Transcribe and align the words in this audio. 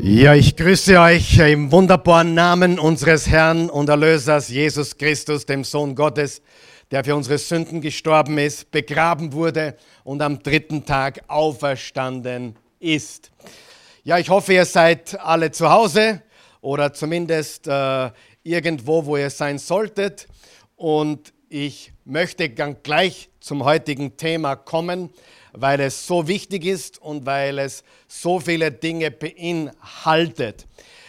Ja, 0.00 0.34
ich 0.34 0.56
grüße 0.56 0.98
euch 0.98 1.38
im 1.38 1.70
wunderbaren 1.70 2.34
Namen 2.34 2.78
unseres 2.78 3.28
Herrn 3.28 3.68
und 3.68 3.88
Erlösers 3.88 4.48
Jesus 4.48 4.96
Christus, 4.96 5.44
dem 5.44 5.64
Sohn 5.64 5.94
Gottes, 5.94 6.40
der 6.90 7.04
für 7.04 7.14
unsere 7.14 7.36
Sünden 7.38 7.80
gestorben 7.80 8.38
ist, 8.38 8.70
begraben 8.70 9.32
wurde 9.32 9.76
und 10.04 10.22
am 10.22 10.42
dritten 10.42 10.86
Tag 10.86 11.22
auferstanden 11.28 12.56
ist. 12.80 13.30
Ja, 14.02 14.18
ich 14.18 14.30
hoffe, 14.30 14.54
ihr 14.54 14.64
seid 14.64 15.18
alle 15.20 15.50
zu 15.50 15.70
Hause 15.70 16.22
oder 16.60 16.92
zumindest 16.92 17.66
äh, 17.68 18.10
irgendwo, 18.42 19.04
wo 19.04 19.16
ihr 19.16 19.30
sein 19.30 19.58
solltet. 19.58 20.26
Und 20.76 21.32
ich 21.48 21.92
möchte 22.04 22.48
gleich 22.48 23.28
zum 23.42 23.64
heutigen 23.64 24.16
Thema 24.16 24.56
kommen 24.56 25.10
weil 25.52 25.80
es 25.80 26.06
so 26.06 26.26
wichtig 26.28 26.64
ist 26.64 27.00
und 27.00 27.26
weil 27.26 27.58
es 27.58 27.84
so 28.08 28.40
viele 28.40 28.72
Dinge 28.72 29.10
beinhaltet. 29.10 30.66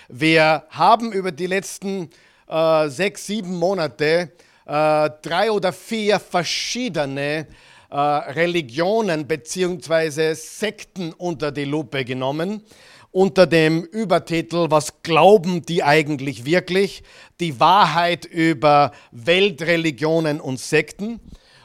Wir 0.10 0.64
haben 0.70 1.12
über 1.12 1.32
die 1.32 1.48
letzten 1.48 2.10
äh, 2.48 2.90
sechs, 2.90 3.26
sieben 3.26 3.58
Monate 3.58 4.32
äh, 4.66 5.10
drei 5.22 5.52
oder 5.52 5.72
vier 5.72 6.20
verschiedene 6.20 7.48
äh, 7.90 7.96
Religionen 7.96 9.26
bzw. 9.26 10.34
Sekten 10.34 11.14
unter 11.14 11.52
die 11.52 11.66
Lupe 11.66 12.04
genommen 12.06 12.64
unter 13.12 13.46
dem 13.46 13.84
Übertitel 13.84 14.72
Was 14.72 15.04
glauben 15.04 15.64
die 15.64 15.84
eigentlich 15.84 16.46
wirklich? 16.46 17.04
Die 17.40 17.60
Wahrheit 17.60 18.26
über 18.26 18.92
Weltreligionen 19.12 20.42
und 20.42 20.60
Sekten. 20.60 21.20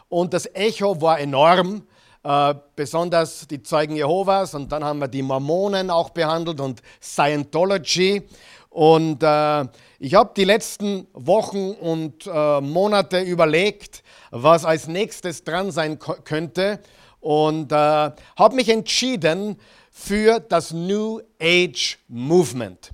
Und 0.09 0.33
das 0.35 0.47
Echo 0.55 1.01
war 1.01 1.21
enorm. 1.21 1.83
Äh, 2.25 2.55
besonders 2.75 3.47
die 3.47 3.62
Zeugen 3.62 3.95
Jehovas 3.95 4.55
und 4.55 4.73
dann 4.73 4.83
haben 4.83 4.98
wir 4.98 5.09
die 5.09 5.23
Mormonen 5.23 5.89
auch 5.89 6.11
behandelt 6.11 6.61
und 6.61 6.83
Scientology. 7.01 8.23
Und 8.71 9.23
äh, 9.23 9.65
ich 10.01 10.15
habe 10.15 10.33
die 10.37 10.45
letzten 10.45 11.07
Wochen 11.12 11.70
und 11.70 12.27
äh, 12.27 12.61
Monate 12.61 13.20
überlegt, 13.20 14.03
was 14.31 14.64
als 14.64 14.89
nächstes 14.89 15.45
dran 15.45 15.70
sein 15.70 15.98
könnte 15.98 16.81
und 17.20 17.73
äh, 17.73 17.75
habe 17.75 18.55
mich 18.55 18.69
entschieden 18.69 19.56
für 19.91 20.41
das 20.41 20.73
New 20.73 21.20
Age 21.41 21.98
Movement. 22.09 22.91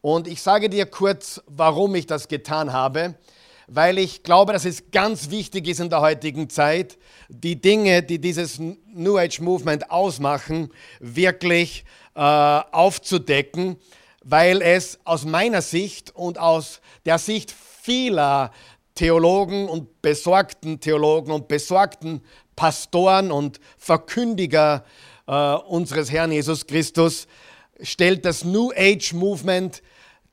Und 0.00 0.28
ich 0.28 0.40
sage 0.40 0.70
dir 0.70 0.86
kurz, 0.86 1.42
warum 1.46 1.94
ich 1.94 2.06
das 2.06 2.28
getan 2.28 2.72
habe, 2.72 3.16
weil 3.68 3.98
ich 3.98 4.22
glaube, 4.22 4.54
dass 4.54 4.64
es 4.64 4.90
ganz 4.90 5.30
wichtig 5.30 5.68
ist 5.68 5.80
in 5.80 5.90
der 5.90 6.00
heutigen 6.00 6.48
Zeit, 6.48 6.98
die 7.28 7.60
Dinge, 7.60 8.02
die 8.02 8.18
dieses 8.18 8.58
New 8.58 9.18
Age 9.18 9.40
Movement 9.40 9.90
ausmachen, 9.90 10.70
wirklich 11.00 11.84
äh, 12.14 12.20
aufzudecken, 12.20 13.76
weil 14.24 14.62
es 14.62 14.98
aus 15.04 15.24
meiner 15.24 15.62
Sicht 15.62 16.14
und 16.16 16.38
aus 16.38 16.80
der 17.04 17.18
Sicht 17.18 17.54
vieler 17.82 18.52
Theologen 18.94 19.68
und 19.68 20.02
besorgten 20.02 20.80
Theologen 20.80 21.30
und 21.30 21.46
besorgten 21.46 22.22
Pastoren 22.56 23.30
und 23.30 23.60
Verkündiger 23.76 24.84
äh, 25.26 25.32
unseres 25.32 26.10
Herrn 26.10 26.32
Jesus 26.32 26.66
Christus 26.66 27.28
stellt 27.80 28.24
das 28.24 28.44
New 28.44 28.72
Age 28.74 29.12
Movement 29.12 29.82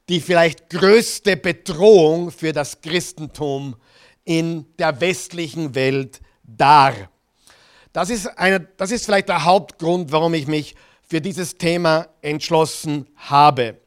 die 0.10 0.22
vielleicht 0.22 0.70
größte 0.70 1.38
Bedrohung 1.38 2.32
für 2.32 2.54
das 2.54 2.82
Christentum 2.82 3.76
in 4.24 4.66
der 4.78 5.00
westlichen 5.02 5.76
Welt 5.76 6.22
dar. 6.44 6.94
Das 7.94 8.10
ist, 8.10 8.28
eine, 8.38 8.60
das 8.60 8.92
ist 8.92 9.06
vielleicht 9.06 9.30
der 9.30 9.46
Hauptgrund, 9.46 10.12
warum 10.12 10.34
ich 10.34 10.48
mich 10.48 10.76
für 11.08 11.22
dieses 11.22 11.58
Thema 11.58 12.08
entschlossen 12.22 13.08
habe. 13.16 13.78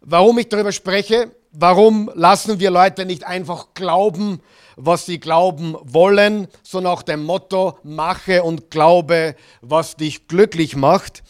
Warum 0.00 0.38
ich 0.38 0.48
darüber 0.48 0.72
spreche, 0.72 1.30
warum 1.52 2.10
lassen 2.14 2.60
wir 2.60 2.70
Leute 2.70 3.06
nicht 3.06 3.24
einfach 3.24 3.68
glauben, 3.74 4.40
was 4.76 5.06
sie 5.06 5.20
glauben 5.20 5.76
wollen, 5.82 6.48
so 6.62 6.80
nach 6.80 7.02
dem 7.02 7.24
Motto, 7.24 7.78
mache 7.82 8.42
und 8.42 8.70
glaube, 8.70 9.36
was 9.60 9.96
dich 9.96 10.26
glücklich 10.26 10.76
macht. 10.76 11.22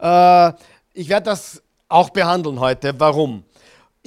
Äh, 0.00 0.52
ich 0.92 1.08
werde 1.08 1.26
das 1.26 1.62
auch 1.88 2.10
behandeln 2.10 2.60
heute. 2.60 2.98
Warum? 2.98 3.44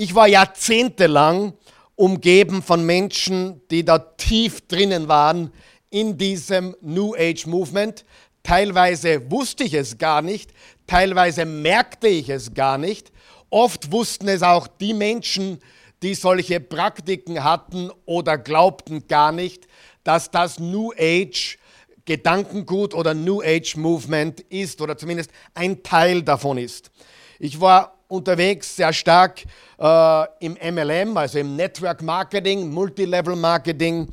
Ich 0.01 0.15
war 0.15 0.29
jahrzehntelang 0.29 1.51
umgeben 1.97 2.63
von 2.63 2.85
Menschen, 2.85 3.59
die 3.69 3.83
da 3.83 3.99
tief 3.99 4.65
drinnen 4.65 5.09
waren 5.09 5.51
in 5.89 6.17
diesem 6.17 6.73
New 6.79 7.15
Age 7.15 7.45
Movement. 7.47 8.05
Teilweise 8.41 9.29
wusste 9.29 9.65
ich 9.65 9.73
es 9.73 9.97
gar 9.97 10.21
nicht, 10.21 10.53
teilweise 10.87 11.43
merkte 11.43 12.07
ich 12.07 12.29
es 12.29 12.53
gar 12.53 12.77
nicht. 12.77 13.11
Oft 13.49 13.91
wussten 13.91 14.29
es 14.29 14.41
auch 14.41 14.67
die 14.67 14.93
Menschen, 14.93 15.59
die 16.01 16.15
solche 16.15 16.61
Praktiken 16.61 17.43
hatten 17.43 17.91
oder 18.05 18.37
glaubten 18.37 19.05
gar 19.05 19.33
nicht, 19.33 19.67
dass 20.05 20.31
das 20.31 20.59
New 20.59 20.93
Age 20.97 21.57
Gedankengut 22.05 22.93
oder 22.93 23.13
New 23.13 23.41
Age 23.41 23.75
Movement 23.75 24.39
ist 24.47 24.79
oder 24.79 24.97
zumindest 24.97 25.31
ein 25.55 25.83
Teil 25.83 26.23
davon 26.23 26.57
ist. 26.57 26.89
Ich 27.37 27.59
war 27.59 27.98
unterwegs 28.09 28.75
sehr 28.75 28.91
stark 28.91 29.43
äh, 29.77 30.25
im 30.39 30.57
MLM, 30.75 31.15
also 31.15 31.39
im 31.39 31.55
Network 31.55 32.01
Marketing, 32.01 32.69
Multilevel 32.69 33.37
Marketing, 33.37 34.09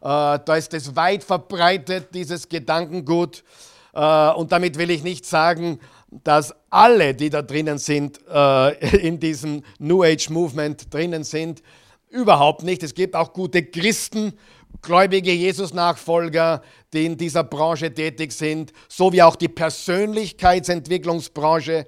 da 0.00 0.56
ist 0.56 0.72
es 0.72 0.96
weit 0.96 1.22
verbreitet, 1.22 2.08
dieses 2.14 2.48
Gedankengut. 2.48 3.44
Äh, 3.92 4.30
und 4.30 4.50
damit 4.50 4.78
will 4.78 4.90
ich 4.90 5.02
nicht 5.02 5.26
sagen, 5.26 5.78
dass 6.10 6.54
alle, 6.70 7.14
die 7.14 7.28
da 7.28 7.42
drinnen 7.42 7.76
sind, 7.78 8.20
äh, 8.32 8.96
in 9.06 9.20
diesem 9.20 9.62
New 9.78 10.02
Age 10.02 10.30
Movement 10.30 10.94
drinnen 10.94 11.24
sind. 11.24 11.62
Überhaupt 12.08 12.62
nicht. 12.62 12.82
Es 12.82 12.94
gibt 12.94 13.14
auch 13.14 13.30
gute 13.32 13.64
Christen, 13.64 14.32
gläubige 14.80 15.32
Jesus-Nachfolger, 15.32 16.62
die 16.92 17.06
in 17.06 17.16
dieser 17.16 17.44
Branche 17.44 17.92
tätig 17.92 18.32
sind, 18.32 18.72
so 18.88 19.12
wie 19.12 19.22
auch 19.22 19.36
die 19.36 19.48
Persönlichkeitsentwicklungsbranche, 19.48 21.86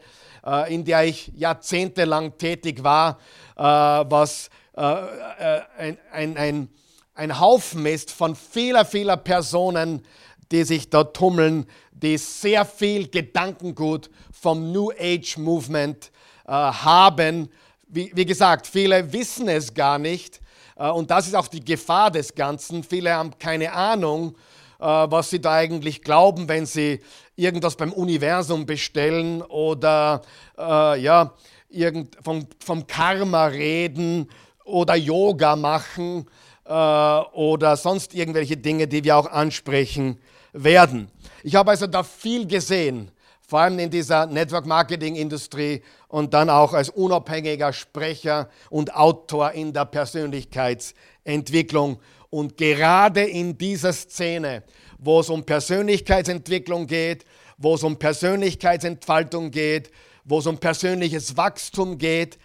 in 0.68 0.84
der 0.84 1.04
ich 1.04 1.30
jahrzehntelang 1.36 2.36
tätig 2.36 2.82
war, 2.82 3.18
was 3.54 4.50
ein, 4.74 5.98
ein, 6.10 6.36
ein 6.36 6.68
ein 7.14 7.38
Haufen 7.38 7.86
ist 7.86 8.10
von 8.10 8.34
vieler, 8.34 8.84
vieler 8.84 9.16
Personen, 9.16 10.02
die 10.50 10.64
sich 10.64 10.90
dort 10.90 11.16
tummeln, 11.16 11.66
die 11.92 12.18
sehr 12.18 12.64
viel 12.64 13.08
Gedankengut 13.08 14.10
vom 14.32 14.72
New 14.72 14.90
Age 14.98 15.36
Movement 15.38 16.10
äh, 16.46 16.50
haben. 16.50 17.50
Wie, 17.86 18.10
wie, 18.14 18.26
gesagt, 18.26 18.66
viele 18.66 19.12
wissen 19.12 19.48
es 19.48 19.72
gar 19.72 19.98
nicht. 19.98 20.40
Äh, 20.76 20.90
und 20.90 21.10
das 21.10 21.26
ist 21.26 21.34
auch 21.34 21.48
die 21.48 21.64
Gefahr 21.64 22.10
des 22.10 22.34
Ganzen. 22.34 22.82
Viele 22.82 23.12
haben 23.14 23.38
keine 23.38 23.72
Ahnung, 23.72 24.34
äh, 24.34 24.51
was 24.84 25.30
sie 25.30 25.40
da 25.40 25.52
eigentlich 25.52 26.02
glauben, 26.02 26.48
wenn 26.48 26.66
sie 26.66 27.00
irgendwas 27.36 27.76
beim 27.76 27.92
Universum 27.92 28.66
bestellen 28.66 29.42
oder 29.42 30.22
äh, 30.58 31.00
ja, 31.00 31.32
irgend 31.68 32.16
vom, 32.22 32.46
vom 32.64 32.86
Karma 32.86 33.46
reden 33.46 34.28
oder 34.64 34.94
Yoga 34.94 35.56
machen 35.56 36.26
äh, 36.64 36.72
oder 36.72 37.76
sonst 37.76 38.14
irgendwelche 38.14 38.56
Dinge, 38.56 38.86
die 38.86 39.04
wir 39.04 39.16
auch 39.16 39.30
ansprechen 39.30 40.18
werden. 40.52 41.10
Ich 41.42 41.54
habe 41.54 41.70
also 41.70 41.86
da 41.86 42.02
viel 42.02 42.46
gesehen, 42.46 43.10
vor 43.46 43.60
allem 43.60 43.78
in 43.78 43.90
dieser 43.90 44.26
Network-Marketing-Industrie 44.26 45.82
und 46.08 46.34
dann 46.34 46.50
auch 46.50 46.72
als 46.72 46.88
unabhängiger 46.88 47.72
Sprecher 47.72 48.48
und 48.70 48.94
Autor 48.94 49.52
in 49.52 49.72
der 49.72 49.84
Persönlichkeitsentwicklung. 49.84 51.98
Und 52.32 52.56
gerade 52.56 53.24
in 53.24 53.58
dieser 53.58 53.92
Szene, 53.92 54.62
wo 54.98 55.20
es 55.20 55.28
um 55.28 55.44
Persönlichkeitsentwicklung 55.44 56.86
geht, 56.86 57.26
wo 57.58 57.74
es 57.74 57.82
um 57.82 57.98
Persönlichkeitsentfaltung 57.98 59.50
geht, 59.50 59.90
wo 60.24 60.38
es 60.38 60.46
um 60.46 60.56
persönliches 60.56 61.36
Wachstum 61.36 61.98
geht, 61.98 62.38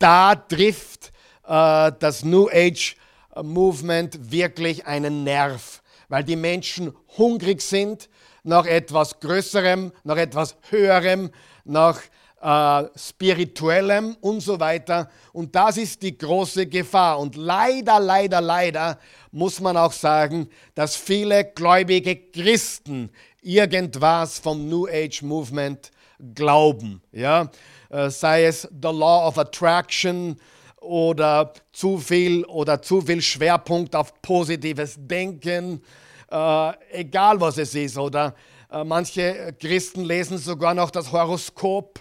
da 0.00 0.34
trifft 0.34 1.12
äh, 1.46 1.92
das 2.00 2.24
New 2.24 2.48
Age 2.48 2.96
Movement 3.40 4.32
wirklich 4.32 4.84
einen 4.86 5.22
Nerv, 5.22 5.80
weil 6.08 6.24
die 6.24 6.34
Menschen 6.34 6.92
hungrig 7.16 7.62
sind 7.62 8.08
nach 8.42 8.66
etwas 8.66 9.20
Größerem, 9.20 9.92
nach 10.02 10.16
etwas 10.16 10.56
Höherem, 10.70 11.30
nach 11.62 12.00
äh, 12.40 12.84
Spirituellem 12.96 14.16
und 14.20 14.40
so 14.40 14.58
weiter. 14.58 15.08
Und 15.32 15.54
das 15.54 15.76
ist 15.76 16.02
die 16.02 16.16
große 16.16 16.66
Gefahr. 16.66 17.18
Und 17.18 17.36
leider, 17.36 18.00
leider, 18.00 18.40
leider 18.40 18.98
muss 19.30 19.60
man 19.60 19.76
auch 19.76 19.92
sagen, 19.92 20.48
dass 20.74 20.96
viele 20.96 21.44
gläubige 21.44 22.16
Christen 22.16 23.10
irgendwas 23.42 24.38
vom 24.38 24.68
New 24.68 24.86
Age 24.86 25.22
Movement 25.22 25.90
glauben. 26.34 27.02
Ja? 27.12 27.50
Äh, 27.88 28.10
sei 28.10 28.44
es 28.44 28.62
The 28.62 28.88
Law 28.88 29.26
of 29.26 29.38
Attraction, 29.38 30.36
oder 30.80 31.52
zu 31.72 31.98
viel 31.98 32.44
oder 32.46 32.80
zu 32.80 33.02
viel 33.02 33.20
Schwerpunkt 33.20 33.94
auf 33.94 34.20
positives 34.22 34.96
Denken, 34.98 35.82
äh, 36.30 36.72
egal 36.92 37.40
was 37.40 37.58
es 37.58 37.74
ist. 37.74 37.98
Oder 37.98 38.34
äh, 38.72 38.82
manche 38.82 39.54
Christen 39.60 40.04
lesen 40.04 40.38
sogar 40.38 40.74
noch 40.74 40.90
das 40.90 41.12
Horoskop 41.12 42.00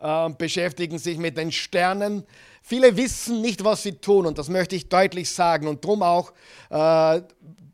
äh, 0.00 0.30
beschäftigen 0.30 0.98
sich 0.98 1.18
mit 1.18 1.36
den 1.36 1.52
Sternen. 1.52 2.24
Viele 2.62 2.96
wissen 2.96 3.40
nicht, 3.40 3.64
was 3.64 3.82
sie 3.82 3.92
tun 3.92 4.26
und 4.26 4.38
das 4.38 4.48
möchte 4.48 4.76
ich 4.76 4.88
deutlich 4.88 5.30
sagen 5.30 5.66
und 5.66 5.84
darum 5.84 6.02
auch 6.02 6.32
äh, 6.70 7.22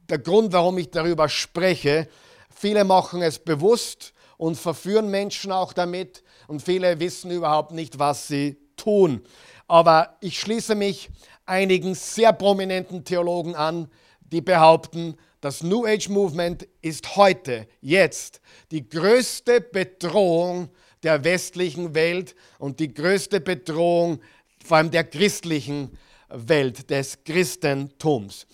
der 0.08 0.18
Grund, 0.18 0.52
warum 0.52 0.78
ich 0.78 0.90
darüber 0.90 1.28
spreche. 1.28 2.08
Viele 2.54 2.84
machen 2.84 3.22
es 3.22 3.38
bewusst 3.38 4.12
und 4.38 4.56
verführen 4.56 5.10
Menschen 5.10 5.52
auch 5.52 5.72
damit 5.72 6.22
und 6.46 6.62
viele 6.62 7.00
wissen 7.00 7.30
überhaupt 7.30 7.72
nicht, 7.72 7.98
was 7.98 8.28
sie 8.28 8.56
tun. 8.76 9.22
Aber 9.68 10.16
ich 10.20 10.38
schließe 10.38 10.74
mich 10.74 11.10
einigen 11.44 11.94
sehr 11.94 12.32
prominenten 12.32 13.04
Theologen 13.04 13.54
an, 13.54 13.88
die 14.20 14.40
behaupten, 14.40 15.16
das 15.40 15.62
New 15.62 15.86
Age 15.86 16.08
Movement 16.08 16.66
ist 16.82 17.16
heute, 17.16 17.68
jetzt, 17.80 18.40
die 18.70 18.88
größte 18.88 19.60
Bedrohung 19.60 20.70
der 21.02 21.24
westlichen 21.24 21.94
Welt 21.94 22.34
und 22.58 22.80
die 22.80 22.92
größte 22.92 23.40
Bedrohung 23.40 24.20
vor 24.64 24.78
allem 24.78 24.90
der 24.90 25.04
christlichen 25.04 25.96
Welt, 26.28 26.90
des 26.90 27.22
Christentums. 27.24 28.46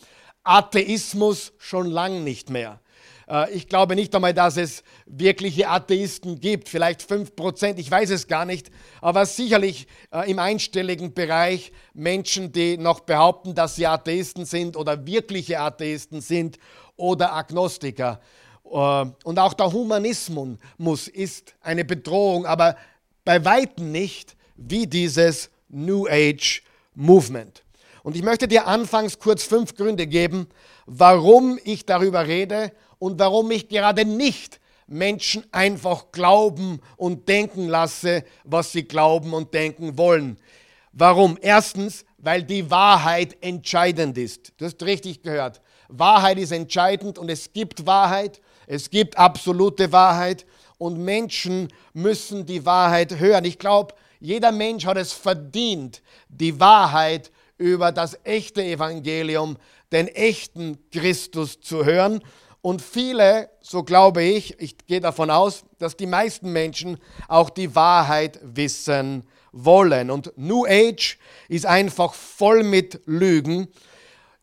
Atheismus 0.44 1.52
schon 1.58 1.86
lang 1.86 2.24
nicht 2.24 2.50
mehr. 2.50 2.80
Äh, 3.28 3.52
ich 3.52 3.68
glaube 3.68 3.94
nicht 3.94 4.14
einmal, 4.14 4.34
dass 4.34 4.56
es 4.56 4.82
wirkliche 5.06 5.68
Atheisten 5.68 6.40
gibt, 6.40 6.68
vielleicht 6.68 7.00
5%, 7.00 7.78
ich 7.78 7.90
weiß 7.90 8.10
es 8.10 8.26
gar 8.26 8.44
nicht, 8.44 8.70
aber 9.00 9.24
sicherlich 9.26 9.86
äh, 10.12 10.30
im 10.30 10.38
einstelligen 10.38 11.14
Bereich 11.14 11.72
Menschen, 11.94 12.52
die 12.52 12.76
noch 12.76 13.00
behaupten, 13.00 13.54
dass 13.54 13.76
sie 13.76 13.86
Atheisten 13.86 14.44
sind 14.44 14.76
oder 14.76 15.06
wirkliche 15.06 15.60
Atheisten 15.60 16.20
sind 16.20 16.58
oder 16.96 17.34
Agnostiker. 17.34 18.20
Äh, 18.72 19.06
und 19.24 19.38
auch 19.38 19.54
der 19.54 19.72
Humanismus 19.72 21.08
ist 21.08 21.54
eine 21.60 21.84
Bedrohung, 21.84 22.46
aber 22.46 22.76
bei 23.24 23.44
weitem 23.44 23.92
nicht 23.92 24.36
wie 24.56 24.86
dieses 24.86 25.50
New 25.68 26.06
Age 26.08 26.62
Movement. 26.94 27.62
Und 28.02 28.16
ich 28.16 28.22
möchte 28.22 28.48
dir 28.48 28.66
anfangs 28.66 29.18
kurz 29.18 29.44
fünf 29.44 29.76
Gründe 29.76 30.06
geben, 30.06 30.48
warum 30.86 31.58
ich 31.62 31.86
darüber 31.86 32.26
rede 32.26 32.72
und 32.98 33.18
warum 33.18 33.50
ich 33.50 33.68
gerade 33.68 34.04
nicht 34.04 34.60
Menschen 34.88 35.44
einfach 35.52 36.10
glauben 36.10 36.80
und 36.96 37.28
denken 37.28 37.68
lasse, 37.68 38.24
was 38.44 38.72
sie 38.72 38.82
glauben 38.82 39.32
und 39.32 39.54
denken 39.54 39.96
wollen. 39.96 40.36
Warum? 40.92 41.38
Erstens, 41.40 42.04
weil 42.18 42.42
die 42.42 42.70
Wahrheit 42.70 43.36
entscheidend 43.40 44.18
ist. 44.18 44.52
Du 44.58 44.64
hast 44.64 44.82
richtig 44.82 45.22
gehört. 45.22 45.60
Wahrheit 45.88 46.38
ist 46.38 46.52
entscheidend 46.52 47.18
und 47.18 47.30
es 47.30 47.52
gibt 47.52 47.86
Wahrheit, 47.86 48.40
es 48.66 48.90
gibt 48.90 49.18
absolute 49.18 49.92
Wahrheit 49.92 50.46
und 50.78 50.98
Menschen 50.98 51.68
müssen 51.92 52.46
die 52.46 52.64
Wahrheit 52.64 53.18
hören. 53.18 53.44
Ich 53.44 53.58
glaube, 53.58 53.94
jeder 54.20 54.52
Mensch 54.52 54.86
hat 54.86 54.96
es 54.96 55.12
verdient, 55.12 56.02
die 56.28 56.58
Wahrheit 56.58 57.30
über 57.58 57.92
das 57.92 58.18
echte 58.24 58.64
Evangelium, 58.64 59.56
den 59.92 60.08
echten 60.08 60.78
Christus 60.90 61.60
zu 61.60 61.84
hören. 61.84 62.22
Und 62.60 62.82
viele, 62.82 63.50
so 63.60 63.82
glaube 63.82 64.22
ich, 64.22 64.58
ich 64.60 64.78
gehe 64.86 65.00
davon 65.00 65.30
aus, 65.30 65.64
dass 65.78 65.96
die 65.96 66.06
meisten 66.06 66.52
Menschen 66.52 66.98
auch 67.28 67.50
die 67.50 67.74
Wahrheit 67.74 68.38
wissen 68.42 69.24
wollen. 69.50 70.10
Und 70.10 70.32
New 70.36 70.64
Age 70.66 71.18
ist 71.48 71.66
einfach 71.66 72.14
voll 72.14 72.62
mit 72.62 73.00
Lügen. 73.04 73.68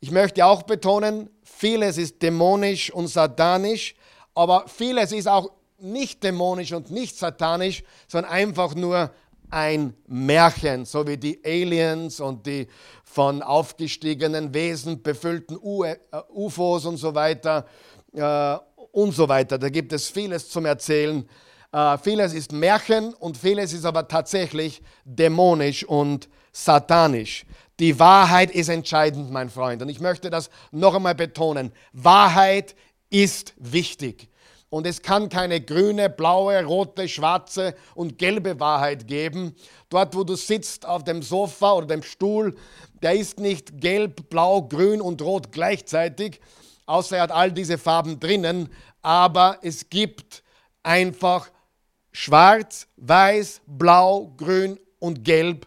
Ich 0.02 0.12
möchte 0.12 0.46
auch 0.46 0.64
betonen, 0.64 1.30
vieles 1.44 1.98
ist 1.98 2.22
dämonisch 2.22 2.92
und 2.92 3.08
satanisch, 3.08 3.96
aber 4.40 4.70
vieles 4.70 5.12
ist 5.12 5.28
auch 5.28 5.52
nicht 5.80 6.24
dämonisch 6.24 6.72
und 6.72 6.92
nicht 6.92 7.18
satanisch, 7.18 7.84
sondern 8.08 8.32
einfach 8.32 8.74
nur 8.74 9.12
ein 9.50 9.94
Märchen, 10.08 10.86
so 10.86 11.06
wie 11.06 11.18
die 11.18 11.42
Aliens 11.44 12.22
und 12.22 12.46
die 12.46 12.68
von 13.04 13.42
aufgestiegenen 13.42 14.54
Wesen 14.54 15.04
befüllten 15.04 15.58
UFOs 15.60 16.86
und 16.86 16.96
so 16.96 17.14
weiter 17.14 17.66
äh, 18.14 18.56
und 18.94 19.12
so 19.14 19.28
weiter. 19.28 19.58
Da 19.58 19.68
gibt 19.68 19.92
es 19.92 20.08
vieles 20.08 20.48
zum 20.48 20.66
Erzählen. 20.66 21.28
Äh, 21.74 21.98
vieles 21.98 22.34
ist 22.34 22.54
Märchen 22.54 23.14
und 23.16 23.36
vieles 23.36 23.74
ist 23.74 23.84
aber 23.84 24.08
tatsächlich 24.08 24.82
dämonisch 25.04 25.84
und 25.84 26.30
satanisch. 26.54 27.46
Die 27.80 28.00
Wahrheit 28.00 28.52
ist 28.52 28.70
entscheidend, 28.70 29.32
mein 29.32 29.50
Freund. 29.50 29.82
Und 29.82 29.90
ich 29.90 30.00
möchte 30.00 30.30
das 30.30 30.50
noch 30.72 30.96
einmal 30.96 31.16
betonen. 31.16 31.74
Wahrheit 31.92 32.76
ist 33.10 33.54
wichtig. 33.58 34.30
Und 34.70 34.86
es 34.86 35.02
kann 35.02 35.30
keine 35.30 35.62
grüne, 35.62 36.10
blaue, 36.10 36.64
rote, 36.64 37.10
schwarze 37.10 37.74
und 37.96 38.20
gelbe 38.20 38.60
Wahrheit 38.60 39.08
geben. 39.08 39.56
Dort, 39.90 40.16
wo 40.16 40.24
du 40.24 40.36
sitzt 40.36 40.86
auf 40.86 41.04
dem 41.04 41.24
Sofa 41.24 41.74
oder 41.74 41.88
dem 41.88 42.04
Stuhl, 42.04 42.56
der 43.02 43.16
ist 43.16 43.40
nicht 43.40 43.82
gelb, 43.82 44.30
blau, 44.30 44.62
grün 44.62 45.02
und 45.02 45.22
rot 45.24 45.52
gleichzeitig, 45.52 46.40
außer 46.86 47.18
er 47.18 47.24
hat 47.24 47.32
all 47.32 47.52
diese 47.52 47.80
Farben 47.80 48.20
drinnen, 48.20 48.70
aber 49.02 49.58
es 49.64 49.90
gibt 49.90 50.44
einfach 50.84 51.50
schwarz, 52.12 52.88
weiß, 52.98 53.62
blau, 53.66 54.34
grün 54.38 54.80
und 55.00 55.24
gelb 55.24 55.66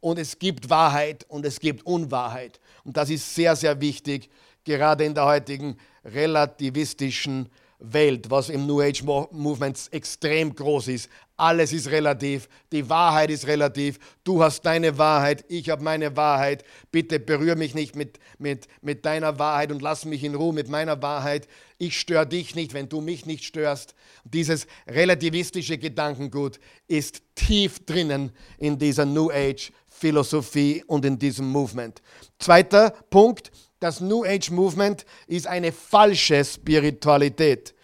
und 0.00 0.18
es 0.18 0.38
gibt 0.38 0.70
Wahrheit 0.70 1.24
und 1.28 1.44
es 1.44 1.58
gibt 1.58 1.84
Unwahrheit. 1.86 2.60
Und 2.84 2.96
das 2.96 3.10
ist 3.10 3.34
sehr, 3.34 3.56
sehr 3.56 3.80
wichtig, 3.80 4.30
gerade 4.62 5.04
in 5.04 5.14
der 5.14 5.24
heutigen 5.24 5.76
relativistischen 6.04 7.48
Welt, 7.78 8.30
was 8.30 8.48
im 8.48 8.66
New 8.66 8.80
Age 8.80 9.02
Movement 9.02 9.88
extrem 9.90 10.54
groß 10.54 10.88
ist. 10.88 11.10
Alles 11.36 11.72
ist 11.72 11.90
relativ, 11.90 12.48
die 12.70 12.88
Wahrheit 12.88 13.30
ist 13.30 13.46
relativ. 13.46 13.98
Du 14.22 14.42
hast 14.42 14.62
deine 14.62 14.96
Wahrheit, 14.98 15.44
ich 15.48 15.68
habe 15.68 15.82
meine 15.82 16.16
Wahrheit. 16.16 16.64
Bitte 16.92 17.18
berühre 17.18 17.56
mich 17.56 17.74
nicht 17.74 17.96
mit, 17.96 18.20
mit, 18.38 18.68
mit 18.80 19.04
deiner 19.04 19.38
Wahrheit 19.38 19.72
und 19.72 19.82
lass 19.82 20.04
mich 20.04 20.22
in 20.22 20.36
Ruhe 20.36 20.54
mit 20.54 20.68
meiner 20.68 21.02
Wahrheit. 21.02 21.48
Ich 21.78 21.98
störe 21.98 22.26
dich 22.26 22.54
nicht, 22.54 22.72
wenn 22.72 22.88
du 22.88 23.00
mich 23.00 23.26
nicht 23.26 23.44
störst. 23.44 23.94
Dieses 24.24 24.68
relativistische 24.86 25.76
Gedankengut 25.76 26.60
ist 26.86 27.22
tief 27.34 27.84
drinnen 27.84 28.30
in 28.58 28.78
dieser 28.78 29.04
New 29.04 29.30
Age 29.30 29.72
Philosophie 29.88 30.84
und 30.86 31.04
in 31.04 31.18
diesem 31.18 31.48
Movement. 31.48 32.00
Zweiter 32.38 32.90
Punkt, 33.10 33.50
das 33.80 34.00
New 34.00 34.24
Age 34.24 34.50
Movement 34.50 35.04
ist 35.26 35.46
eine 35.46 35.72
falsche 35.72 36.44
Spiritualität. 36.44 37.74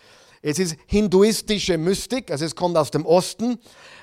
Es 0.43 0.59
ist 0.59 0.77
hinduistische 0.87 1.77
Mystik, 1.77 2.31
also 2.31 2.45
es 2.45 2.57
kommt 2.57 2.77
aus 2.77 2.91
dem 2.91 3.05
Osten, 3.05 3.59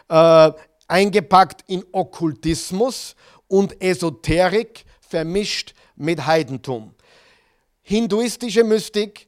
äh, 0.10 0.52
eingepackt 0.88 1.64
in 1.68 1.84
Okkultismus 1.92 3.16
und 3.48 3.82
Esoterik, 3.82 4.86
vermischt 5.02 5.74
mit 5.96 6.26
Heidentum. 6.26 6.94
Hinduistische 7.82 8.64
Mystik, 8.64 9.28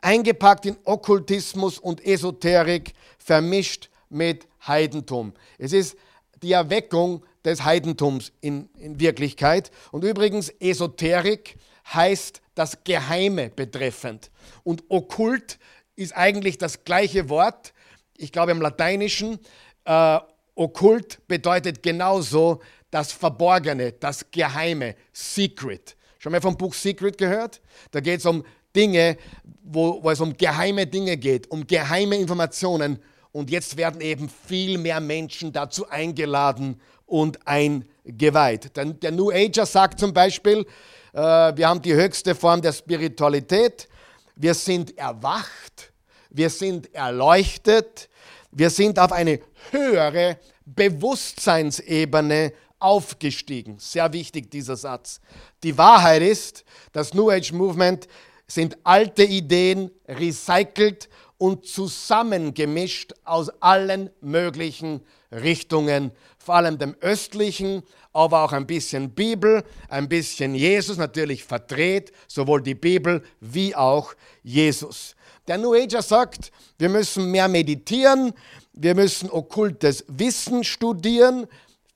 eingepackt 0.00 0.66
in 0.66 0.76
Okkultismus 0.84 1.78
und 1.78 2.04
Esoterik, 2.04 2.92
vermischt 3.18 3.88
mit 4.10 4.46
Heidentum. 4.66 5.32
Es 5.58 5.72
ist 5.72 5.96
die 6.42 6.52
Erweckung 6.52 7.24
des 7.44 7.64
Heidentums 7.64 8.32
in, 8.40 8.68
in 8.78 9.00
Wirklichkeit. 9.00 9.70
Und 9.92 10.04
übrigens, 10.04 10.48
Esoterik 10.60 11.56
heißt 11.92 12.40
das 12.54 12.84
Geheime 12.84 13.50
betreffend. 13.50 14.30
Und 14.62 14.84
okkult 14.88 15.58
ist 15.96 16.16
eigentlich 16.16 16.58
das 16.58 16.84
gleiche 16.84 17.28
Wort. 17.28 17.72
Ich 18.16 18.32
glaube 18.32 18.52
im 18.52 18.60
Lateinischen, 18.60 19.38
äh, 19.84 20.18
okkult 20.54 21.26
bedeutet 21.26 21.82
genauso 21.82 22.60
das 22.90 23.12
Verborgene, 23.12 23.92
das 23.92 24.30
Geheime, 24.30 24.94
Secret. 25.12 25.96
Schon 26.18 26.32
mal 26.32 26.40
vom 26.40 26.56
Buch 26.56 26.74
Secret 26.74 27.18
gehört? 27.18 27.60
Da 27.90 28.00
geht 28.00 28.20
es 28.20 28.26
um 28.26 28.44
Dinge, 28.74 29.16
wo, 29.62 30.02
wo 30.02 30.10
es 30.10 30.20
um 30.20 30.36
geheime 30.36 30.86
Dinge 30.86 31.16
geht, 31.16 31.50
um 31.50 31.66
geheime 31.66 32.16
Informationen. 32.16 32.98
Und 33.32 33.50
jetzt 33.50 33.76
werden 33.76 34.00
eben 34.00 34.28
viel 34.28 34.78
mehr 34.78 35.00
Menschen 35.00 35.52
dazu 35.52 35.88
eingeladen 35.88 36.80
und 37.04 37.46
eingeweiht. 37.46 38.76
Der, 38.76 38.84
der 38.84 39.10
New 39.10 39.30
Ager 39.30 39.66
sagt 39.66 39.98
zum 39.98 40.14
Beispiel, 40.14 40.64
wir 41.14 41.68
haben 41.68 41.80
die 41.80 41.94
höchste 41.94 42.34
Form 42.34 42.60
der 42.60 42.72
Spiritualität, 42.72 43.88
wir 44.34 44.52
sind 44.52 44.98
erwacht, 44.98 45.92
wir 46.30 46.50
sind 46.50 46.92
erleuchtet, 46.92 48.08
wir 48.50 48.68
sind 48.68 48.98
auf 48.98 49.12
eine 49.12 49.38
höhere 49.70 50.38
Bewusstseinsebene 50.64 52.52
aufgestiegen. 52.80 53.78
Sehr 53.78 54.12
wichtig 54.12 54.50
dieser 54.50 54.74
Satz. 54.74 55.20
Die 55.62 55.78
Wahrheit 55.78 56.22
ist, 56.22 56.64
das 56.92 57.14
New 57.14 57.30
Age 57.30 57.52
Movement 57.52 58.08
sind 58.48 58.76
alte 58.82 59.22
Ideen 59.22 59.92
recycelt 60.08 61.08
und 61.38 61.64
zusammengemischt 61.64 63.12
aus 63.22 63.50
allen 63.60 64.10
möglichen 64.20 65.00
Richtungen 65.30 66.10
vor 66.38 66.56
allem 66.56 66.78
dem 66.78 66.94
östlichen, 67.00 67.84
aber 68.14 68.44
auch 68.44 68.52
ein 68.52 68.66
bisschen 68.66 69.10
Bibel, 69.10 69.64
ein 69.88 70.08
bisschen 70.08 70.54
Jesus, 70.54 70.96
natürlich 70.96 71.44
verdreht, 71.44 72.12
sowohl 72.28 72.62
die 72.62 72.76
Bibel 72.76 73.22
wie 73.40 73.74
auch 73.74 74.14
Jesus. 74.42 75.16
Der 75.46 75.58
New 75.58 75.74
Ager 75.74 76.00
sagt, 76.00 76.52
wir 76.78 76.88
müssen 76.88 77.30
mehr 77.30 77.48
meditieren, 77.48 78.32
wir 78.72 78.94
müssen 78.94 79.28
okkultes 79.28 80.04
Wissen 80.08 80.64
studieren, 80.64 81.46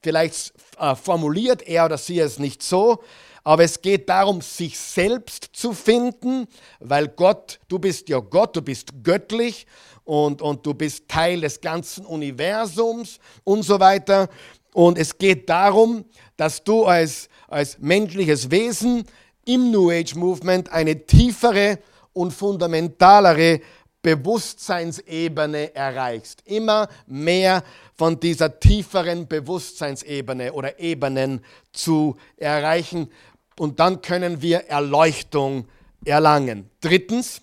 vielleicht 0.02 0.52
äh, 0.78 0.94
formuliert 0.94 1.62
er 1.62 1.86
oder 1.86 1.96
sie 1.96 2.18
es 2.18 2.38
nicht 2.38 2.62
so, 2.62 3.02
aber 3.44 3.62
es 3.62 3.80
geht 3.80 4.08
darum, 4.08 4.42
sich 4.42 4.78
selbst 4.78 5.50
zu 5.52 5.72
finden, 5.72 6.46
weil 6.80 7.08
Gott, 7.08 7.60
du 7.68 7.78
bist 7.78 8.08
ja 8.08 8.18
Gott, 8.18 8.56
du 8.56 8.60
bist 8.60 8.88
göttlich 9.02 9.66
und, 10.04 10.42
und 10.42 10.66
du 10.66 10.74
bist 10.74 11.08
Teil 11.08 11.40
des 11.42 11.60
ganzen 11.60 12.04
Universums 12.04 13.18
und 13.44 13.62
so 13.62 13.78
weiter. 13.78 14.28
Und 14.72 14.98
es 14.98 15.18
geht 15.18 15.48
darum, 15.48 16.04
dass 16.36 16.62
du 16.62 16.84
als, 16.84 17.28
als 17.48 17.78
menschliches 17.78 18.50
Wesen 18.50 19.04
im 19.44 19.70
New 19.70 19.90
Age 19.90 20.14
Movement 20.14 20.70
eine 20.70 21.06
tiefere 21.06 21.78
und 22.12 22.32
fundamentalere 22.32 23.60
Bewusstseinsebene 24.02 25.74
erreichst. 25.74 26.42
Immer 26.44 26.88
mehr 27.06 27.64
von 27.94 28.20
dieser 28.20 28.60
tieferen 28.60 29.26
Bewusstseinsebene 29.26 30.52
oder 30.52 30.78
Ebenen 30.78 31.44
zu 31.72 32.16
erreichen. 32.36 33.10
Und 33.58 33.80
dann 33.80 34.02
können 34.02 34.40
wir 34.40 34.66
Erleuchtung 34.68 35.66
erlangen. 36.04 36.70
Drittens, 36.80 37.42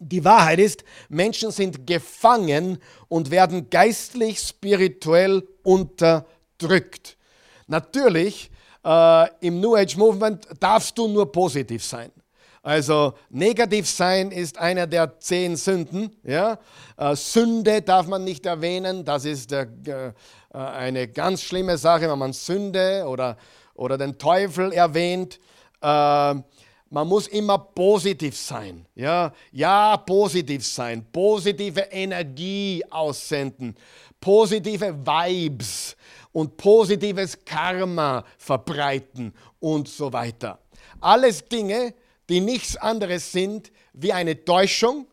die 0.00 0.24
Wahrheit 0.24 0.58
ist, 0.58 0.84
Menschen 1.08 1.50
sind 1.50 1.86
gefangen 1.86 2.78
und 3.08 3.30
werden 3.30 3.70
geistlich, 3.70 4.40
spirituell 4.40 5.46
unterdrückt. 5.62 6.37
Natürlich, 7.66 8.50
äh, 8.84 9.26
im 9.40 9.60
New 9.60 9.76
Age 9.76 9.96
Movement 9.96 10.46
darfst 10.58 10.96
du 10.96 11.08
nur 11.08 11.30
positiv 11.30 11.84
sein. 11.84 12.10
Also 12.62 13.14
negativ 13.30 13.88
sein 13.88 14.30
ist 14.30 14.58
einer 14.58 14.86
der 14.86 15.18
zehn 15.20 15.56
Sünden. 15.56 16.14
Ja? 16.22 16.58
Äh, 16.96 17.14
Sünde 17.14 17.82
darf 17.82 18.06
man 18.06 18.24
nicht 18.24 18.46
erwähnen. 18.46 19.04
Das 19.04 19.24
ist 19.24 19.52
äh, 19.52 19.66
äh, 19.86 20.12
eine 20.52 21.08
ganz 21.08 21.42
schlimme 21.42 21.78
Sache, 21.78 22.10
wenn 22.10 22.18
man 22.18 22.32
Sünde 22.32 23.04
oder, 23.06 23.36
oder 23.74 23.96
den 23.96 24.18
Teufel 24.18 24.72
erwähnt. 24.72 25.38
Äh, 25.80 26.34
man 26.90 27.06
muss 27.06 27.28
immer 27.28 27.58
positiv 27.58 28.36
sein. 28.36 28.86
Ja? 28.94 29.32
ja, 29.52 29.96
positiv 29.96 30.66
sein. 30.66 31.06
Positive 31.12 31.80
Energie 31.90 32.82
aussenden. 32.90 33.76
Positive 34.20 34.94
Vibes 35.06 35.96
und 36.32 36.56
positives 36.56 37.44
Karma 37.44 38.24
verbreiten 38.36 39.34
und 39.60 39.88
so 39.88 40.12
weiter. 40.12 40.58
Alles 41.00 41.44
Dinge, 41.44 41.94
die 42.28 42.40
nichts 42.40 42.76
anderes 42.76 43.32
sind 43.32 43.72
wie 43.92 44.12
eine 44.12 44.44
Täuschung, 44.44 45.06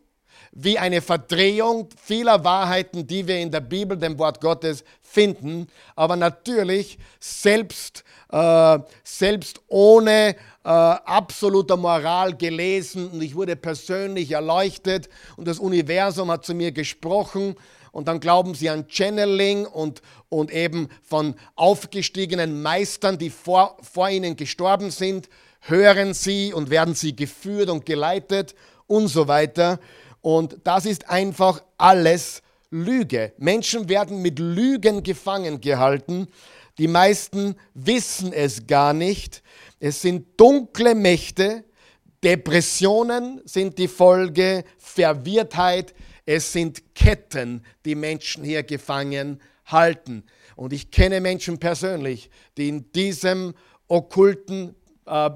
wie 0.52 0.78
eine 0.78 1.02
Verdrehung 1.02 1.88
vieler 2.02 2.42
Wahrheiten, 2.42 3.06
die 3.06 3.26
wir 3.26 3.38
in 3.38 3.50
der 3.50 3.60
Bibel, 3.60 3.96
dem 3.96 4.18
Wort 4.18 4.40
Gottes, 4.40 4.84
finden, 5.02 5.68
aber 5.94 6.16
natürlich 6.16 6.98
selbst, 7.20 8.04
äh, 8.30 8.78
selbst 9.04 9.60
ohne 9.68 10.36
äh, 10.64 10.68
absoluter 10.68 11.76
Moral 11.76 12.34
gelesen. 12.36 13.08
Und 13.10 13.22
ich 13.22 13.34
wurde 13.34 13.54
persönlich 13.54 14.32
erleuchtet 14.32 15.08
und 15.36 15.46
das 15.46 15.58
Universum 15.58 16.30
hat 16.30 16.44
zu 16.44 16.54
mir 16.54 16.72
gesprochen 16.72 17.56
und 17.96 18.08
dann 18.08 18.20
glauben 18.20 18.54
sie 18.54 18.70
an 18.70 18.86
Channeling 18.88 19.66
und, 19.66 20.02
und 20.28 20.52
eben 20.52 20.88
von 21.02 21.34
aufgestiegenen 21.54 22.62
Meistern, 22.62 23.18
die 23.18 23.30
vor, 23.30 23.76
vor 23.82 24.08
ihnen 24.08 24.36
gestorben 24.36 24.90
sind 24.90 25.28
hören 25.68 26.14
sie 26.14 26.52
und 26.52 26.70
werden 26.70 26.94
sie 26.94 27.14
geführt 27.14 27.68
und 27.68 27.86
geleitet 27.86 28.54
und 28.86 29.08
so 29.08 29.28
weiter. 29.28 29.80
Und 30.20 30.58
das 30.64 30.86
ist 30.86 31.08
einfach 31.08 31.62
alles 31.76 32.42
Lüge. 32.70 33.32
Menschen 33.38 33.88
werden 33.88 34.22
mit 34.22 34.38
Lügen 34.38 35.02
gefangen 35.02 35.60
gehalten. 35.60 36.28
Die 36.78 36.88
meisten 36.88 37.56
wissen 37.74 38.32
es 38.32 38.66
gar 38.66 38.92
nicht. 38.92 39.42
Es 39.78 40.02
sind 40.02 40.26
dunkle 40.38 40.94
Mächte. 40.94 41.64
Depressionen 42.24 43.40
sind 43.44 43.78
die 43.78 43.88
Folge, 43.88 44.64
Verwirrtheit. 44.78 45.94
Es 46.26 46.52
sind 46.52 46.94
Ketten, 46.94 47.64
die 47.84 47.94
Menschen 47.94 48.44
hier 48.44 48.64
gefangen 48.64 49.40
halten. 49.64 50.24
Und 50.56 50.72
ich 50.72 50.90
kenne 50.90 51.20
Menschen 51.20 51.58
persönlich, 51.58 52.30
die 52.56 52.68
in 52.68 52.90
diesem 52.92 53.54
okkulten 53.88 54.74
äh, 55.06 55.30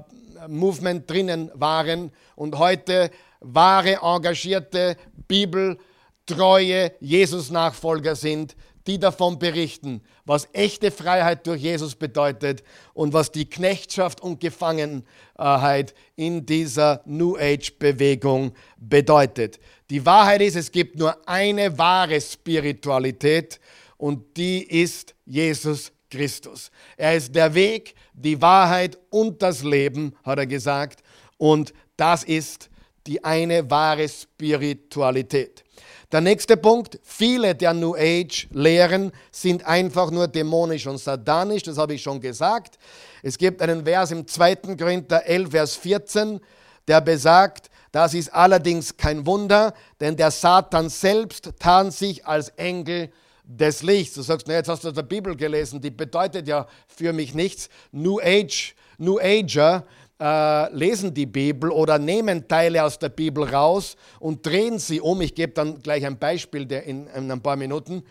Movement 0.47 1.09
drinnen 1.09 1.51
waren 1.53 2.11
und 2.35 2.57
heute 2.57 3.09
wahre, 3.39 3.99
engagierte, 4.01 4.97
bibeltreue 5.27 6.91
Jesus-Nachfolger 6.99 8.15
sind, 8.15 8.55
die 8.87 8.99
davon 8.99 9.37
berichten, 9.37 10.01
was 10.25 10.47
echte 10.53 10.91
Freiheit 10.91 11.45
durch 11.45 11.61
Jesus 11.61 11.95
bedeutet 11.95 12.63
und 12.93 13.13
was 13.13 13.31
die 13.31 13.49
Knechtschaft 13.49 14.21
und 14.21 14.39
Gefangenheit 14.39 15.93
in 16.15 16.45
dieser 16.45 17.01
New 17.05 17.37
Age-Bewegung 17.37 18.53
bedeutet. 18.77 19.59
Die 19.91 20.05
Wahrheit 20.05 20.41
ist, 20.41 20.55
es 20.55 20.71
gibt 20.71 20.97
nur 20.97 21.17
eine 21.27 21.77
wahre 21.77 22.21
Spiritualität 22.21 23.59
und 23.97 24.37
die 24.37 24.63
ist 24.63 25.13
Jesus 25.25 25.91
Christus. 26.09 26.71
Er 26.95 27.17
ist 27.17 27.35
der 27.35 27.53
Weg, 27.53 27.93
die 28.13 28.41
Wahrheit 28.41 28.97
und 29.09 29.41
das 29.41 29.63
Leben, 29.63 30.15
hat 30.23 30.39
er 30.39 30.47
gesagt. 30.47 31.03
Und 31.37 31.73
das 31.97 32.23
ist 32.23 32.69
die 33.05 33.21
eine 33.21 33.69
wahre 33.69 34.07
Spiritualität. 34.07 35.65
Der 36.09 36.21
nächste 36.21 36.55
Punkt, 36.55 36.97
viele 37.03 37.53
der 37.53 37.73
New 37.73 37.93
Age 37.93 38.47
Lehren 38.51 39.11
sind 39.29 39.65
einfach 39.65 40.09
nur 40.09 40.29
dämonisch 40.29 40.87
und 40.87 40.99
satanisch, 40.99 41.63
das 41.63 41.77
habe 41.77 41.95
ich 41.95 42.01
schon 42.01 42.21
gesagt. 42.21 42.79
Es 43.23 43.37
gibt 43.37 43.61
einen 43.61 43.83
Vers 43.83 44.11
im 44.11 44.25
2. 44.25 44.55
Korinther 44.77 45.25
11, 45.25 45.51
Vers 45.51 45.75
14, 45.75 46.39
der 46.87 47.01
besagt, 47.01 47.70
das 47.91 48.13
ist 48.13 48.33
allerdings 48.33 48.95
kein 48.95 49.25
Wunder, 49.25 49.73
denn 49.99 50.15
der 50.15 50.31
Satan 50.31 50.89
selbst 50.89 51.51
tarnt 51.59 51.93
sich 51.93 52.25
als 52.25 52.49
Engel 52.49 53.11
des 53.43 53.83
Lichts. 53.83 54.15
Du 54.15 54.21
sagst, 54.21 54.47
na, 54.47 54.53
jetzt 54.53 54.69
hast 54.69 54.83
du 54.83 54.91
die 54.91 55.03
Bibel 55.03 55.35
gelesen, 55.35 55.81
die 55.81 55.91
bedeutet 55.91 56.47
ja 56.47 56.67
für 56.87 57.11
mich 57.11 57.33
nichts. 57.33 57.69
New 57.91 58.19
Age, 58.19 58.75
New 58.97 59.19
Ager 59.19 59.85
äh, 60.21 60.73
lesen 60.73 61.13
die 61.13 61.25
Bibel 61.25 61.71
oder 61.71 61.97
nehmen 61.97 62.47
Teile 62.47 62.83
aus 62.83 62.97
der 62.97 63.09
Bibel 63.09 63.43
raus 63.43 63.97
und 64.19 64.45
drehen 64.45 64.79
sie 64.79 65.01
um. 65.01 65.19
Ich 65.21 65.35
gebe 65.35 65.53
dann 65.53 65.81
gleich 65.81 66.05
ein 66.05 66.17
Beispiel 66.17 66.71
in, 66.71 67.07
in 67.07 67.31
ein 67.31 67.41
paar 67.41 67.55
Minuten, 67.55 68.03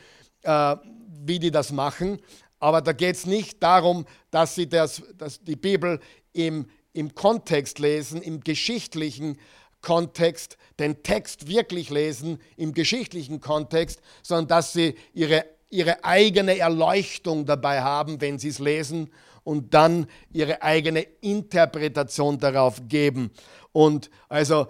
äh, 0.43 0.77
wie 1.25 1.39
die 1.39 1.51
das 1.51 1.73
machen. 1.73 2.19
Aber 2.59 2.83
da 2.83 2.93
geht 2.93 3.17
es 3.17 3.25
nicht 3.25 3.63
darum, 3.63 4.05
dass 4.31 4.55
sie 4.55 4.69
das, 4.69 5.03
dass 5.17 5.43
die 5.43 5.57
Bibel 5.57 6.01
im, 6.33 6.67
im 6.93 7.15
Kontext 7.15 7.79
lesen, 7.79 8.21
im 8.21 8.41
geschichtlichen 8.41 9.39
Kontext, 9.83 10.57
den 10.79 11.03
Text 11.03 11.49
wirklich 11.49 11.91
lesen 11.91 12.39
im 12.57 12.75
geschichtlichen 12.75 13.41
Kontext, 13.41 14.01
sondern 14.23 14.49
dass 14.49 14.73
sie 14.73 14.95
ihre, 15.13 15.45
ihre 15.71 16.05
eigene 16.05 16.59
Erleuchtung 16.59 17.47
dabei 17.47 17.83
haben, 17.83 18.21
wenn 18.21 18.39
sie 18.39 18.49
es 18.49 18.59
lesen 18.59 19.11
und 19.45 19.75
dann 19.75 20.07
ihre 20.33 20.63
eigene 20.63 21.03
Interpretation 21.21 22.39
darauf 22.39 22.83
geben. 22.89 23.31
Und 23.73 24.11
also 24.29 24.67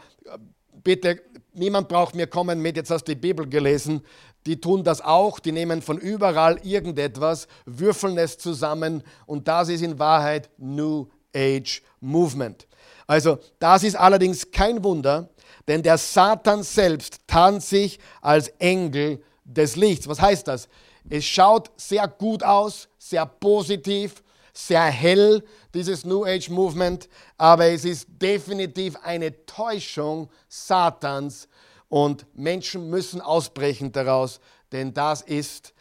bitte, 0.83 1.21
niemand 1.52 1.88
braucht 1.88 2.14
mir 2.14 2.26
kommen 2.26 2.61
mit, 2.61 2.76
jetzt 2.76 2.90
hast 2.90 3.05
du 3.05 3.14
die 3.14 3.21
Bibel 3.21 3.49
gelesen. 3.49 4.02
Die 4.47 4.61
tun 4.61 4.85
das 4.85 5.02
auch, 5.02 5.38
die 5.38 5.52
nehmen 5.52 5.83
von 5.83 5.99
überall 5.99 6.59
irgendetwas, 6.64 7.47
würfeln 7.67 8.17
es 8.17 8.38
zusammen 8.38 9.02
und 9.26 9.49
das 9.49 9.69
ist 9.69 9.83
in 9.83 9.99
Wahrheit 9.99 10.49
New 10.57 11.09
Age 11.34 11.82
Movement. 12.00 12.66
Also 13.06 13.38
das 13.58 13.82
ist 13.82 13.96
allerdings 13.96 14.50
kein 14.50 14.82
Wunder, 14.84 15.28
denn 15.66 15.82
der 15.82 15.99
Satan 15.99 16.62
selbst 16.62 17.20
tarnt 17.26 17.62
sich 17.62 17.99
als 18.20 18.49
Engel 18.58 19.22
des 19.44 19.76
Lichts. 19.76 20.08
Was 20.08 20.20
heißt 20.20 20.46
das? 20.49 20.68
Es 21.08 21.25
schaut 21.25 21.70
sehr 21.76 22.06
gut 22.06 22.42
aus, 22.42 22.88
sehr 22.99 23.26
positiv, 23.26 24.22
sehr 24.52 24.84
hell, 24.84 25.42
dieses 25.75 26.04
New 26.04 26.25
Age 26.25 26.50
Movement, 26.50 27.08
aber 27.37 27.66
es 27.66 27.84
ist 27.84 28.06
definitiv 28.08 28.96
eine 29.02 29.44
Täuschung 29.46 30.28
Satans 30.49 31.49
und 31.88 32.26
Menschen 32.34 32.90
müssen 32.90 33.20
ausbrechen 33.20 33.92
daraus, 33.92 34.40
denn 34.72 34.94
das 34.94 35.22
ist 35.22 35.72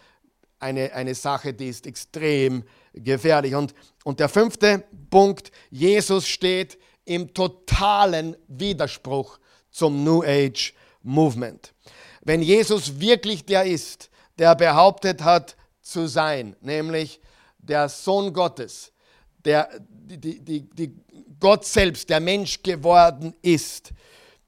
eine, 0.60 0.94
eine 0.94 1.16
Sache, 1.16 1.54
die 1.54 1.70
ist 1.70 1.86
extrem 1.86 2.64
gefährlich. 3.04 3.56
Und, 3.56 3.74
und 4.04 4.20
der 4.20 4.30
fünfte 4.30 4.84
Punkt, 5.10 5.52
Jesus 5.70 6.28
steht 6.28 6.78
im 7.06 7.34
totalen 7.34 8.36
Widerspruch 8.48 9.40
zum 9.72 10.04
New 10.04 10.24
Age 10.24 10.74
Movement. 11.02 11.74
Wenn 12.22 12.42
Jesus 12.42 13.00
wirklich 13.00 13.46
der 13.46 13.66
ist, 13.66 14.10
der 14.38 14.56
behauptet 14.56 15.24
hat, 15.24 15.56
zu 15.82 16.08
sein, 16.08 16.56
nämlich 16.62 17.20
der 17.58 17.90
Sohn 17.90 18.32
Gottes, 18.32 18.92
der, 19.44 19.70
die, 19.90 20.40
die, 20.40 20.70
die 20.70 20.96
Gott 21.40 21.66
selbst, 21.66 22.10
der 22.10 22.20
Mensch 22.20 22.62
geworden 22.62 23.34
ist, 23.42 23.92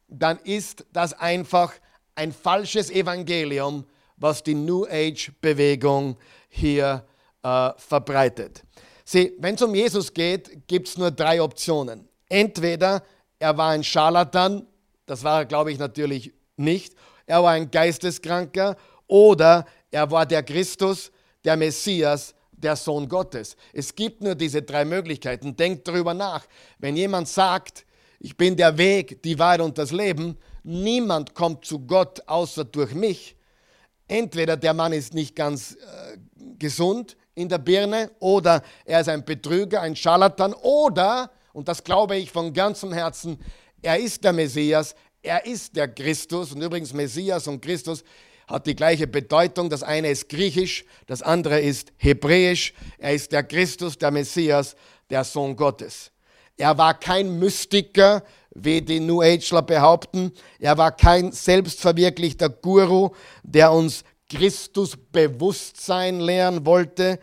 dann 0.07 0.37
ist 0.39 0.85
das 0.91 1.13
einfach 1.13 1.73
ein 2.15 2.33
falsches 2.33 2.91
Evangelium, 2.91 3.85
was 4.17 4.43
die 4.43 4.53
New 4.53 4.85
Age-Bewegung 4.85 6.17
hier 6.49 7.05
äh, 7.43 7.71
verbreitet. 7.77 8.63
Sieh, 9.03 9.33
wenn 9.39 9.55
es 9.55 9.61
um 9.61 9.75
Jesus 9.75 10.13
geht, 10.13 10.67
gibt 10.67 10.87
es 10.87 10.97
nur 10.97 11.11
drei 11.11 11.41
Optionen. 11.41 12.07
Entweder 12.29 13.03
er 13.39 13.57
war 13.57 13.71
ein 13.71 13.83
Scharlatan, 13.83 14.65
das 15.05 15.23
war 15.23 15.41
er, 15.41 15.45
glaube 15.45 15.71
ich, 15.71 15.79
natürlich 15.79 16.33
nicht, 16.55 16.95
er 17.25 17.43
war 17.43 17.51
ein 17.51 17.71
Geisteskranker 17.71 18.77
oder 19.07 19.65
er 19.89 20.09
war 20.11 20.25
der 20.25 20.43
Christus, 20.43 21.11
der 21.43 21.57
Messias, 21.57 22.33
der 22.51 22.75
Sohn 22.75 23.09
Gottes. 23.09 23.55
Es 23.73 23.95
gibt 23.95 24.21
nur 24.21 24.35
diese 24.35 24.61
drei 24.61 24.85
Möglichkeiten. 24.85 25.55
Denkt 25.55 25.87
darüber 25.87 26.13
nach. 26.13 26.45
Wenn 26.77 26.95
jemand 26.95 27.27
sagt, 27.27 27.85
ich 28.19 28.37
bin 28.37 28.55
der 28.55 28.77
Weg, 28.77 29.21
die 29.23 29.37
Wahrheit 29.39 29.61
und 29.61 29.77
das 29.77 29.91
Leben, 29.91 30.37
niemand 30.63 31.33
kommt 31.33 31.65
zu 31.65 31.79
Gott 31.79 32.21
außer 32.27 32.65
durch 32.65 32.93
mich. 32.93 33.35
Entweder 34.07 34.57
der 34.57 34.73
Mann 34.73 34.93
ist 34.93 35.13
nicht 35.13 35.35
ganz 35.35 35.73
äh, 35.73 36.17
gesund 36.59 37.17
in 37.35 37.49
der 37.49 37.57
Birne 37.57 38.11
oder 38.19 38.61
er 38.85 39.01
ist 39.01 39.09
ein 39.09 39.23
Betrüger, 39.23 39.81
ein 39.81 39.95
Scharlatan 39.95 40.53
oder, 40.53 41.31
und 41.53 41.67
das 41.67 41.83
glaube 41.83 42.17
ich 42.17 42.31
von 42.31 42.53
ganzem 42.53 42.93
Herzen, 42.93 43.39
er 43.81 43.97
ist 43.97 44.23
der 44.23 44.33
Messias, 44.33 44.95
er 45.23 45.45
ist 45.45 45.75
der 45.75 45.87
Christus. 45.87 46.51
Und 46.51 46.61
übrigens, 46.61 46.93
Messias 46.93 47.47
und 47.47 47.61
Christus 47.61 48.03
hat 48.47 48.67
die 48.67 48.75
gleiche 48.75 49.07
Bedeutung. 49.07 49.69
Das 49.69 49.83
eine 49.83 50.09
ist 50.09 50.29
griechisch, 50.29 50.85
das 51.07 51.21
andere 51.21 51.59
ist 51.59 51.93
hebräisch. 51.97 52.73
Er 52.97 53.13
ist 53.13 53.31
der 53.31 53.43
Christus, 53.43 53.97
der 53.97 54.11
Messias, 54.11 54.75
der 55.09 55.23
Sohn 55.23 55.55
Gottes. 55.55 56.11
Er 56.57 56.77
war 56.77 56.99
kein 56.99 57.39
Mystiker, 57.39 58.23
wie 58.53 58.81
die 58.81 58.99
New 58.99 59.21
Ageler 59.21 59.61
behaupten. 59.61 60.31
Er 60.59 60.77
war 60.77 60.91
kein 60.91 61.31
selbstverwirklichter 61.31 62.49
Guru, 62.49 63.11
der 63.43 63.71
uns 63.71 64.03
Christusbewusstsein 64.31 66.19
lehren 66.21 66.65
wollte. 66.65 67.19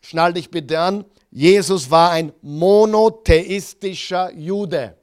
Schnall 0.00 0.32
dich 0.32 0.50
bitte 0.50 0.78
an. 0.78 1.04
Jesus 1.30 1.90
war 1.90 2.10
ein 2.10 2.32
monotheistischer 2.42 4.32
Jude. 4.32 4.96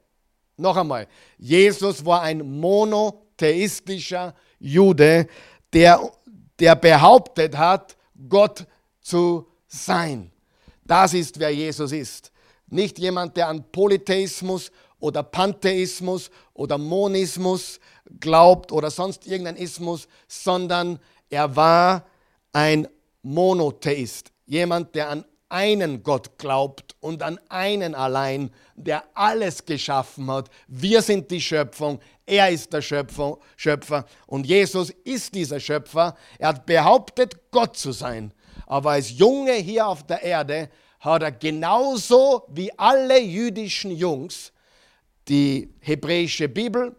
Noch 0.58 0.78
einmal, 0.78 1.08
Jesus 1.38 2.06
war 2.06 2.22
ein 2.22 2.60
monotheistischer 2.60 4.34
Jude, 4.60 5.28
der, 5.74 6.12
der 6.60 6.76
behauptet 6.76 7.58
hat, 7.58 7.96
Gott 8.28 8.66
zu 9.02 9.48
sein. 9.68 10.32
Das 10.84 11.14
ist, 11.14 11.40
wer 11.40 11.52
Jesus 11.52 11.92
ist. 11.92 12.32
Nicht 12.68 13.00
jemand, 13.00 13.38
der 13.38 13.48
an 13.48 13.64
Polytheismus 13.72 14.72
oder 15.00 15.24
Pantheismus 15.24 16.30
oder 16.54 16.78
Monismus 16.78 17.80
glaubt 18.20 18.72
oder 18.72 18.92
sonst 18.92 19.28
irgendein 19.28 19.56
Ismus, 19.56 20.08
sondern 20.28 21.00
er 21.30 21.56
war 21.56 22.06
ein 22.54 22.88
Monotheist. 23.22 24.32
Jemand, 24.46 24.96
der 24.96 25.10
an 25.10 25.26
einen 25.50 26.04
Gott 26.04 26.38
glaubt 26.38 26.96
und 27.00 27.24
an 27.24 27.40
einen 27.50 27.96
allein, 27.96 28.52
der 28.76 29.04
alles 29.16 29.66
geschaffen 29.66 30.30
hat. 30.32 30.50
Wir 30.68 31.02
sind 31.02 31.30
die 31.32 31.42
Schöpfung, 31.42 32.00
er 32.26 32.50
ist 32.50 32.72
der 32.72 32.84
Schöpfer, 32.84 33.38
Schöpfer 33.58 34.06
und 34.28 34.46
Jesus 34.46 34.92
ist 35.04 35.34
dieser 35.34 35.60
Schöpfer. 35.60 36.16
Er 36.38 36.50
hat 36.50 36.66
behauptet, 36.66 37.52
Gott 37.52 37.76
zu 37.76 37.92
sein. 37.92 38.32
Aber 38.68 38.92
als 38.92 39.18
Junge 39.18 39.54
hier 39.54 39.88
auf 39.88 40.06
der 40.06 40.22
Erde 40.22 40.70
hat 41.00 41.24
er 41.24 41.32
genauso 41.32 42.44
wie 42.50 42.72
alle 42.78 43.20
jüdischen 43.20 43.92
Jungs 43.92 44.52
die 45.28 45.74
hebräische 45.80 46.50
Bibel, 46.50 46.96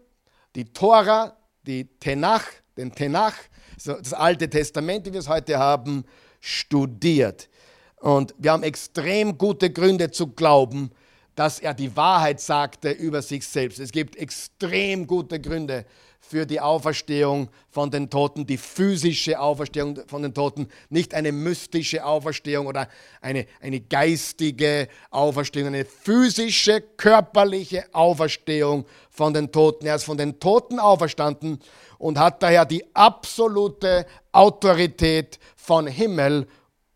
die 0.55 0.65
Tora, 0.65 1.37
die 1.63 1.85
Tenach, 1.99 2.45
den 2.77 2.93
Tenach, 2.93 3.35
das 3.83 4.13
Alte 4.13 4.49
Testament, 4.49 5.05
wie 5.05 5.13
wir 5.13 5.19
es 5.19 5.29
heute 5.29 5.57
haben, 5.57 6.03
studiert. 6.39 7.49
Und 7.97 8.33
wir 8.37 8.51
haben 8.51 8.63
extrem 8.63 9.37
gute 9.37 9.69
Gründe 9.69 10.11
zu 10.11 10.27
glauben, 10.27 10.91
dass 11.35 11.59
er 11.59 11.73
die 11.73 11.95
Wahrheit 11.95 12.41
sagte 12.41 12.91
über 12.91 13.21
sich 13.21 13.47
selbst. 13.47 13.79
Es 13.79 13.91
gibt 13.91 14.15
extrem 14.15 15.07
gute 15.07 15.39
Gründe 15.39 15.85
für 16.21 16.45
die 16.45 16.61
Auferstehung 16.61 17.49
von 17.69 17.91
den 17.91 18.09
Toten, 18.09 18.45
die 18.45 18.57
physische 18.57 19.39
Auferstehung 19.39 19.99
von 20.07 20.21
den 20.21 20.33
Toten, 20.33 20.69
nicht 20.89 21.13
eine 21.13 21.31
mystische 21.31 22.05
Auferstehung 22.05 22.67
oder 22.67 22.87
eine, 23.19 23.45
eine 23.59 23.81
geistige 23.81 24.87
Auferstehung, 25.09 25.67
eine 25.67 25.83
physische, 25.85 26.81
körperliche 26.95 27.83
Auferstehung 27.91 28.85
von 29.09 29.33
den 29.33 29.51
Toten. 29.51 29.85
Er 29.85 29.95
ist 29.95 30.05
von 30.05 30.17
den 30.17 30.39
Toten 30.39 30.79
auferstanden 30.79 31.59
und 31.97 32.17
hat 32.17 32.41
daher 32.41 32.65
die 32.65 32.85
absolute 32.95 34.05
Autorität 34.31 35.39
von 35.55 35.87
Himmel 35.87 36.47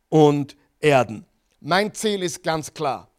und 0.09 0.53
Erde. 0.53 0.65
Erden. 0.85 1.25
Mein 1.61 1.95
Ziel 1.95 2.21
ist 2.21 2.43
ganz 2.43 2.71
klar. 2.71 3.09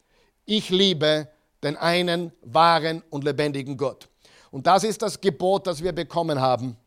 Ich 0.45 0.71
liebe 0.71 1.29
den 1.64 1.77
einen 1.77 2.31
wahren 2.42 3.03
und 3.11 3.25
lebendigen 3.25 3.77
Gott. 3.77 4.09
Und 4.57 4.66
das 4.66 4.85
ist 4.85 5.03
das 5.03 5.21
Gebot, 5.21 5.66
das 5.66 5.83
wir 5.83 5.92
bekommen 5.92 6.40
haben. 6.40 6.79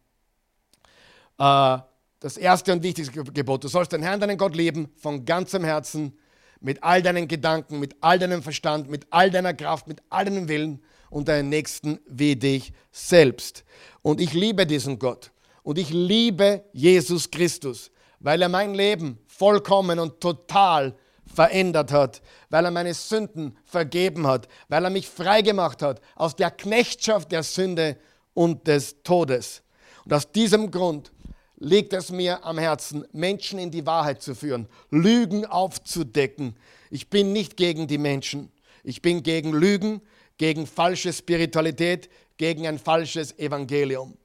Äh, 1.37 1.77
das 2.19 2.35
erste 2.35 2.73
und 2.73 2.81
wichtigste 2.81 3.23
Gebot. 3.23 3.63
Du 3.63 3.67
sollst 3.67 3.91
den 3.91 4.01
Herrn, 4.01 4.19
deinen 4.19 4.39
Gott 4.39 4.55
lieben, 4.55 4.91
von 4.95 5.23
ganzem 5.23 5.63
Herzen, 5.63 6.17
mit 6.61 6.81
all 6.83 7.03
deinen 7.03 7.27
Gedanken, 7.27 7.77
mit 7.79 7.95
all 8.01 8.17
deinem 8.17 8.41
Verstand, 8.41 8.89
mit 8.89 9.05
all 9.11 9.29
deiner 9.29 9.53
Kraft, 9.53 9.87
mit 9.87 10.01
all 10.09 10.25
deinem 10.25 10.47
Willen 10.47 10.81
und 11.11 11.27
deinen 11.27 11.49
Nächsten 11.49 11.99
wie 12.07 12.35
dich 12.35 12.73
selbst. 12.91 13.63
Und 14.01 14.19
ich 14.19 14.33
liebe 14.33 14.65
diesen 14.65 14.97
Gott. 14.97 15.29
Und 15.61 15.77
ich 15.77 15.91
liebe 15.91 16.63
Jesus 16.73 17.29
Christus, 17.29 17.91
weil 18.19 18.41
er 18.41 18.49
mein 18.49 18.73
Leben 18.73 19.19
vollkommen 19.27 19.99
und 19.99 20.19
total 20.19 20.95
verändert 21.33 21.91
hat, 21.91 22.21
weil 22.49 22.65
er 22.65 22.71
meine 22.71 22.93
Sünden 22.93 23.57
vergeben 23.63 24.27
hat, 24.27 24.47
weil 24.67 24.83
er 24.83 24.89
mich 24.89 25.07
freigemacht 25.07 25.81
hat 25.81 26.01
aus 26.15 26.35
der 26.35 26.51
Knechtschaft 26.51 27.31
der 27.31 27.43
Sünde 27.43 27.97
und 28.33 28.67
des 28.67 29.03
Todes. 29.03 29.63
Und 30.05 30.13
aus 30.13 30.31
diesem 30.31 30.71
Grund 30.71 31.11
liegt 31.57 31.93
es 31.93 32.09
mir 32.11 32.43
am 32.45 32.57
Herzen, 32.57 33.05
Menschen 33.11 33.59
in 33.59 33.71
die 33.71 33.85
Wahrheit 33.85 34.21
zu 34.21 34.33
führen, 34.33 34.67
Lügen 34.89 35.45
aufzudecken. 35.45 36.55
Ich 36.89 37.09
bin 37.09 37.33
nicht 37.33 37.57
gegen 37.57 37.87
die 37.87 37.97
Menschen. 37.97 38.51
Ich 38.83 39.01
bin 39.01 39.23
gegen 39.23 39.51
Lügen, 39.51 40.01
gegen 40.37 40.65
falsche 40.65 41.11
Spiritualität, 41.13 42.09
gegen 42.37 42.65
ein 42.65 42.79
falsches 42.79 43.37
Evangelium. 43.37 44.17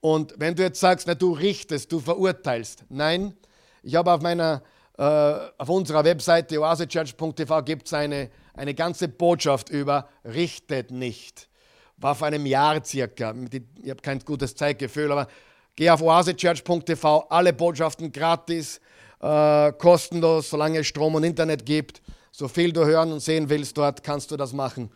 Und 0.00 0.34
wenn 0.38 0.54
du 0.54 0.62
jetzt 0.62 0.80
sagst, 0.80 1.06
na, 1.06 1.14
du 1.14 1.32
richtest, 1.32 1.92
du 1.92 2.00
verurteilst, 2.00 2.84
nein, 2.88 3.34
ich 3.82 3.96
habe 3.96 4.12
auf 4.12 4.22
meiner, 4.22 4.62
auf 5.00 5.68
unserer 5.70 6.04
Webseite 6.04 6.60
oasechurch.tv 6.60 7.62
gibt 7.62 7.86
es 7.86 7.94
eine, 7.94 8.28
eine 8.52 8.74
ganze 8.74 9.08
Botschaft 9.08 9.70
über 9.70 10.10
richtet 10.26 10.90
nicht. 10.90 11.48
War 11.96 12.14
vor 12.14 12.26
einem 12.26 12.44
Jahr 12.44 12.84
circa. 12.84 13.34
Ich 13.82 13.90
habe 13.90 14.02
kein 14.02 14.18
gutes 14.18 14.54
Zeitgefühl, 14.54 15.10
aber 15.10 15.26
geh 15.74 15.88
auf 15.88 16.02
oasechurch.tv, 16.02 17.28
alle 17.30 17.54
Botschaften 17.54 18.12
gratis, 18.12 18.78
äh, 19.20 19.72
kostenlos, 19.72 20.50
solange 20.50 20.80
es 20.80 20.86
Strom 20.86 21.14
und 21.14 21.24
Internet 21.24 21.64
gibt. 21.64 22.02
So 22.30 22.46
viel 22.46 22.70
du 22.70 22.84
hören 22.84 23.10
und 23.10 23.20
sehen 23.20 23.48
willst 23.48 23.78
dort, 23.78 24.02
kannst 24.02 24.30
du 24.30 24.36
das 24.36 24.52
machen. 24.52 24.90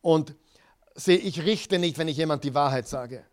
Und 0.00 0.34
seh, 0.96 1.14
ich 1.14 1.44
richte 1.44 1.78
nicht, 1.78 1.96
wenn 1.98 2.08
ich 2.08 2.16
jemand 2.16 2.42
die 2.42 2.54
Wahrheit 2.54 2.88
sage. 2.88 3.24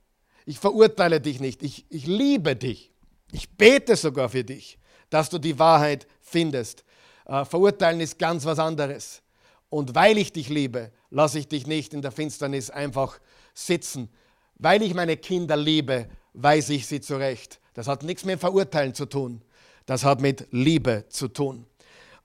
Ich 0.45 0.59
verurteile 0.59 1.19
dich 1.19 1.39
nicht. 1.39 1.63
Ich, 1.63 1.87
ich 1.89 2.05
liebe 2.05 2.55
dich. 2.55 2.91
Ich 3.31 3.49
bete 3.57 3.95
sogar 3.95 4.29
für 4.29 4.43
dich 4.43 4.77
dass 5.11 5.29
du 5.29 5.37
die 5.37 5.59
Wahrheit 5.59 6.07
findest. 6.19 6.83
Äh, 7.27 7.45
verurteilen 7.45 7.99
ist 7.99 8.17
ganz 8.17 8.43
was 8.45 8.57
anderes. 8.57 9.21
Und 9.69 9.93
weil 9.93 10.17
ich 10.17 10.33
dich 10.33 10.49
liebe, 10.49 10.91
lasse 11.11 11.37
ich 11.37 11.47
dich 11.47 11.67
nicht 11.67 11.93
in 11.93 12.01
der 12.01 12.11
Finsternis 12.11 12.71
einfach 12.71 13.19
sitzen. 13.53 14.09
Weil 14.55 14.81
ich 14.81 14.95
meine 14.95 15.17
Kinder 15.17 15.55
liebe, 15.55 16.09
weise 16.33 16.73
ich 16.73 16.87
sie 16.87 17.01
zurecht. 17.01 17.59
Das 17.73 17.87
hat 17.87 18.03
nichts 18.03 18.25
mit 18.25 18.39
Verurteilen 18.39 18.93
zu 18.95 19.05
tun. 19.05 19.41
Das 19.85 20.03
hat 20.03 20.21
mit 20.21 20.47
Liebe 20.51 21.05
zu 21.09 21.27
tun. 21.27 21.65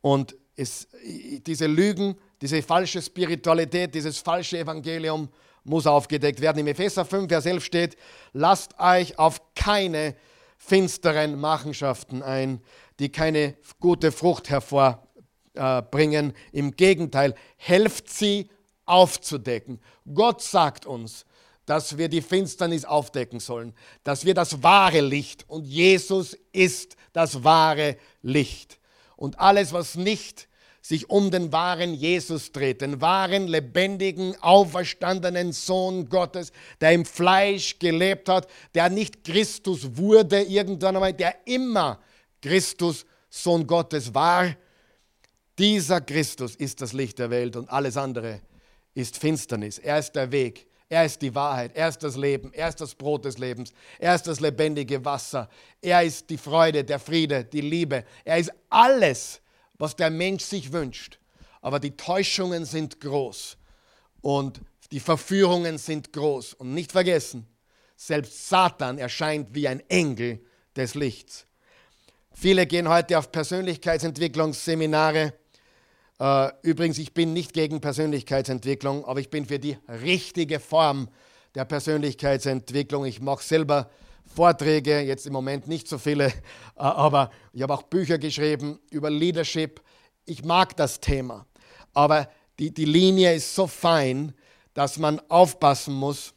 Und 0.01 0.37
es, 0.57 0.89
diese 1.47 1.67
Lügen, 1.67 2.17
diese 2.41 2.63
falsche 2.63 3.03
Spiritualität, 3.03 3.95
dieses 3.95 4.19
falsche 4.19 4.59
Evangelium 4.59 5.29
muss 5.65 5.87
aufgedeckt 5.87 6.41
werden. 6.41 6.59
Im 6.59 6.67
Epheser 6.69 7.05
5, 7.05 7.29
Vers 7.29 7.47
11 7.47 7.65
steht, 7.65 7.97
lasst 8.33 8.79
euch 8.79 9.19
auf 9.19 9.41
keine 9.55 10.15
finsteren 10.59 11.39
Machenschaften 11.39 12.23
ein, 12.23 12.61
die 12.99 13.11
keine 13.11 13.57
gute 13.81 14.13
Frucht 14.13 14.51
hervorbringen. 14.51 16.33
Im 16.53 16.73
Gegenteil, 16.73 17.35
helft 17.57 18.09
sie 18.09 18.49
aufzudecken. 18.85 19.81
Gott 20.13 20.43
sagt 20.43 20.87
uns, 20.87 21.27
dass 21.67 21.99
wir 21.99 22.09
die 22.09 22.23
Finsternis 22.23 22.85
aufdecken 22.85 23.41
sollen, 23.41 23.75
dass 24.05 24.25
wir 24.25 24.35
das 24.35 24.63
wahre 24.63 25.01
Licht 25.01 25.45
und 25.49 25.67
Jesus 25.67 26.39
ist 26.53 26.97
das 27.13 27.43
wahre 27.43 27.97
Licht. 28.23 28.79
Und 29.17 29.41
alles, 29.41 29.73
was 29.73 29.97
nicht 29.97 30.49
sich 30.87 31.11
um 31.11 31.33
den 31.33 31.51
wahren 31.51 31.95
Jesus 31.95 32.53
dreht, 32.53 32.81
den 32.81 33.01
wahren, 33.01 33.49
lebendigen, 33.49 34.41
auferstandenen 34.41 35.51
Sohn 35.51 36.09
Gottes, 36.09 36.53
der 36.81 36.93
im 36.93 37.05
Fleisch 37.05 37.81
gelebt 37.81 38.29
hat, 38.29 38.47
der 38.73 38.89
nicht 38.89 39.25
Christus 39.25 39.97
wurde 39.97 40.43
irgendwann 40.43 40.95
einmal, 40.95 41.13
der 41.13 41.35
immer 41.45 41.99
Christus, 42.41 43.05
Sohn 43.29 43.67
Gottes 43.67 44.15
war. 44.15 44.55
Dieser 45.59 46.01
Christus 46.01 46.55
ist 46.55 46.81
das 46.81 46.93
Licht 46.93 47.19
der 47.19 47.31
Welt 47.31 47.57
und 47.57 47.69
alles 47.69 47.97
andere 47.97 48.41
ist 48.95 49.17
Finsternis. 49.17 49.79
Er 49.79 49.99
ist 49.99 50.13
der 50.13 50.31
Weg. 50.31 50.69
Er 50.89 51.05
ist 51.05 51.21
die 51.21 51.35
Wahrheit, 51.35 51.73
er 51.75 51.89
ist 51.89 51.99
das 52.05 52.17
Leben, 52.17 52.53
er 52.55 52.69
ist 52.69 52.81
das 52.81 52.95
Brot 52.95 53.25
des 53.25 53.39
Lebens, 53.39 53.73
er 53.99 54.15
ist 54.15 54.29
das 54.29 54.39
lebendige 54.39 55.05
Wasser, 55.05 55.49
er 55.83 56.05
ist 56.05 56.31
die 56.31 56.39
Freude, 56.39 56.85
der 56.85 57.01
Friede, 57.01 57.43
die 57.43 57.61
Liebe, 57.61 58.05
er 58.25 58.39
ist 58.39 58.53
alles, 58.71 59.41
was 59.79 59.97
der 59.97 60.11
Mensch 60.11 60.45
sich 60.45 60.73
wünscht. 60.73 61.19
Aber 61.61 61.81
die 61.81 61.97
Täuschungen 61.97 62.65
sind 62.65 63.01
groß 63.01 63.57
und 64.21 64.61
die 64.93 65.01
Verführungen 65.01 65.79
sind 65.79 66.13
groß. 66.13 66.55
Und 66.55 66.75
nicht 66.75 66.93
vergessen, 66.93 67.49
selbst 67.97 68.49
Satan 68.49 68.99
erscheint 68.99 69.53
wie 69.55 69.67
ein 69.69 69.81
Engel 69.89 70.41
des 70.77 70.95
Lichts. 70.95 71.47
Viele 72.33 72.67
gehen 72.67 72.89
heute 72.89 73.19
auf 73.19 73.33
Persönlichkeitsentwicklungsseminare. 73.33 75.33
Äh, 76.19 76.51
übrigens, 76.63 76.99
ich 76.99 77.15
bin 77.15 77.33
nicht 77.33 77.55
gegen 77.55 77.81
Persönlichkeitsentwicklung, 77.81 79.07
aber 79.07 79.21
ich 79.21 79.31
bin 79.31 79.47
für 79.47 79.59
die 79.59 79.79
richtige 79.89 80.61
Form 80.61 81.09
der 81.55 81.65
Persönlichkeitsentwicklung. 81.65 83.07
Ich 83.07 83.21
mache 83.21 83.43
selber 83.43 83.89
Vorträge, 84.37 85.01
jetzt 85.01 85.27
im 85.27 85.33
Moment 85.33 85.67
nicht 85.67 85.89
so 85.89 85.97
viele, 85.97 86.27
äh, 86.27 86.33
aber 86.77 87.31
ich 87.53 87.63
habe 87.63 87.73
auch 87.73 87.83
Bücher 87.83 88.19
geschrieben 88.19 88.79
über 88.91 89.09
Leadership. 89.09 89.81
Ich 90.27 90.45
mag 90.45 90.77
das 90.77 91.01
Thema, 91.01 91.47
aber 91.95 92.29
die, 92.59 92.73
die 92.73 92.85
Linie 92.85 93.35
ist 93.35 93.55
so 93.55 93.67
fein, 93.67 94.35
dass 94.75 94.99
man 94.99 95.21
aufpassen 95.31 95.95
muss, 95.95 96.35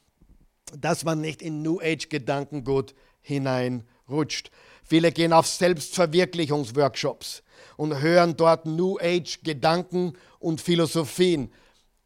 dass 0.77 1.03
man 1.03 1.19
nicht 1.19 1.41
in 1.41 1.61
New 1.61 1.79
Age-Gedankengut 1.81 2.95
hineinrutscht. 3.21 4.49
Viele 4.83 5.11
gehen 5.11 5.33
auf 5.33 5.47
Selbstverwirklichungsworkshops 5.47 7.43
und 7.75 7.99
hören 7.99 8.37
dort 8.37 8.65
New 8.65 8.97
Age-Gedanken 8.99 10.13
und 10.39 10.61
Philosophien. 10.61 11.51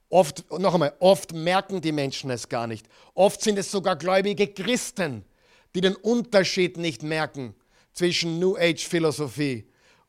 Oft, 0.10 0.50
noch 0.60 0.74
einmal, 0.74 0.94
oft 1.00 1.34
merken 1.34 1.82
die 1.82 1.92
Menschen 1.92 2.32
es 2.32 2.50
gar 2.50 2.68
nicht. 2.68 2.88
Oft 3.14 3.42
sind 3.42 3.60
es 3.60 3.70
sogar 3.72 3.96
gläubige 3.96 4.48
Christen, 4.48 5.24
die 5.76 5.82
den 5.82 5.96
Unterschied 5.96 6.78
nicht 6.78 7.04
merken 7.04 7.56
zwischen 7.94 8.40
New 8.40 8.56
Age-Philosophie 8.58 9.68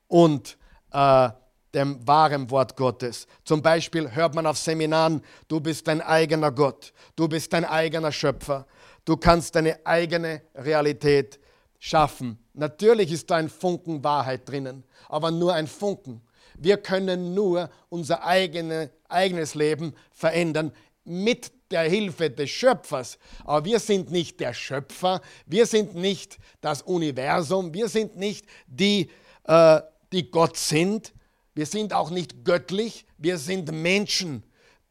und 0.08 0.56
äh, 0.92 1.28
dem 1.74 2.06
wahren 2.06 2.50
Wort 2.50 2.76
Gottes. 2.76 3.26
Zum 3.44 3.60
Beispiel 3.60 4.10
hört 4.10 4.34
man 4.34 4.46
auf 4.46 4.56
Seminaren, 4.56 5.22
du 5.48 5.60
bist 5.60 5.88
dein 5.88 6.00
eigener 6.00 6.52
Gott, 6.52 6.92
du 7.16 7.28
bist 7.28 7.52
dein 7.52 7.64
eigener 7.64 8.12
Schöpfer, 8.12 8.66
du 9.04 9.16
kannst 9.16 9.54
deine 9.56 9.84
eigene 9.84 10.42
Realität 10.54 11.40
schaffen. 11.78 12.38
Natürlich 12.54 13.12
ist 13.12 13.30
da 13.30 13.36
ein 13.36 13.48
Funken 13.48 14.02
Wahrheit 14.04 14.48
drinnen, 14.48 14.84
aber 15.08 15.30
nur 15.30 15.52
ein 15.52 15.66
Funken. 15.66 16.22
Wir 16.56 16.76
können 16.76 17.34
nur 17.34 17.68
unser 17.88 18.24
eigene, 18.24 18.90
eigenes 19.08 19.54
Leben 19.54 19.94
verändern 20.12 20.72
mit 21.04 21.63
der 21.74 21.82
Hilfe 21.82 22.30
des 22.30 22.50
Schöpfers. 22.50 23.18
Aber 23.44 23.64
wir 23.64 23.80
sind 23.80 24.10
nicht 24.10 24.40
der 24.40 24.54
Schöpfer, 24.54 25.20
wir 25.44 25.66
sind 25.66 25.94
nicht 25.94 26.38
das 26.60 26.82
Universum, 26.82 27.74
wir 27.74 27.88
sind 27.88 28.16
nicht 28.16 28.46
die, 28.66 29.10
äh, 29.44 29.80
die 30.12 30.30
Gott 30.30 30.56
sind, 30.56 31.12
wir 31.54 31.66
sind 31.66 31.92
auch 31.92 32.10
nicht 32.10 32.44
göttlich, 32.44 33.06
wir 33.18 33.38
sind 33.38 33.70
Menschen, 33.72 34.44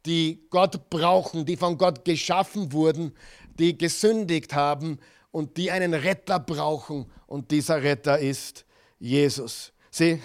die 0.06 0.46
Gott 0.50 0.90
brauchen, 0.90 1.46
die 1.46 1.56
von 1.56 1.78
Gott 1.78 2.04
geschaffen 2.04 2.72
wurden, 2.72 3.14
die 3.58 3.76
gesündigt 3.78 4.54
haben 4.54 4.98
und 5.30 5.56
die 5.56 5.70
einen 5.70 5.94
Retter 5.94 6.38
brauchen. 6.38 7.10
Und 7.26 7.50
dieser 7.50 7.82
Retter 7.82 8.18
ist 8.18 8.66
Jesus. 8.98 9.72
Sieh, 9.90 10.20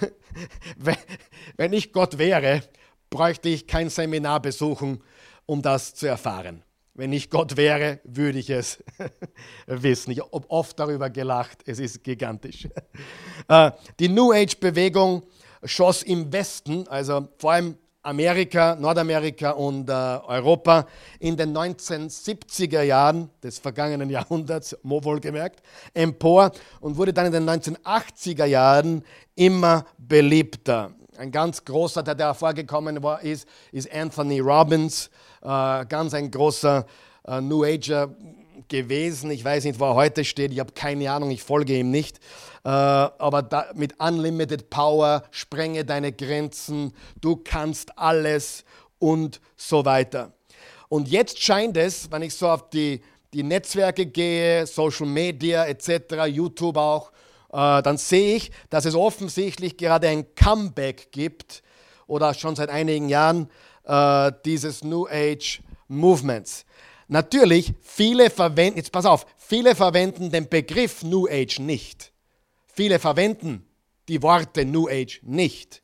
wenn 1.57 1.73
ich 1.73 1.93
Gott 1.93 2.17
wäre, 2.17 2.63
bräuchte 3.09 3.49
ich 3.49 3.67
kein 3.67 3.89
Seminar 3.89 4.41
besuchen, 4.41 5.01
um 5.49 5.63
das 5.63 5.95
zu 5.95 6.05
erfahren. 6.05 6.61
Wenn 6.93 7.11
ich 7.11 7.31
Gott 7.31 7.57
wäre, 7.57 7.99
würde 8.03 8.37
ich 8.37 8.51
es 8.51 8.83
wissen. 9.65 10.11
Ich 10.11 10.19
habe 10.19 10.47
oft 10.47 10.79
darüber 10.79 11.09
gelacht. 11.09 11.63
Es 11.65 11.79
ist 11.79 12.03
gigantisch. 12.03 12.67
Äh, 13.47 13.71
die 13.99 14.09
New 14.09 14.31
Age-Bewegung 14.31 15.23
schoss 15.63 16.03
im 16.03 16.31
Westen, 16.31 16.87
also 16.87 17.29
vor 17.39 17.53
allem 17.53 17.77
Amerika, 18.03 18.75
Nordamerika 18.75 19.51
und 19.51 19.89
äh, 19.89 19.93
Europa 19.93 20.85
in 21.19 21.35
den 21.35 21.57
1970er 21.57 22.83
Jahren 22.83 23.31
des 23.41 23.57
vergangenen 23.57 24.09
Jahrhunderts, 24.17 24.77
wohlgemerkt, 24.83 25.63
empor 25.95 26.51
und 26.79 26.95
wurde 26.95 27.11
dann 27.11 27.25
in 27.25 27.31
den 27.31 27.49
1980er 27.49 28.45
Jahren 28.45 29.03
immer 29.33 29.83
beliebter. 29.97 30.93
Ein 31.19 31.31
ganz 31.31 31.65
großer, 31.65 32.01
der 32.01 32.15
da 32.15 32.33
vorgekommen 32.33 33.03
war, 33.03 33.21
ist, 33.21 33.45
ist 33.73 33.93
Anthony 33.93 34.39
Robbins, 34.39 35.09
äh, 35.41 35.85
ganz 35.85 36.13
ein 36.13 36.31
großer 36.31 36.85
äh, 37.27 37.41
New 37.41 37.65
Ager 37.65 38.15
gewesen. 38.69 39.29
Ich 39.29 39.43
weiß 39.43 39.65
nicht, 39.65 39.81
wo 39.81 39.89
er 39.89 39.95
heute 39.95 40.23
steht. 40.23 40.53
Ich 40.53 40.59
habe 40.61 40.71
keine 40.71 41.11
Ahnung, 41.11 41.29
ich 41.29 41.43
folge 41.43 41.77
ihm 41.77 41.91
nicht. 41.91 42.19
Äh, 42.63 42.69
aber 42.69 43.41
da, 43.41 43.65
mit 43.75 43.99
Unlimited 43.99 44.69
Power, 44.69 45.23
sprenge 45.31 45.83
deine 45.83 46.13
Grenzen, 46.13 46.93
du 47.19 47.35
kannst 47.35 47.99
alles 47.99 48.63
und 48.97 49.41
so 49.57 49.83
weiter. 49.83 50.31
Und 50.87 51.09
jetzt 51.09 51.43
scheint 51.43 51.75
es, 51.75 52.09
wenn 52.09 52.21
ich 52.21 52.33
so 52.33 52.47
auf 52.47 52.69
die, 52.69 53.01
die 53.33 53.43
Netzwerke 53.43 54.05
gehe, 54.05 54.65
Social 54.65 55.05
Media 55.05 55.65
etc., 55.65 56.27
YouTube 56.27 56.77
auch, 56.77 57.11
dann 57.57 57.97
sehe 57.97 58.35
ich, 58.35 58.51
dass 58.69 58.85
es 58.85 58.95
offensichtlich 58.95 59.77
gerade 59.77 60.07
ein 60.07 60.35
Comeback 60.35 61.11
gibt 61.11 61.63
oder 62.07 62.33
schon 62.33 62.55
seit 62.55 62.69
einigen 62.69 63.09
Jahren 63.09 63.49
äh, 63.85 64.31
dieses 64.45 64.83
New 64.83 65.07
Age 65.07 65.61
Movements. 65.87 66.65
Natürlich, 67.07 67.73
viele 67.81 68.29
verwenden, 68.29 68.77
jetzt 68.77 68.91
pass 68.91 69.05
auf, 69.05 69.25
viele 69.37 69.75
verwenden 69.75 70.29
den 70.29 70.47
Begriff 70.47 71.03
New 71.03 71.27
Age 71.27 71.59
nicht. 71.59 72.11
Viele 72.67 72.99
verwenden 72.99 73.65
die 74.07 74.21
Worte 74.21 74.63
New 74.63 74.87
Age 74.87 75.21
nicht, 75.23 75.81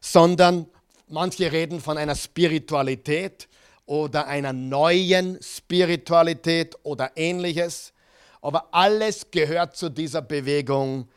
sondern 0.00 0.66
manche 1.08 1.50
reden 1.50 1.80
von 1.80 1.98
einer 1.98 2.14
Spiritualität 2.14 3.48
oder 3.86 4.26
einer 4.28 4.52
neuen 4.52 5.38
Spiritualität 5.42 6.76
oder 6.84 7.12
ähnliches. 7.16 7.92
Aber 8.40 8.68
alles 8.72 9.30
gehört 9.30 9.76
zu 9.76 9.88
dieser 9.88 10.22
Bewegung 10.22 11.08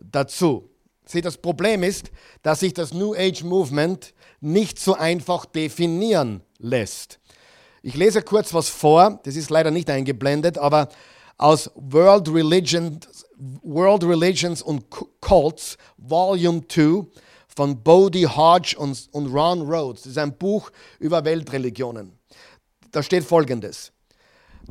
dazu. 0.00 0.68
Sieh, 1.04 1.20
das 1.20 1.36
Problem 1.36 1.82
ist, 1.82 2.10
dass 2.42 2.60
sich 2.60 2.72
das 2.72 2.94
New 2.94 3.14
Age 3.14 3.42
Movement 3.42 4.14
nicht 4.40 4.78
so 4.78 4.94
einfach 4.94 5.44
definieren 5.44 6.42
lässt. 6.58 7.18
Ich 7.82 7.94
lese 7.94 8.22
kurz 8.22 8.54
was 8.54 8.68
vor, 8.68 9.20
das 9.24 9.36
ist 9.36 9.50
leider 9.50 9.70
nicht 9.70 9.90
eingeblendet, 9.90 10.58
aber 10.58 10.88
aus 11.38 11.70
World 11.74 12.32
Religions, 12.32 13.26
World 13.62 14.04
Religions 14.04 14.60
und 14.60 14.84
Cults, 15.20 15.78
Volume 15.96 16.66
2 16.68 17.06
von 17.56 17.82
Bodie 17.82 18.26
Hodge 18.26 18.76
und, 18.78 19.08
und 19.12 19.26
Ron 19.32 19.62
Rhodes. 19.62 20.02
Das 20.02 20.12
ist 20.12 20.18
ein 20.18 20.36
Buch 20.36 20.70
über 20.98 21.24
Weltreligionen. 21.24 22.12
Da 22.90 23.02
steht 23.02 23.24
folgendes. 23.24 23.92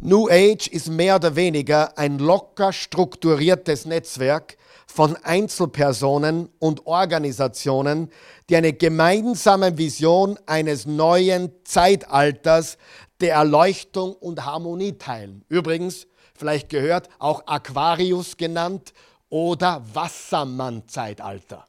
New 0.02 0.30
Age 0.30 0.68
ist 0.68 0.90
mehr 0.90 1.18
oder 1.18 1.36
weniger 1.36 1.98
ein 1.98 2.20
locker 2.20 2.72
strukturiertes 2.72 3.86
Netzwerk 3.86 4.56
von 4.88 5.18
Einzelpersonen 5.18 6.48
und 6.58 6.88
Organisationen, 6.88 8.10
die 8.50 8.56
eine 8.56 8.72
gemeinsame 8.72 9.78
Vision 9.78 10.40
eines 10.46 10.86
neuen 10.86 11.52
Zeitalters 11.66 12.78
der 13.20 13.34
Erleuchtung 13.34 14.14
und 14.14 14.46
Harmonie 14.46 14.94
teilen. 14.94 15.44
Übrigens, 15.50 16.08
vielleicht 16.34 16.70
gehört, 16.70 17.10
auch 17.20 17.46
Aquarius 17.46 18.38
genannt 18.38 18.94
oder 19.28 19.84
Wassermann-Zeitalter. 19.94 21.68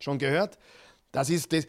Schon 0.00 0.18
gehört? 0.18 0.58
Das 1.12 1.30
ist 1.30 1.50
das, 1.52 1.66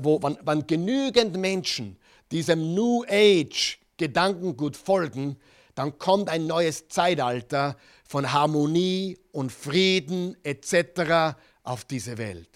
wo, 0.00 0.22
wann, 0.22 0.38
wann 0.42 0.64
genügend 0.64 1.36
Menschen 1.36 1.98
diesem 2.30 2.72
New 2.72 3.02
Age 3.08 3.79
Gedankengut 4.00 4.78
folgen, 4.78 5.36
dann 5.74 5.98
kommt 5.98 6.30
ein 6.30 6.46
neues 6.46 6.88
Zeitalter 6.88 7.76
von 8.02 8.32
Harmonie 8.32 9.18
und 9.30 9.52
Frieden 9.52 10.36
etc. 10.42 11.36
auf 11.62 11.84
diese 11.84 12.16
Welt. 12.16 12.48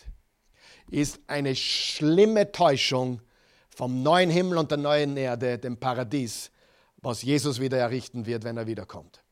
Ist 0.90 1.20
eine 1.26 1.54
schlimme 1.54 2.50
Täuschung 2.50 3.20
vom 3.68 4.02
neuen 4.02 4.30
Himmel 4.30 4.56
und 4.56 4.70
der 4.70 4.78
neuen 4.78 5.16
Erde, 5.18 5.58
dem 5.58 5.76
Paradies, 5.76 6.50
was 6.96 7.22
Jesus 7.22 7.60
wieder 7.60 7.76
errichten 7.76 8.24
wird, 8.24 8.42
wenn 8.42 8.56
er 8.56 8.66
wiederkommt. 8.66 9.22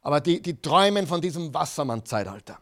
Aber 0.00 0.20
die, 0.20 0.40
die 0.40 0.60
träumen 0.60 1.06
von 1.06 1.20
diesem 1.20 1.52
Wassermann-Zeitalter. 1.52 2.58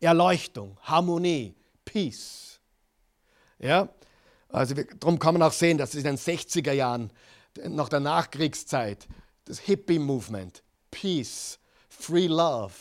Erleuchtung, 0.00 0.78
Harmonie, 0.82 1.54
Peace. 1.84 2.58
Ja, 3.58 3.88
also 4.48 4.74
darum 4.74 5.18
kann 5.18 5.34
man 5.34 5.42
auch 5.42 5.52
sehen, 5.52 5.76
dass 5.76 5.94
in 5.94 6.04
den 6.04 6.16
60er 6.16 6.72
Jahren, 6.72 7.12
nach 7.68 7.88
der 7.88 8.00
Nachkriegszeit, 8.00 9.06
das 9.44 9.58
Hippie-Movement, 9.60 10.62
Peace, 10.90 11.58
Free 11.88 12.26
Love, 12.26 12.74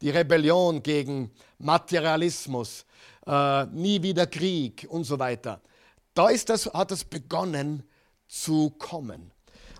die 0.00 0.10
Rebellion 0.10 0.82
gegen 0.82 1.30
Materialismus, 1.58 2.84
äh, 3.26 3.66
nie 3.66 4.02
wieder 4.02 4.26
Krieg 4.26 4.86
und 4.88 5.04
so 5.04 5.18
weiter. 5.18 5.60
Da 6.14 6.28
ist 6.28 6.48
das, 6.48 6.66
hat 6.66 6.92
es 6.92 7.04
begonnen 7.04 7.82
zu 8.26 8.70
kommen. 8.78 9.30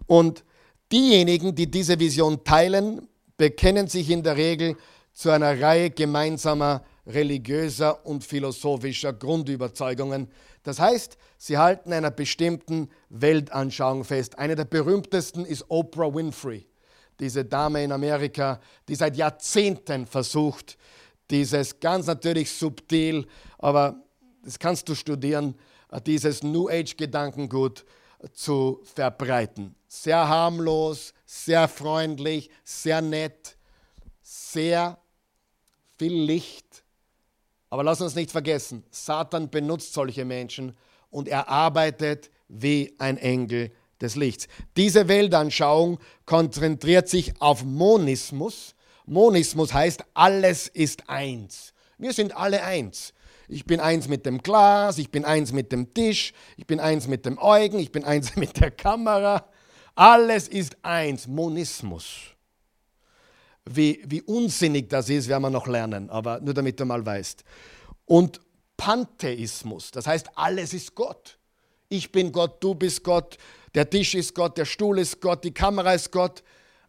Und 0.07 0.45
diejenigen, 0.91 1.55
die 1.55 1.71
diese 1.71 1.99
Vision 1.99 2.45
teilen, 2.45 3.09
bekennen 3.37 3.89
sich 3.89 4.11
in 4.11 4.23
der 4.23 4.37
Regel 4.37 4.77
zu 5.13 5.31
einer 5.31 5.61
Reihe 5.61 5.91
gemeinsamer 5.91 6.85
religiöser 7.07 8.05
und 8.07 8.25
philosophischer 8.25 9.13
Grundüberzeugungen. 9.13 10.29
Das 10.63 10.79
heißt, 10.79 11.17
sie 11.37 11.59
halten 11.59 11.93
einer 11.93 12.11
bestimmten 12.11 12.89
Weltanschauung 13.09 14.05
fest. 14.05 14.39
Eine 14.39 14.55
der 14.55 14.65
berühmtesten 14.65 15.45
ist 15.45 15.65
Oprah 15.69 16.15
Winfrey, 16.15 16.67
diese 17.19 17.45
Dame 17.45 17.83
in 17.83 17.93
Amerika, 17.93 18.61
die 18.89 18.95
seit 18.95 19.17
Jahrzehnten 19.17 20.07
versucht, 20.07 20.79
dieses 21.31 21.81
ganz 21.81 22.07
natürlich 22.07 22.51
subtil, 22.51 23.27
aber 23.59 23.97
das 24.45 24.59
kannst 24.59 24.89
du 24.89 24.95
studieren, 24.95 25.57
dieses 26.07 26.43
New 26.43 26.69
Age-Gedankengut 26.69 27.85
zu 28.33 28.81
verbreiten. 28.85 29.75
Sehr 29.89 30.29
harmlos, 30.29 31.13
sehr 31.25 31.69
freundlich, 31.69 32.51
sehr 32.65 33.03
nett, 33.03 33.57
sehr 34.23 34.99
viel 35.99 36.15
Licht. 36.15 36.82
Aber 37.73 37.85
lass 37.85 38.03
uns 38.03 38.15
nicht 38.15 38.31
vergessen, 38.31 38.85
Satan 38.91 39.49
benutzt 39.49 39.95
solche 39.95 40.27
Menschen 40.27 40.77
und 41.09 41.27
er 41.27 41.49
arbeitet 41.49 42.31
wie 42.47 42.95
ein 42.99 43.17
Engel 43.17 43.73
des 43.99 44.15
Lichts. 44.15 44.47
Diese 44.77 45.09
Weltanschauung 45.09 45.99
konzentriert 46.27 47.09
sich 47.09 47.33
auf 47.41 47.65
Monismus. 47.65 48.75
Monismus 49.07 49.73
heißt, 49.73 50.05
alles 50.13 50.69
ist 50.69 51.09
eins. 51.09 51.73
Wir 51.97 52.13
sind 52.13 52.37
alle 52.37 52.63
eins. 52.63 53.15
Ich 53.49 53.65
bin 53.65 53.81
eins 53.81 54.07
mit 54.07 54.27
dem 54.27 54.43
Glas, 54.43 54.99
ich 54.99 55.11
bin 55.11 55.25
eins 55.25 55.51
mit 55.55 55.73
dem 55.73 55.95
Tisch, 55.95 56.35
ich 56.59 56.67
bin 56.67 56.79
eins 56.79 57.09
mit 57.09 57.25
dem 57.25 57.39
Eugen, 57.39 57.79
ich 57.79 57.91
bin 57.91 58.05
eins 58.05 58.37
mit 58.37 58.61
der 58.61 58.71
Kamera. 58.71 59.47
Alles 59.95 60.47
ist 60.47 60.77
eins, 60.83 61.27
Monismus. 61.27 62.32
Wie, 63.65 64.03
wie 64.07 64.23
unsinnig 64.23 64.89
das 64.89 65.09
ist, 65.09 65.29
werden 65.29 65.43
wir 65.43 65.51
noch 65.51 65.67
lernen, 65.67 66.11
aber 66.11 66.41
nur 66.41 66.55
damit 66.55 66.81
du 66.81 66.85
mal 66.85 67.05
weißt. 67.05 67.45
Und 68.07 68.41
Pantheismus, 68.77 69.91
das 69.93 70.07
heißt, 70.07 70.31
alles 70.35 70.75
ist 70.75 70.95
Gott. 70.95 71.39
Ich 71.89 72.11
bin 72.11 72.33
Gott, 72.33 72.63
du 72.63 72.75
bist 72.75 73.05
Gott, 73.05 73.39
der 73.75 73.89
Tisch 73.89 74.15
ist 74.15 74.35
Gott, 74.35 74.59
der 74.59 74.65
Stuhl 74.65 74.99
ist 74.99 75.21
Gott, 75.21 75.45
die 75.45 75.55
Kamera 75.55 75.95
ist 75.95 76.11
Gott. 76.11 76.43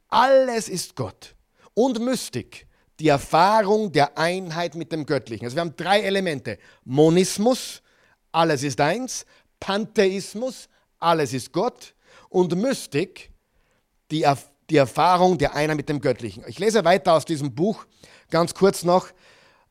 Alles 0.09 0.69
ist 0.69 0.95
Gott. 0.95 1.35
Und 1.73 1.99
Mystik, 1.99 2.67
die 2.99 3.07
Erfahrung 3.07 3.91
der 3.91 4.17
Einheit 4.17 4.75
mit 4.75 4.91
dem 4.91 5.05
Göttlichen. 5.05 5.45
Also 5.45 5.55
wir 5.55 5.61
haben 5.61 5.75
drei 5.75 6.01
Elemente. 6.01 6.59
Monismus, 6.83 7.81
alles 8.31 8.63
ist 8.63 8.79
eins. 8.79 9.25
Pantheismus, 9.59 10.69
alles 10.99 11.33
ist 11.33 11.51
Gott. 11.51 11.95
Und 12.29 12.55
Mystik, 12.55 13.31
die, 14.11 14.25
die 14.69 14.77
Erfahrung 14.77 15.37
der 15.37 15.55
Einheit 15.55 15.77
mit 15.77 15.89
dem 15.89 16.01
Göttlichen. 16.01 16.43
Ich 16.47 16.59
lese 16.59 16.83
weiter 16.85 17.13
aus 17.13 17.25
diesem 17.25 17.53
Buch, 17.53 17.85
ganz 18.29 18.53
kurz 18.53 18.83
noch. 18.83 19.07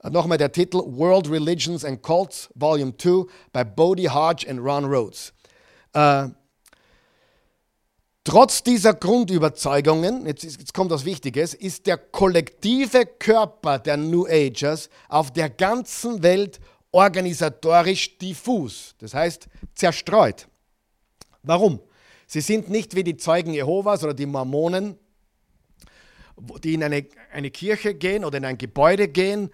Nochmal 0.02 0.38
der 0.38 0.50
Titel 0.50 0.78
World 0.78 1.30
Religions 1.30 1.84
and 1.84 2.02
Cults, 2.02 2.50
Volume 2.54 2.96
2 2.96 3.24
bei 3.52 3.62
Bodie 3.62 4.10
Hodge 4.10 4.48
und 4.48 4.58
Ron 4.58 4.84
Rhodes. 4.84 5.32
Äh, 5.92 6.28
Trotz 8.24 8.62
dieser 8.62 8.94
Grundüberzeugungen, 8.94 10.26
jetzt, 10.26 10.44
jetzt, 10.44 10.72
kommt 10.72 10.92
was 10.92 11.04
Wichtiges, 11.04 11.54
ist 11.54 11.88
der 11.88 11.96
kollektive 11.96 13.04
Körper 13.04 13.80
der 13.80 13.96
New 13.96 14.26
Agers 14.26 14.88
auf 15.08 15.32
der 15.32 15.50
ganzen 15.50 16.22
Welt 16.22 16.60
organisatorisch 16.92 18.16
diffus, 18.18 18.94
das 18.98 19.14
heißt 19.14 19.48
zerstreut. 19.74 20.46
Warum? 21.42 21.80
Sie 22.32 22.40
sind 22.40 22.70
nicht 22.70 22.96
wie 22.96 23.04
die 23.04 23.18
Zeugen 23.18 23.52
Jehovas 23.52 24.02
oder 24.02 24.14
die 24.14 24.24
Mormonen, 24.24 24.98
die 26.64 26.72
in 26.72 26.82
eine, 26.82 27.06
eine 27.30 27.50
Kirche 27.50 27.94
gehen 27.94 28.24
oder 28.24 28.38
in 28.38 28.46
ein 28.46 28.56
Gebäude 28.56 29.06
gehen, 29.06 29.50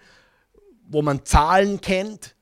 wo 0.87 1.01
man 1.01 1.25
Zahlen 1.25 1.81
kennt. 1.81 2.37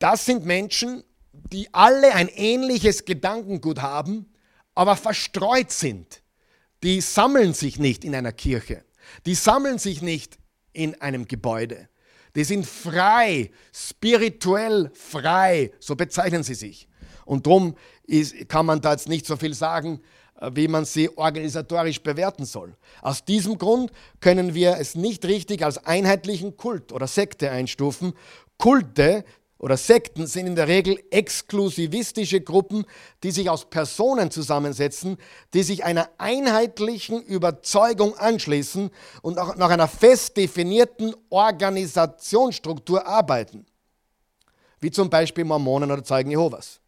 Das 0.00 0.26
sind 0.26 0.44
Menschen, 0.44 1.04
die 1.32 1.72
alle 1.72 2.12
ein 2.12 2.26
ähnliches 2.26 3.04
Gedankengut 3.04 3.80
haben, 3.80 4.32
aber 4.74 4.96
verstreut 4.96 5.70
sind. 5.70 6.24
Die 6.82 7.00
sammeln 7.00 7.54
sich 7.54 7.78
nicht 7.78 8.04
in 8.04 8.16
einer 8.16 8.32
Kirche. 8.32 8.84
Die 9.26 9.36
sammeln 9.36 9.78
sich 9.78 10.02
nicht 10.02 10.38
in 10.72 11.00
einem 11.00 11.28
Gebäude. 11.28 11.88
Die 12.34 12.42
sind 12.42 12.66
frei, 12.66 13.52
spirituell 13.72 14.90
frei, 14.92 15.70
so 15.78 15.94
bezeichnen 15.94 16.42
sie 16.42 16.54
sich. 16.54 16.88
Und 17.24 17.46
darum 17.46 17.76
kann 18.48 18.66
man 18.66 18.80
da 18.80 18.92
jetzt 18.92 19.08
nicht 19.08 19.26
so 19.26 19.36
viel 19.36 19.54
sagen, 19.54 20.00
äh, 20.42 20.50
wie 20.54 20.68
man 20.68 20.84
sie 20.84 21.16
organisatorisch 21.16 22.02
bewerten 22.02 22.44
soll. 22.44 22.76
Aus 23.00 23.24
diesem 23.24 23.58
Grund 23.58 23.92
können 24.20 24.54
wir 24.54 24.76
es 24.78 24.94
nicht 24.94 25.24
richtig 25.24 25.64
als 25.64 25.84
einheitlichen 25.86 26.56
Kult 26.56 26.92
oder 26.92 27.06
Sekte 27.06 27.50
einstufen. 27.50 28.12
Kulte 28.58 29.24
oder 29.58 29.76
Sekten 29.76 30.26
sind 30.26 30.48
in 30.48 30.56
der 30.56 30.66
Regel 30.66 31.00
exklusivistische 31.10 32.40
Gruppen, 32.40 32.84
die 33.22 33.30
sich 33.30 33.48
aus 33.48 33.70
Personen 33.70 34.32
zusammensetzen, 34.32 35.16
die 35.54 35.62
sich 35.62 35.84
einer 35.84 36.10
einheitlichen 36.18 37.22
Überzeugung 37.22 38.16
anschließen 38.16 38.90
und 39.22 39.38
auch 39.38 39.54
nach 39.54 39.70
einer 39.70 39.86
fest 39.86 40.36
definierten 40.36 41.14
Organisationsstruktur 41.30 43.06
arbeiten. 43.06 43.64
Wie 44.80 44.90
zum 44.90 45.08
Beispiel 45.08 45.44
Mormonen 45.44 45.92
oder 45.92 46.02
Zeugen 46.02 46.32
Jehovas 46.32 46.81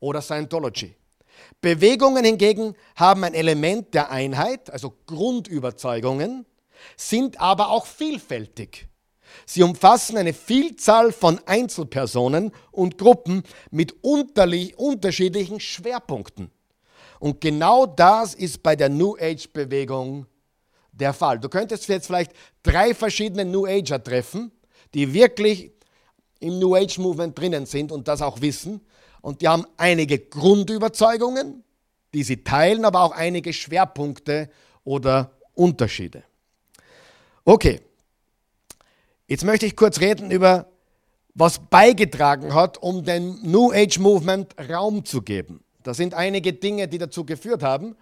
oder 0.00 0.22
Scientology. 0.22 0.94
Bewegungen 1.60 2.24
hingegen 2.24 2.74
haben 2.96 3.24
ein 3.24 3.34
Element 3.34 3.94
der 3.94 4.10
Einheit, 4.10 4.70
also 4.70 4.94
Grundüberzeugungen, 5.06 6.46
sind 6.96 7.40
aber 7.40 7.70
auch 7.70 7.86
vielfältig. 7.86 8.88
Sie 9.46 9.62
umfassen 9.62 10.16
eine 10.16 10.32
Vielzahl 10.32 11.12
von 11.12 11.40
Einzelpersonen 11.46 12.52
und 12.70 12.98
Gruppen 12.98 13.42
mit 13.70 14.02
unterschiedlichen 14.02 15.60
Schwerpunkten. 15.60 16.50
Und 17.20 17.40
genau 17.40 17.86
das 17.86 18.34
ist 18.34 18.62
bei 18.62 18.76
der 18.76 18.88
New 18.88 19.16
Age-Bewegung 19.18 20.26
der 20.92 21.12
Fall. 21.12 21.38
Du 21.38 21.48
könntest 21.48 21.88
jetzt 21.88 22.06
vielleicht 22.06 22.32
drei 22.62 22.94
verschiedene 22.94 23.44
New 23.44 23.66
Ager 23.66 24.02
treffen, 24.02 24.52
die 24.94 25.12
wirklich 25.12 25.72
im 26.40 26.58
New 26.58 26.74
Age-Movement 26.74 27.38
drinnen 27.38 27.66
sind 27.66 27.90
und 27.90 28.06
das 28.08 28.22
auch 28.22 28.40
wissen. 28.40 28.80
Und 29.20 29.42
die 29.42 29.48
haben 29.48 29.66
einige 29.76 30.18
Grundüberzeugungen, 30.18 31.64
die 32.14 32.22
sie 32.22 32.44
teilen, 32.44 32.84
aber 32.84 33.02
auch 33.02 33.12
einige 33.12 33.52
Schwerpunkte 33.52 34.50
oder 34.84 35.32
Unterschiede. 35.54 36.22
Okay, 37.44 37.80
Jetzt 39.28 39.44
möchte 39.44 39.66
ich 39.66 39.76
kurz 39.76 40.00
reden 40.00 40.30
über, 40.30 40.68
was 41.34 41.58
beigetragen 41.58 42.54
hat, 42.54 42.78
um 42.78 43.04
dem 43.04 43.38
New 43.42 43.70
Age 43.72 43.98
Movement 43.98 44.54
Raum 44.70 45.04
zu 45.04 45.20
geben. 45.20 45.62
Da 45.82 45.92
sind 45.92 46.14
einige 46.14 46.54
Dinge, 46.54 46.88
die 46.88 46.96
dazu 46.96 47.26
geführt 47.26 47.62
haben. 47.62 47.94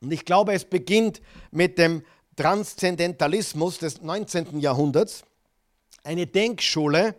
Und 0.00 0.10
ich 0.12 0.24
glaube, 0.24 0.52
es 0.52 0.64
beginnt 0.64 1.22
mit 1.52 1.78
dem 1.78 2.02
Transzendentalismus 2.34 3.78
des 3.78 4.02
19. 4.02 4.58
Jahrhunderts. 4.58 5.22
Eine 6.02 6.26
Denkschule, 6.26 7.14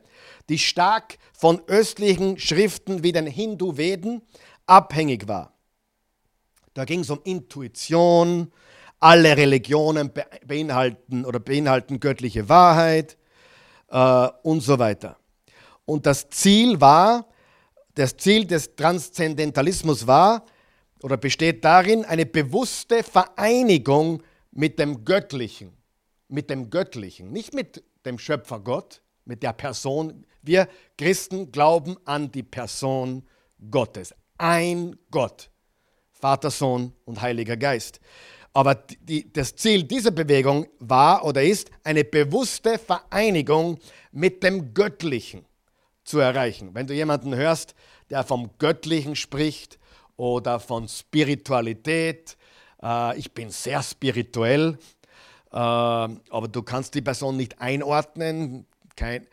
die 0.49 0.59
stark 0.59 1.17
von 1.33 1.61
östlichen 1.67 2.37
Schriften 2.37 3.03
wie 3.03 3.11
den 3.11 3.27
Hindu-Veden 3.27 4.21
abhängig 4.65 5.27
war. 5.27 5.53
Da 6.73 6.85
ging 6.85 6.99
es 6.99 7.09
um 7.09 7.19
Intuition, 7.23 8.51
alle 8.99 9.35
Religionen 9.35 10.11
beinhalten 10.45 11.25
oder 11.25 11.39
beinhalten 11.39 11.99
göttliche 11.99 12.49
Wahrheit 12.49 13.17
äh, 13.89 14.27
und 14.43 14.61
so 14.61 14.79
weiter. 14.79 15.17
Und 15.85 16.05
das 16.05 16.29
Ziel 16.29 16.81
war, 16.81 17.27
das 17.95 18.17
Ziel 18.17 18.45
des 18.45 18.75
Transzendentalismus 18.75 20.05
war 20.05 20.45
oder 21.01 21.17
besteht 21.17 21.63
darin, 21.63 22.05
eine 22.05 22.25
bewusste 22.25 23.03
Vereinigung 23.03 24.21
mit 24.51 24.79
dem 24.79 25.05
Göttlichen. 25.05 25.73
Mit 26.29 26.49
dem 26.49 26.69
Göttlichen, 26.69 27.31
nicht 27.31 27.53
mit 27.53 27.83
dem 28.05 28.19
Schöpfer 28.19 28.59
Gott, 28.59 29.01
mit 29.27 29.43
der 29.43 29.53
Person. 29.53 30.25
Wir 30.41 30.67
Christen 30.97 31.51
glauben 31.51 31.97
an 32.05 32.31
die 32.31 32.43
Person 32.43 33.23
Gottes. 33.69 34.13
Ein 34.37 34.95
Gott. 35.11 35.49
Vater, 36.11 36.49
Sohn 36.49 36.93
und 37.05 37.21
Heiliger 37.21 37.57
Geist. 37.57 37.99
Aber 38.53 38.73
die, 38.73 39.31
das 39.31 39.55
Ziel 39.55 39.83
dieser 39.83 40.09
Bewegung 40.09 40.65
war 40.79 41.23
oder 41.23 41.43
ist, 41.43 41.69
eine 41.83 42.03
bewusste 42.03 42.79
Vereinigung 42.79 43.77
mit 44.11 44.41
dem 44.41 44.73
Göttlichen 44.73 45.45
zu 46.03 46.17
erreichen. 46.17 46.71
Wenn 46.73 46.87
du 46.87 46.95
jemanden 46.95 47.35
hörst, 47.35 47.75
der 48.09 48.23
vom 48.23 48.49
Göttlichen 48.57 49.15
spricht 49.15 49.77
oder 50.15 50.59
von 50.59 50.87
Spiritualität, 50.87 52.35
äh, 52.81 53.17
ich 53.19 53.31
bin 53.31 53.51
sehr 53.51 53.83
spirituell, 53.83 54.79
äh, 55.51 55.55
aber 55.55 56.47
du 56.51 56.63
kannst 56.63 56.95
die 56.95 57.01
Person 57.01 57.37
nicht 57.37 57.61
einordnen, 57.61 58.65
kein, 58.97 59.25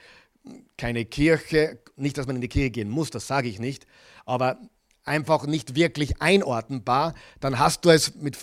keine 0.79 1.05
Kirche, 1.05 1.81
nicht, 1.97 2.17
dass 2.17 2.27
man 2.27 2.37
in 2.37 2.43
die 2.43 2.49
Kirche 2.49 2.71
gehen 2.71 2.91
muss, 2.91 3.11
das 3.11 3.27
sage 3.27 3.49
ich 3.49 3.59
nicht, 3.59 3.87
aber 4.25 4.59
einfach 5.05 5.47
nicht 5.47 5.75
wirklich 5.75 6.23
einordnenbar, 6.23 7.15
dann 7.41 7.59
hast 7.59 7.85
du 7.85 7.91
es 7.91 8.15
mit 8.15 8.37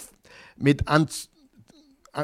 mit, 0.62 0.88
an, 0.88 1.08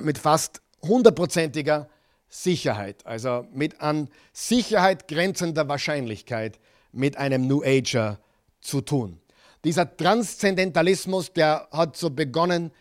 mit 0.02 0.18
fast 0.18 0.62
hundertprozentiger 0.82 1.90
Sicherheit, 2.30 3.06
also 3.06 3.48
mit 3.54 3.82
an 3.82 4.10
Sicherheit 4.34 5.08
grenzender 5.08 5.68
Wahrscheinlichkeit 5.68 6.60
mit 6.92 7.18
einem 7.18 7.48
New 7.48 7.64
Ager 7.64 8.20
zu 8.62 8.82
tun. 8.82 9.20
Dieser 9.64 9.96
Transzendentalismus, 9.96 11.34
der 11.34 11.68
hat 11.72 11.98
so 11.98 12.10
begonnen 12.10 12.72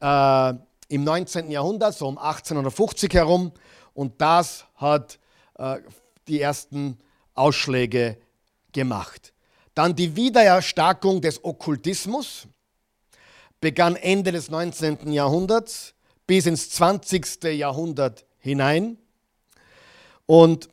äh, 0.00 0.54
im 0.88 1.04
19. 1.04 1.50
Jahrhundert, 1.50 1.94
so 1.94 2.06
um 2.06 2.18
1850 2.18 3.12
herum, 3.14 3.52
und 3.94 4.20
das 4.20 4.64
hat 4.76 5.18
äh, 5.58 5.78
die 6.28 6.40
ersten 6.40 6.98
Ausschläge 7.34 8.18
gemacht. 8.72 9.32
Dann 9.74 9.94
die 9.96 10.14
Wiedererstarkung 10.14 11.20
des 11.20 11.44
Okkultismus, 11.44 12.46
begann 13.64 13.96
Ende 13.96 14.30
des 14.30 14.50
19. 14.50 15.10
Jahrhunderts 15.10 15.94
bis 16.26 16.44
ins 16.44 16.68
20. 16.68 17.44
Jahrhundert 17.44 18.26
hinein. 18.38 18.98
Und, 20.26 20.68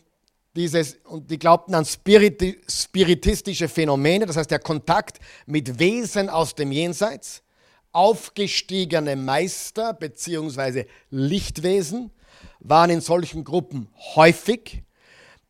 dieses, 0.57 0.97
und 1.05 1.31
die 1.31 1.39
glaubten 1.39 1.73
an 1.73 1.85
Spiriti 1.85 2.59
spiritistische 2.69 3.69
Phänomene, 3.69 4.25
das 4.25 4.35
heißt 4.35 4.51
der 4.51 4.59
Kontakt 4.59 5.19
mit 5.45 5.79
Wesen 5.79 6.29
aus 6.29 6.53
dem 6.53 6.73
Jenseits, 6.73 7.43
aufgestiegene 7.93 9.15
Meister 9.15 9.93
bzw. 9.93 10.85
Lichtwesen 11.11 12.11
waren 12.59 12.89
in 12.89 13.01
solchen 13.01 13.43
Gruppen 13.43 13.87
häufig. 14.15 14.83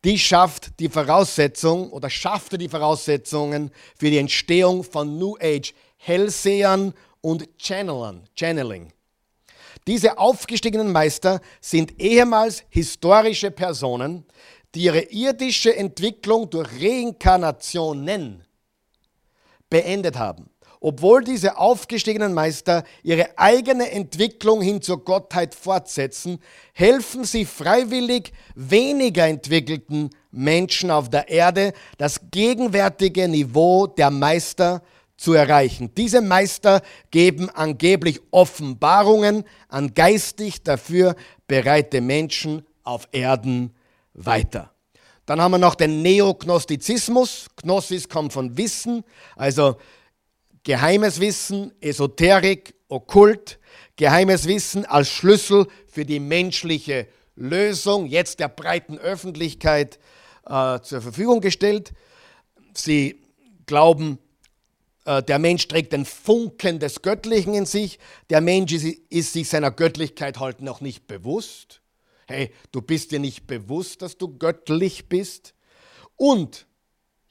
Die 0.04 0.18
schafft 0.18 0.80
die 0.80 0.88
Voraussetzung 0.88 1.90
oder 1.90 2.10
schaffte 2.10 2.58
die 2.58 2.68
Voraussetzungen 2.68 3.70
für 3.96 4.10
die 4.10 4.18
Entstehung 4.18 4.82
von 4.82 5.18
New 5.18 5.36
Age 5.40 5.74
Hellsehern 5.96 6.94
und 7.20 7.48
Channelern, 7.58 8.28
Channeling. 8.36 8.92
Diese 9.86 10.18
aufgestiegenen 10.18 10.92
Meister 10.92 11.40
sind 11.60 12.00
ehemals 12.00 12.64
historische 12.68 13.50
Personen, 13.50 14.24
die 14.74 14.84
ihre 14.84 15.02
irdische 15.02 15.74
Entwicklung 15.74 16.48
durch 16.50 16.68
Reinkarnationen 16.80 18.44
beendet 19.68 20.18
haben. 20.18 20.51
Obwohl 20.84 21.22
diese 21.22 21.58
aufgestiegenen 21.58 22.34
Meister 22.34 22.82
ihre 23.04 23.38
eigene 23.38 23.92
Entwicklung 23.92 24.60
hin 24.60 24.82
zur 24.82 25.04
Gottheit 25.04 25.54
fortsetzen, 25.54 26.40
helfen 26.72 27.22
sie 27.22 27.44
freiwillig 27.44 28.32
weniger 28.56 29.28
entwickelten 29.28 30.10
Menschen 30.32 30.90
auf 30.90 31.08
der 31.08 31.28
Erde, 31.28 31.72
das 31.98 32.20
gegenwärtige 32.32 33.28
Niveau 33.28 33.86
der 33.86 34.10
Meister 34.10 34.82
zu 35.16 35.34
erreichen. 35.34 35.94
Diese 35.96 36.20
Meister 36.20 36.82
geben 37.12 37.48
angeblich 37.48 38.20
Offenbarungen 38.32 39.44
an 39.68 39.94
geistig 39.94 40.64
dafür 40.64 41.14
bereite 41.46 42.00
Menschen 42.00 42.66
auf 42.82 43.06
Erden 43.12 43.72
weiter. 44.14 44.72
Dann 45.26 45.40
haben 45.40 45.52
wir 45.52 45.58
noch 45.58 45.76
den 45.76 46.02
Neognostizismus. 46.02 47.46
Gnosis 47.62 48.08
kommt 48.08 48.32
von 48.32 48.56
Wissen, 48.56 49.04
also 49.36 49.76
geheimes 50.64 51.20
Wissen, 51.20 51.72
Esoterik, 51.80 52.74
Okkult, 52.88 53.58
geheimes 53.96 54.46
Wissen 54.46 54.84
als 54.84 55.08
Schlüssel 55.08 55.66
für 55.86 56.04
die 56.04 56.20
menschliche 56.20 57.08
Lösung, 57.36 58.06
jetzt 58.06 58.40
der 58.40 58.48
breiten 58.48 58.98
Öffentlichkeit 58.98 59.98
äh, 60.46 60.80
zur 60.80 61.00
Verfügung 61.00 61.40
gestellt. 61.40 61.92
Sie 62.74 63.20
glauben 63.66 64.18
äh, 65.04 65.22
der 65.22 65.38
Mensch 65.38 65.66
trägt 65.68 65.92
den 65.92 66.04
Funken 66.04 66.78
des 66.78 67.02
Göttlichen 67.02 67.54
in 67.54 67.66
sich. 67.66 67.98
Der 68.30 68.40
Mensch 68.40 68.72
ist, 68.72 68.84
ist, 69.10 69.32
sich 69.32 69.48
seiner 69.48 69.70
Göttlichkeit 69.70 70.38
halt 70.38 70.60
noch 70.62 70.80
nicht 70.80 71.06
bewusst. 71.06 71.80
Hey, 72.26 72.52
du 72.70 72.80
bist 72.80 73.10
dir 73.10 73.18
nicht 73.18 73.46
bewusst, 73.46 74.02
dass 74.02 74.16
du 74.16 74.38
göttlich 74.38 75.08
bist. 75.08 75.54
Und 76.16 76.66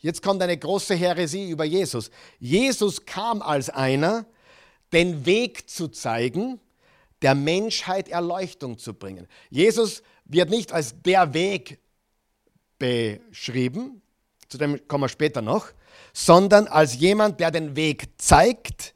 jetzt 0.02 0.22
kommt 0.22 0.42
eine 0.42 0.58
große 0.58 0.96
Häresie 0.96 1.50
über 1.50 1.64
Jesus. 1.64 2.12
Jesus 2.40 3.06
kam 3.06 3.42
als 3.42 3.70
einer, 3.70 4.26
den 4.92 5.26
Weg 5.26 5.70
zu 5.70 5.88
zeigen, 5.88 6.60
der 7.22 7.36
Menschheit 7.36 8.10
Erleuchtung 8.10 8.78
zu 8.78 8.94
bringen. 8.94 9.28
Jesus 9.50 10.04
wird 10.26 10.50
nicht 10.50 10.74
als 10.74 11.02
der 11.02 11.34
Weg 11.34 11.80
beschrieben, 12.78 14.02
zu 14.50 14.58
dem 14.58 14.86
kommen 14.88 15.04
wir 15.04 15.10
später 15.10 15.42
noch, 15.42 15.68
sondern 16.14 16.68
als 16.68 16.96
jemand, 16.96 17.40
der 17.40 17.52
den 17.52 17.76
Weg 17.76 18.10
zeigt 18.18 18.94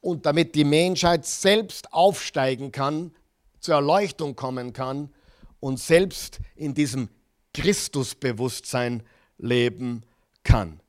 und 0.00 0.26
damit 0.26 0.54
die 0.54 0.64
Menschheit 0.64 1.24
selbst 1.24 1.92
aufsteigen 1.92 2.72
kann, 2.72 3.14
zur 3.60 3.76
Erleuchtung 3.76 4.34
kommen 4.34 4.72
kann 4.72 5.12
und 5.60 5.78
selbst 5.78 6.40
in 6.56 6.74
diesem 6.74 7.08
Christusbewusstsein 7.54 9.02
leben 9.38 10.02
kann. 10.42 10.80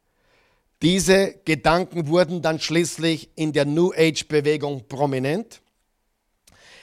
Diese 0.81 1.35
Gedanken 1.45 2.07
wurden 2.07 2.41
dann 2.41 2.59
schließlich 2.59 3.29
in 3.35 3.53
der 3.53 3.65
New 3.65 3.91
Age-Bewegung 3.93 4.87
prominent. 4.87 5.61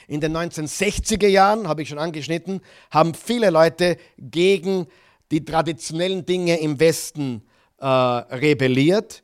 In 0.07 0.19
den 0.19 0.35
1960er 0.35 1.27
Jahren, 1.27 1.67
habe 1.67 1.83
ich 1.83 1.89
schon 1.89 1.99
angeschnitten, 1.99 2.61
haben 2.91 3.13
viele 3.13 3.49
Leute 3.49 3.97
gegen 4.17 4.87
die 5.31 5.45
traditionellen 5.45 6.25
Dinge 6.25 6.59
im 6.59 6.79
Westen 6.79 7.43
äh, 7.77 7.85
rebelliert. 7.85 9.23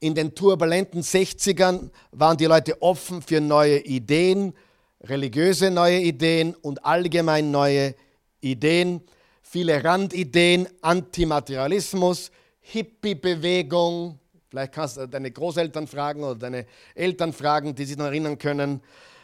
In 0.00 0.14
den 0.14 0.34
turbulenten 0.34 1.02
60ern 1.02 1.90
waren 2.12 2.36
die 2.36 2.44
Leute 2.44 2.82
offen 2.82 3.22
für 3.22 3.40
neue 3.40 3.78
Ideen, 3.78 4.54
religiöse 5.02 5.70
neue 5.70 6.00
Ideen 6.00 6.54
und 6.54 6.84
allgemein 6.84 7.50
neue 7.50 7.94
Ideen. 8.40 9.00
Viele 9.50 9.82
Randideen, 9.82 10.68
Antimaterialismus, 10.82 12.30
Hippie-Bewegung. 12.60 14.18
Vielleicht 14.50 14.72
kannst 14.74 14.98
du 14.98 15.08
deine 15.08 15.30
Großeltern 15.30 15.86
fragen 15.86 16.22
oder 16.22 16.34
deine 16.34 16.66
Eltern 16.94 17.32
fragen, 17.32 17.74
die 17.74 17.86
sich 17.86 17.96
noch 17.96 18.04
erinnern 18.04 18.36
können. 18.36 18.82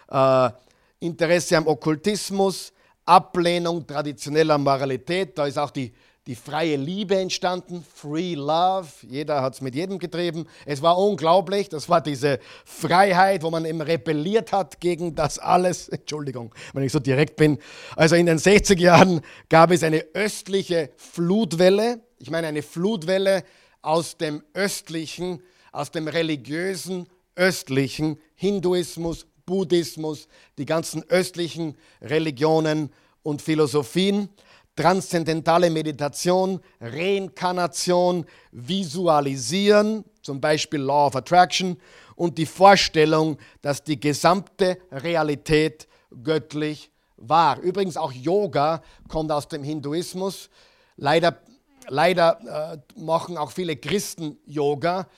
Äh, 0.08 0.48
Interesse 1.00 1.58
am 1.58 1.66
Okkultismus, 1.66 2.72
Ablehnung 3.04 3.86
traditioneller 3.86 4.56
Moralität. 4.56 5.36
Da 5.36 5.44
ist 5.44 5.58
auch 5.58 5.70
die 5.70 5.92
die 6.26 6.34
freie 6.34 6.76
Liebe 6.76 7.16
entstanden, 7.16 7.84
Free 7.94 8.34
Love. 8.34 8.88
Jeder 9.02 9.42
hat 9.42 9.54
es 9.54 9.60
mit 9.60 9.74
jedem 9.74 9.98
getrieben. 9.98 10.46
Es 10.64 10.80
war 10.80 10.96
unglaublich. 10.96 11.68
Das 11.68 11.90
war 11.90 12.00
diese 12.00 12.38
Freiheit, 12.64 13.42
wo 13.42 13.50
man 13.50 13.66
eben 13.66 13.82
rebelliert 13.82 14.50
hat 14.50 14.80
gegen 14.80 15.14
das 15.14 15.38
alles. 15.38 15.88
Entschuldigung, 15.90 16.54
wenn 16.72 16.82
ich 16.82 16.92
so 16.92 16.98
direkt 16.98 17.36
bin. 17.36 17.58
Also 17.94 18.16
in 18.16 18.24
den 18.24 18.38
60er 18.38 18.80
Jahren 18.80 19.20
gab 19.50 19.70
es 19.70 19.82
eine 19.82 20.02
östliche 20.14 20.90
Flutwelle. 20.96 22.00
Ich 22.18 22.30
meine 22.30 22.46
eine 22.46 22.62
Flutwelle 22.62 23.44
aus 23.82 24.16
dem 24.16 24.42
östlichen, 24.54 25.42
aus 25.72 25.90
dem 25.90 26.08
religiösen 26.08 27.06
östlichen 27.36 28.18
Hinduismus, 28.34 29.26
Buddhismus, 29.44 30.28
die 30.56 30.64
ganzen 30.64 31.02
östlichen 31.10 31.76
Religionen 32.00 32.90
und 33.22 33.42
Philosophien 33.42 34.30
transzendentale 34.76 35.70
Meditation, 35.70 36.60
Reinkarnation, 36.80 38.26
Visualisieren, 38.50 40.04
zum 40.22 40.40
Beispiel 40.40 40.80
Law 40.80 41.06
of 41.06 41.16
Attraction 41.16 41.76
und 42.16 42.38
die 42.38 42.46
Vorstellung, 42.46 43.38
dass 43.62 43.82
die 43.82 43.98
gesamte 43.98 44.78
Realität 44.90 45.86
göttlich 46.22 46.90
war. 47.16 47.58
Übrigens 47.60 47.96
auch 47.96 48.12
Yoga 48.12 48.82
kommt 49.08 49.30
aus 49.30 49.48
dem 49.48 49.62
Hinduismus. 49.62 50.50
Leider, 50.96 51.38
leider 51.88 52.74
äh, 52.74 53.00
machen 53.00 53.36
auch 53.36 53.50
viele 53.50 53.76
Christen 53.76 54.38
Yoga. 54.46 55.08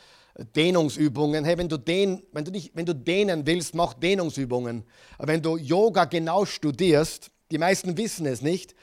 Dehnungsübungen. 0.54 1.46
Hey, 1.46 1.56
wenn 1.56 1.68
du, 1.68 1.78
dehn, 1.78 2.22
wenn, 2.32 2.44
du 2.44 2.52
dich, 2.52 2.70
wenn 2.74 2.84
du 2.84 2.94
dehnen 2.94 3.46
willst, 3.46 3.74
mach 3.74 3.94
Dehnungsübungen. 3.94 4.84
Wenn 5.18 5.40
du 5.40 5.56
Yoga 5.56 6.04
genau 6.04 6.44
studierst, 6.44 7.30
die 7.50 7.56
meisten 7.56 7.96
wissen 7.96 8.26
es 8.26 8.42
nicht, 8.42 8.74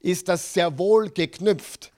ist 0.00 0.28
das 0.28 0.54
sehr 0.54 0.78
wohl 0.78 1.10
geknüpft 1.10 1.92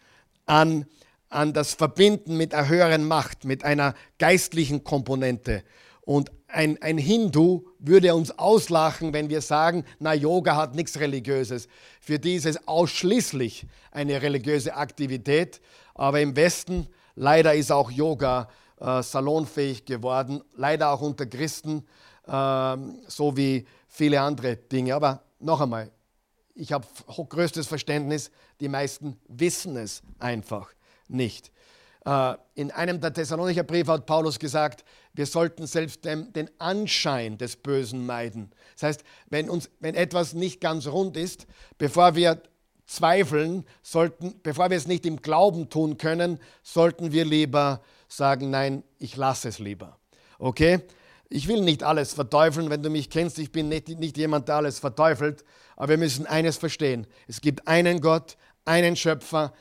an, 0.47 0.87
an 1.29 1.53
das 1.53 1.75
Verbinden 1.75 2.37
mit 2.37 2.55
einer 2.55 2.69
höheren 2.69 3.07
Macht, 3.07 3.45
mit 3.45 3.65
einer 3.65 3.95
geistlichen 4.19 4.85
Komponente. 4.85 5.63
Und 6.03 6.31
ein, 6.47 6.81
ein 6.81 6.97
Hindu 6.97 7.67
würde 7.79 8.15
uns 8.15 8.31
auslachen, 8.39 9.13
wenn 9.13 9.29
wir 9.29 9.43
sagen, 9.43 9.85
na, 9.99 10.15
Yoga 10.15 10.57
hat 10.57 10.75
nichts 10.75 10.99
Religiöses. 10.99 11.69
Für 12.01 12.19
die 12.19 12.37
ist 12.37 12.47
es 12.47 12.67
ausschließlich 12.67 13.67
eine 13.91 14.23
religiöse 14.23 14.75
Aktivität. 14.75 15.61
Aber 15.95 16.21
im 16.21 16.35
Westen, 16.35 16.89
leider 17.15 17.55
ist 17.55 17.71
auch 17.71 17.91
Yoga 17.91 18.49
äh, 18.81 19.03
salonfähig 19.03 19.85
geworden, 19.85 20.43
leider 20.57 20.91
auch 20.91 21.03
unter 21.03 21.27
Christen, 21.27 21.85
äh, 22.27 22.77
so 23.07 23.37
wie 23.37 23.67
viele 23.87 24.21
andere 24.21 24.57
Dinge. 24.57 24.95
Aber 24.95 25.23
noch 25.41 25.61
einmal, 25.61 25.91
ich 26.59 26.73
habe 26.73 26.87
größtes 27.07 27.67
Verständnis, 27.67 28.31
die 28.61 28.69
meisten 28.69 29.19
wissen 29.29 29.77
es 29.77 30.03
einfach 30.19 30.71
nicht. 31.07 31.53
Äh, 32.05 32.35
in 32.55 32.71
einem 32.73 33.01
der 33.01 33.13
Thessalonicher 33.13 33.63
Briefe 33.63 33.93
hat 33.93 34.07
Paulus 34.07 34.39
gesagt, 34.39 34.85
wir 35.15 35.27
sollten 35.27 35.67
selbst 35.67 36.05
den 36.05 36.51
Anschein 36.59 37.39
des 37.39 37.57
Bösen 37.57 38.05
meiden. 38.05 38.51
Das 38.75 38.83
heißt, 38.83 39.05
wenn, 39.31 39.49
uns, 39.49 39.71
wenn 39.81 39.95
etwas 39.95 40.35
nicht 40.35 40.61
ganz 40.61 40.87
rund 40.87 41.17
ist, 41.17 41.47
bevor 41.79 42.15
wir 42.15 42.43
zweifeln, 42.87 43.65
sollten, 43.83 44.41
bevor 44.43 44.71
wir 44.71 44.77
es 44.77 44.87
nicht 44.87 45.07
im 45.07 45.23
Glauben 45.23 45.71
tun 45.71 45.97
können, 45.97 46.41
sollten 46.63 47.13
wir 47.13 47.25
lieber 47.25 47.83
sagen, 48.09 48.51
nein, 48.51 48.83
ich 48.99 49.17
lasse 49.17 49.49
es 49.49 49.59
lieber. 49.59 49.99
Okay? 50.39 50.81
Ich 51.29 51.47
will 51.47 51.61
nicht 51.61 51.83
alles 51.83 52.15
verteufeln, 52.15 52.71
wenn 52.71 52.83
du 52.83 52.89
mich 52.89 53.11
kennst, 53.11 53.39
ich 53.39 53.53
bin 53.53 53.69
nicht, 53.69 53.89
nicht 53.89 54.17
jemand, 54.17 54.49
der 54.49 54.57
alles 54.57 54.79
verteufelt, 54.79 55.45
aber 55.79 55.91
wir 55.91 55.99
müssen 55.99 56.26
eines 56.26 56.57
verstehen. 56.57 57.07
Es 57.29 57.41
gibt 57.41 57.68
einen 57.68 58.01
Gott, 58.01 58.37
einen 58.64 58.97
Schöpfer, 58.97 59.53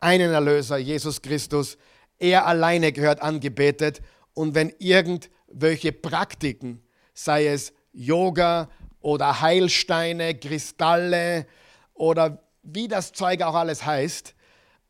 einen 0.00 0.32
Erlöser, 0.32 0.78
Jesus 0.78 1.20
Christus. 1.20 1.76
Er 2.18 2.46
alleine 2.46 2.90
gehört 2.90 3.20
angebetet. 3.20 4.00
Und 4.32 4.54
wenn 4.54 4.72
irgendwelche 4.78 5.92
Praktiken, 5.92 6.82
sei 7.12 7.48
es 7.48 7.74
Yoga 7.92 8.70
oder 9.02 9.42
Heilsteine, 9.42 10.36
Kristalle 10.36 11.46
oder 11.92 12.42
wie 12.62 12.88
das 12.88 13.12
Zeug 13.12 13.42
auch 13.42 13.54
alles 13.54 13.84
heißt, 13.84 14.34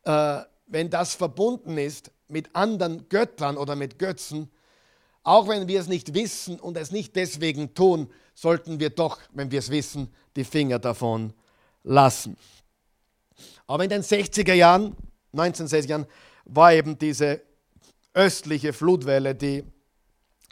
äh, 0.05 0.39
wenn 0.65 0.89
das 0.89 1.13
verbunden 1.13 1.77
ist 1.77 2.09
mit 2.29 2.55
anderen 2.55 3.09
Göttern 3.09 3.57
oder 3.57 3.75
mit 3.75 3.99
Götzen, 3.99 4.49
auch 5.23 5.47
wenn 5.47 5.67
wir 5.67 5.79
es 5.79 5.87
nicht 5.87 6.13
wissen 6.13 6.59
und 6.59 6.77
es 6.77 6.91
nicht 6.91 7.15
deswegen 7.15 7.73
tun, 7.73 8.09
sollten 8.33 8.79
wir 8.79 8.89
doch, 8.89 9.19
wenn 9.33 9.51
wir 9.51 9.59
es 9.59 9.69
wissen, 9.69 10.13
die 10.35 10.43
Finger 10.43 10.79
davon 10.79 11.33
lassen. 11.83 12.37
Aber 13.67 13.83
in 13.83 13.89
den 13.89 14.01
60er 14.01 14.53
Jahren, 14.53 14.95
1960er 15.33 15.87
Jahren, 15.87 16.05
war 16.45 16.73
eben 16.73 16.97
diese 16.97 17.41
östliche 18.13 18.73
Flutwelle, 18.73 19.35
die 19.35 19.63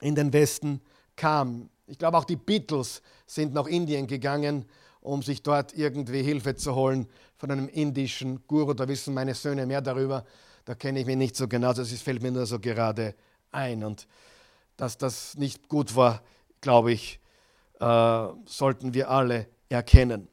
in 0.01 0.15
den 0.15 0.31
Westen 0.31 0.81
kam. 1.15 1.69
Ich 1.87 1.97
glaube, 1.97 2.17
auch 2.17 2.25
die 2.25 2.35
Beatles 2.35 3.01
sind 3.25 3.53
nach 3.53 3.65
Indien 3.65 4.07
gegangen, 4.07 4.65
um 5.01 5.23
sich 5.23 5.41
dort 5.41 5.75
irgendwie 5.75 6.21
Hilfe 6.21 6.55
zu 6.55 6.75
holen 6.75 7.07
von 7.37 7.49
einem 7.49 7.67
indischen 7.69 8.45
Guru. 8.47 8.73
Da 8.73 8.87
wissen 8.87 9.13
meine 9.13 9.33
Söhne 9.33 9.65
mehr 9.65 9.81
darüber. 9.81 10.25
Da 10.65 10.75
kenne 10.75 10.99
ich 10.99 11.05
mich 11.05 11.15
nicht 11.15 11.35
so 11.35 11.47
genau. 11.47 11.73
Das 11.73 11.91
fällt 11.93 12.21
mir 12.21 12.31
nur 12.31 12.45
so 12.45 12.59
gerade 12.59 13.15
ein. 13.51 13.83
Und 13.83 14.07
dass 14.77 14.97
das 14.97 15.35
nicht 15.35 15.67
gut 15.67 15.95
war, 15.95 16.21
glaube 16.61 16.91
ich, 16.91 17.19
äh, 17.79 18.27
sollten 18.45 18.93
wir 18.93 19.09
alle 19.09 19.47
erkennen. 19.69 20.27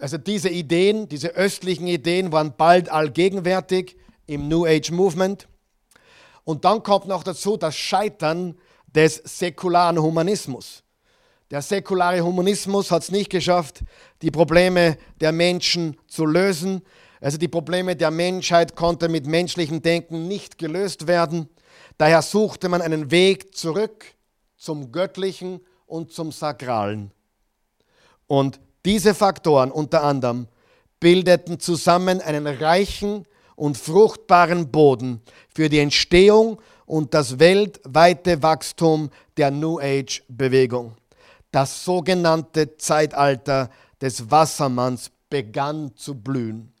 Also 0.00 0.18
diese 0.18 0.48
Ideen, 0.48 1.08
diese 1.08 1.28
östlichen 1.30 1.86
Ideen 1.86 2.30
waren 2.30 2.54
bald 2.56 2.88
allgegenwärtig 2.88 3.96
im 4.26 4.48
New 4.48 4.66
Age 4.66 4.90
Movement. 4.90 5.48
Und 6.44 6.64
dann 6.64 6.82
kommt 6.82 7.06
noch 7.06 7.24
dazu 7.24 7.56
das 7.56 7.76
Scheitern 7.76 8.56
des 8.94 9.16
säkularen 9.24 10.00
Humanismus. 10.00 10.82
Der 11.50 11.62
säkulare 11.62 12.20
Humanismus 12.20 12.90
hat 12.90 13.02
es 13.02 13.10
nicht 13.10 13.30
geschafft, 13.30 13.82
die 14.22 14.30
Probleme 14.30 14.98
der 15.20 15.32
Menschen 15.32 15.96
zu 16.06 16.26
lösen. 16.26 16.82
Also 17.20 17.38
die 17.38 17.48
Probleme 17.48 17.96
der 17.96 18.10
Menschheit 18.10 18.76
konnten 18.76 19.10
mit 19.10 19.26
menschlichem 19.26 19.82
Denken 19.82 20.28
nicht 20.28 20.58
gelöst 20.58 21.06
werden. 21.06 21.48
Daher 21.98 22.22
suchte 22.22 22.68
man 22.68 22.80
einen 22.80 23.10
Weg 23.10 23.56
zurück 23.56 24.06
zum 24.56 24.92
Göttlichen 24.92 25.60
und 25.86 26.12
zum 26.12 26.30
Sakralen. 26.32 27.10
Und 28.28 28.60
diese 28.84 29.14
Faktoren 29.14 29.70
unter 29.70 30.04
anderem 30.04 30.46
bildeten 31.00 31.58
zusammen 31.58 32.20
einen 32.20 32.46
reichen 32.46 33.26
und 33.56 33.76
fruchtbaren 33.76 34.70
Boden 34.70 35.20
für 35.52 35.68
die 35.68 35.80
Entstehung 35.80 36.60
und 36.86 37.14
das 37.14 37.38
weltweite 37.38 38.42
Wachstum 38.42 39.10
der 39.36 39.50
New 39.50 39.80
Age-Bewegung. 39.80 40.94
Das 41.50 41.84
sogenannte 41.84 42.76
Zeitalter 42.76 43.70
des 44.00 44.30
Wassermanns 44.30 45.10
begann 45.28 45.96
zu 45.96 46.14
blühen. 46.14 46.72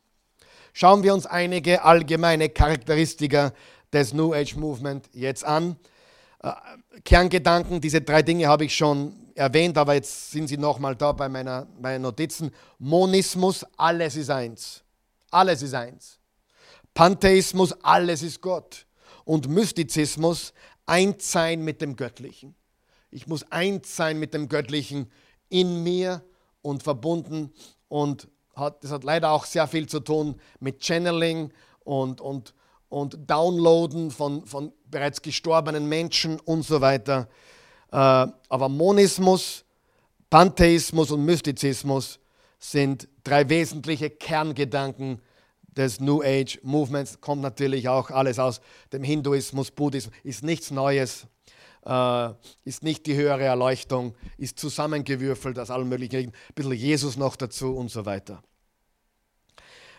Schauen 0.72 1.02
wir 1.02 1.12
uns 1.12 1.26
einige 1.26 1.82
allgemeine 1.82 2.48
Charakteristika 2.50 3.52
des 3.92 4.12
New 4.12 4.32
Age 4.34 4.56
Movement 4.56 5.08
jetzt 5.12 5.44
an. 5.44 5.76
Äh, 6.42 6.52
Kerngedanken, 7.04 7.80
diese 7.80 8.00
drei 8.00 8.22
Dinge 8.22 8.46
habe 8.48 8.64
ich 8.64 8.76
schon 8.76 9.14
erwähnt, 9.34 9.78
aber 9.78 9.94
jetzt 9.94 10.30
sind 10.30 10.48
sie 10.48 10.58
nochmal 10.58 10.96
da 10.96 11.12
bei 11.12 11.28
meiner, 11.28 11.66
meinen 11.80 12.02
Notizen. 12.02 12.50
Monismus, 12.78 13.64
alles 13.76 14.16
ist 14.16 14.30
eins. 14.30 14.82
Alles 15.30 15.62
ist 15.62 15.74
eins. 15.74 16.18
Pantheismus, 16.94 17.72
alles 17.82 18.22
ist 18.22 18.40
Gott. 18.40 18.86
Und 19.24 19.48
Mystizismus, 19.48 20.52
eins 20.86 21.30
sein 21.30 21.62
mit 21.62 21.80
dem 21.80 21.96
Göttlichen. 21.96 22.54
Ich 23.10 23.26
muss 23.26 23.50
eins 23.50 23.94
sein 23.94 24.18
mit 24.18 24.34
dem 24.34 24.48
Göttlichen 24.48 25.10
in 25.48 25.82
mir 25.82 26.22
und 26.62 26.82
verbunden. 26.82 27.52
Und 27.88 28.28
hat, 28.54 28.82
das 28.82 28.90
hat 28.90 29.04
leider 29.04 29.30
auch 29.30 29.44
sehr 29.44 29.66
viel 29.66 29.88
zu 29.88 30.00
tun 30.00 30.40
mit 30.60 30.82
Channeling 30.82 31.52
und, 31.84 32.20
und, 32.20 32.54
und 32.88 33.18
Downloaden 33.28 34.10
von, 34.10 34.46
von 34.46 34.72
bereits 34.90 35.22
gestorbenen 35.22 35.88
Menschen 35.88 36.40
und 36.40 36.62
so 36.62 36.80
weiter. 36.80 37.28
Äh, 37.90 37.96
aber 37.96 38.68
Monismus, 38.68 39.64
Pantheismus 40.30 41.10
und 41.10 41.24
Mystizismus 41.24 42.18
sind 42.58 43.08
drei 43.24 43.48
wesentliche 43.48 44.10
Kerngedanken 44.10 45.20
des 45.76 46.00
New 46.00 46.22
Age 46.22 46.58
Movements. 46.62 47.20
Kommt 47.20 47.42
natürlich 47.42 47.88
auch 47.88 48.10
alles 48.10 48.38
aus 48.38 48.60
dem 48.92 49.02
Hinduismus, 49.02 49.70
Buddhismus, 49.70 50.14
ist 50.24 50.42
nichts 50.42 50.70
Neues, 50.70 51.26
äh, 51.86 52.30
ist 52.64 52.82
nicht 52.82 53.06
die 53.06 53.14
höhere 53.14 53.44
Erleuchtung, 53.44 54.14
ist 54.36 54.58
zusammengewürfelt 54.58 55.58
aus 55.58 55.70
allen 55.70 55.88
möglichen, 55.88 56.28
ein 56.28 56.32
bisschen 56.54 56.72
Jesus 56.72 57.16
noch 57.16 57.36
dazu 57.36 57.74
und 57.74 57.90
so 57.90 58.04
weiter. 58.04 58.42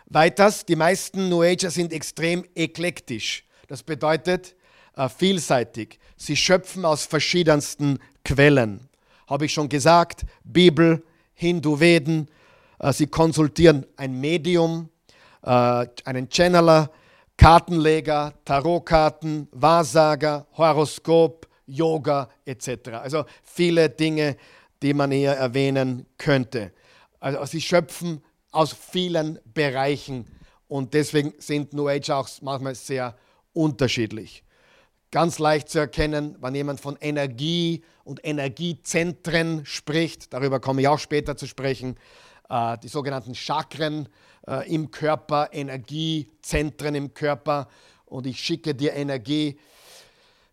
Weiters, 0.09 0.65
die 0.65 0.75
meisten 0.75 1.29
New 1.29 1.43
Ager 1.43 1.69
sind 1.69 1.93
extrem 1.93 2.43
eklektisch. 2.55 3.43
Das 3.67 3.83
bedeutet 3.83 4.55
äh, 4.95 5.07
vielseitig. 5.07 5.99
Sie 6.17 6.35
schöpfen 6.35 6.83
aus 6.83 7.05
verschiedensten 7.05 7.99
Quellen. 8.25 8.89
Habe 9.27 9.45
ich 9.45 9.53
schon 9.53 9.69
gesagt, 9.69 10.25
Bibel, 10.43 11.03
Hindu-Veden. 11.35 12.27
Äh, 12.79 12.91
sie 12.91 13.05
konsultieren 13.05 13.85
ein 13.97 14.19
Medium, 14.19 14.89
äh, 15.43 15.85
einen 16.05 16.27
Channeler, 16.31 16.89
Kartenleger, 17.37 18.33
Tarotkarten, 18.45 19.47
Wahrsager, 19.51 20.47
Horoskop, 20.57 21.47
Yoga 21.67 22.29
etc. 22.45 22.89
Also 22.93 23.25
viele 23.43 23.91
Dinge, 23.91 24.37
die 24.81 24.95
man 24.95 25.11
hier 25.11 25.33
erwähnen 25.33 26.07
könnte. 26.17 26.71
Also 27.19 27.45
sie 27.45 27.61
schöpfen 27.61 28.23
aus 28.51 28.73
vielen 28.73 29.39
Bereichen 29.45 30.27
und 30.67 30.93
deswegen 30.93 31.33
sind 31.39 31.73
New 31.73 31.87
Age 31.87 32.09
auch 32.11 32.29
manchmal 32.41 32.75
sehr 32.75 33.15
unterschiedlich. 33.53 34.43
Ganz 35.11 35.39
leicht 35.39 35.69
zu 35.69 35.79
erkennen, 35.79 36.37
wenn 36.39 36.53
jemand 36.53 36.79
von 36.79 36.95
Energie 37.01 37.83
und 38.03 38.23
Energiezentren 38.23 39.65
spricht, 39.65 40.31
darüber 40.33 40.59
komme 40.59 40.81
ich 40.81 40.87
auch 40.87 40.99
später 40.99 41.35
zu 41.35 41.47
sprechen, 41.47 41.95
äh, 42.49 42.77
die 42.77 42.87
sogenannten 42.87 43.33
Chakren, 43.33 44.07
äh, 44.47 44.71
im 44.73 44.91
Körper, 44.91 45.49
Energiezentren 45.51 46.95
im 46.95 47.13
Körper 47.13 47.67
und 48.05 48.27
ich 48.27 48.39
schicke 48.39 48.75
dir 48.75 48.93
Energie. 48.93 49.59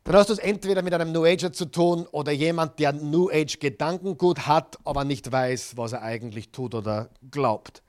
Dann 0.05 0.17
hast 0.17 0.29
du 0.29 0.35
es 0.35 0.39
entweder 0.39 0.83
mit 0.83 0.95
einem 0.95 1.13
New 1.13 1.25
Ager 1.25 1.53
zu 1.53 1.67
tun 1.67 2.07
oder 2.13 2.31
jemand, 2.31 2.79
der 2.79 2.93
New 2.93 3.29
Age 3.29 3.59
Gedankengut 3.59 4.47
hat, 4.47 4.79
aber 4.85 5.05
nicht 5.05 5.33
weiß, 5.33 5.77
was 5.77 5.93
er 5.93 6.03
eigentlich 6.03 6.53
tut 6.53 6.75
oder 6.75 7.11
glaubt. 7.31 7.83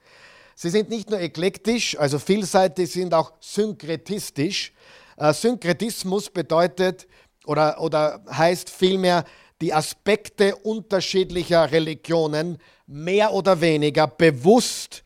Sie 0.60 0.70
sind 0.70 0.88
nicht 0.90 1.08
nur 1.08 1.20
eklektisch, 1.20 1.96
also 1.96 2.18
vielseitig, 2.18 2.90
sie 2.90 2.98
sind 3.02 3.14
auch 3.14 3.30
synkretistisch. 3.38 4.72
Äh, 5.16 5.32
Synkretismus 5.32 6.30
bedeutet 6.30 7.06
oder, 7.46 7.80
oder 7.80 8.24
heißt 8.28 8.68
vielmehr, 8.68 9.24
die 9.60 9.72
Aspekte 9.72 10.56
unterschiedlicher 10.56 11.70
Religionen 11.70 12.58
mehr 12.88 13.32
oder 13.34 13.60
weniger 13.60 14.08
bewusst 14.08 15.04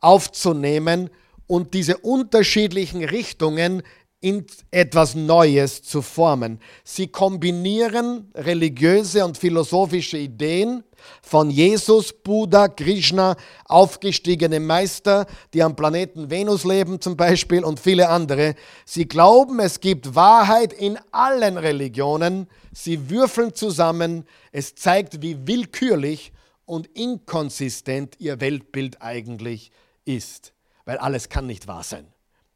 aufzunehmen 0.00 1.08
und 1.46 1.72
diese 1.72 1.96
unterschiedlichen 1.98 3.04
Richtungen 3.04 3.84
in 4.20 4.44
etwas 4.70 5.14
Neues 5.14 5.82
zu 5.82 6.02
formen. 6.02 6.60
Sie 6.84 7.08
kombinieren 7.08 8.30
religiöse 8.34 9.24
und 9.24 9.38
philosophische 9.38 10.18
Ideen 10.18 10.84
von 11.22 11.50
Jesus, 11.50 12.12
Buddha, 12.12 12.68
Krishna, 12.68 13.36
aufgestiegene 13.64 14.60
Meister, 14.60 15.26
die 15.54 15.62
am 15.62 15.74
Planeten 15.74 16.28
Venus 16.28 16.64
leben 16.64 17.00
zum 17.00 17.16
Beispiel 17.16 17.64
und 17.64 17.80
viele 17.80 18.10
andere. 18.10 18.54
Sie 18.84 19.08
glauben, 19.08 19.58
es 19.60 19.80
gibt 19.80 20.14
Wahrheit 20.14 20.74
in 20.74 20.98
allen 21.12 21.56
Religionen. 21.56 22.46
Sie 22.72 23.08
würfeln 23.08 23.54
zusammen. 23.54 24.26
Es 24.52 24.74
zeigt, 24.74 25.22
wie 25.22 25.46
willkürlich 25.46 26.32
und 26.66 26.86
inkonsistent 26.88 28.16
ihr 28.20 28.40
Weltbild 28.40 29.00
eigentlich 29.00 29.72
ist, 30.04 30.52
weil 30.84 30.98
alles 30.98 31.30
kann 31.30 31.46
nicht 31.46 31.66
wahr 31.66 31.82
sein. 31.82 32.06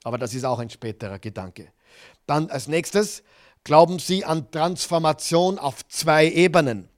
Aber 0.04 0.18
das 0.18 0.34
ist 0.34 0.44
auch 0.44 0.60
ein 0.60 0.70
späterer 0.70 1.18
Gedanke. 1.18 1.72
Dann 2.26 2.50
als 2.50 2.68
nächstes 2.68 3.24
glauben 3.64 3.98
sie 3.98 4.24
an 4.24 4.50
Transformation 4.50 5.58
auf 5.58 5.86
zwei 5.88 6.30
Ebenen. 6.30 6.88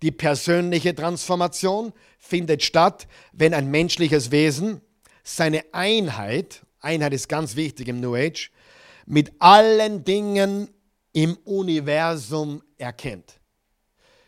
Die 0.00 0.12
persönliche 0.12 0.94
Transformation 0.94 1.92
findet 2.18 2.62
statt, 2.62 3.08
wenn 3.32 3.52
ein 3.52 3.70
menschliches 3.70 4.30
Wesen 4.30 4.80
seine 5.24 5.64
Einheit, 5.72 6.64
Einheit 6.80 7.12
ist 7.12 7.28
ganz 7.28 7.56
wichtig 7.56 7.88
im 7.88 8.00
New 8.00 8.14
Age, 8.14 8.50
mit 9.06 9.32
allen 9.40 10.04
Dingen 10.04 10.68
im 11.12 11.36
Universum 11.44 12.62
erkennt. 12.78 13.40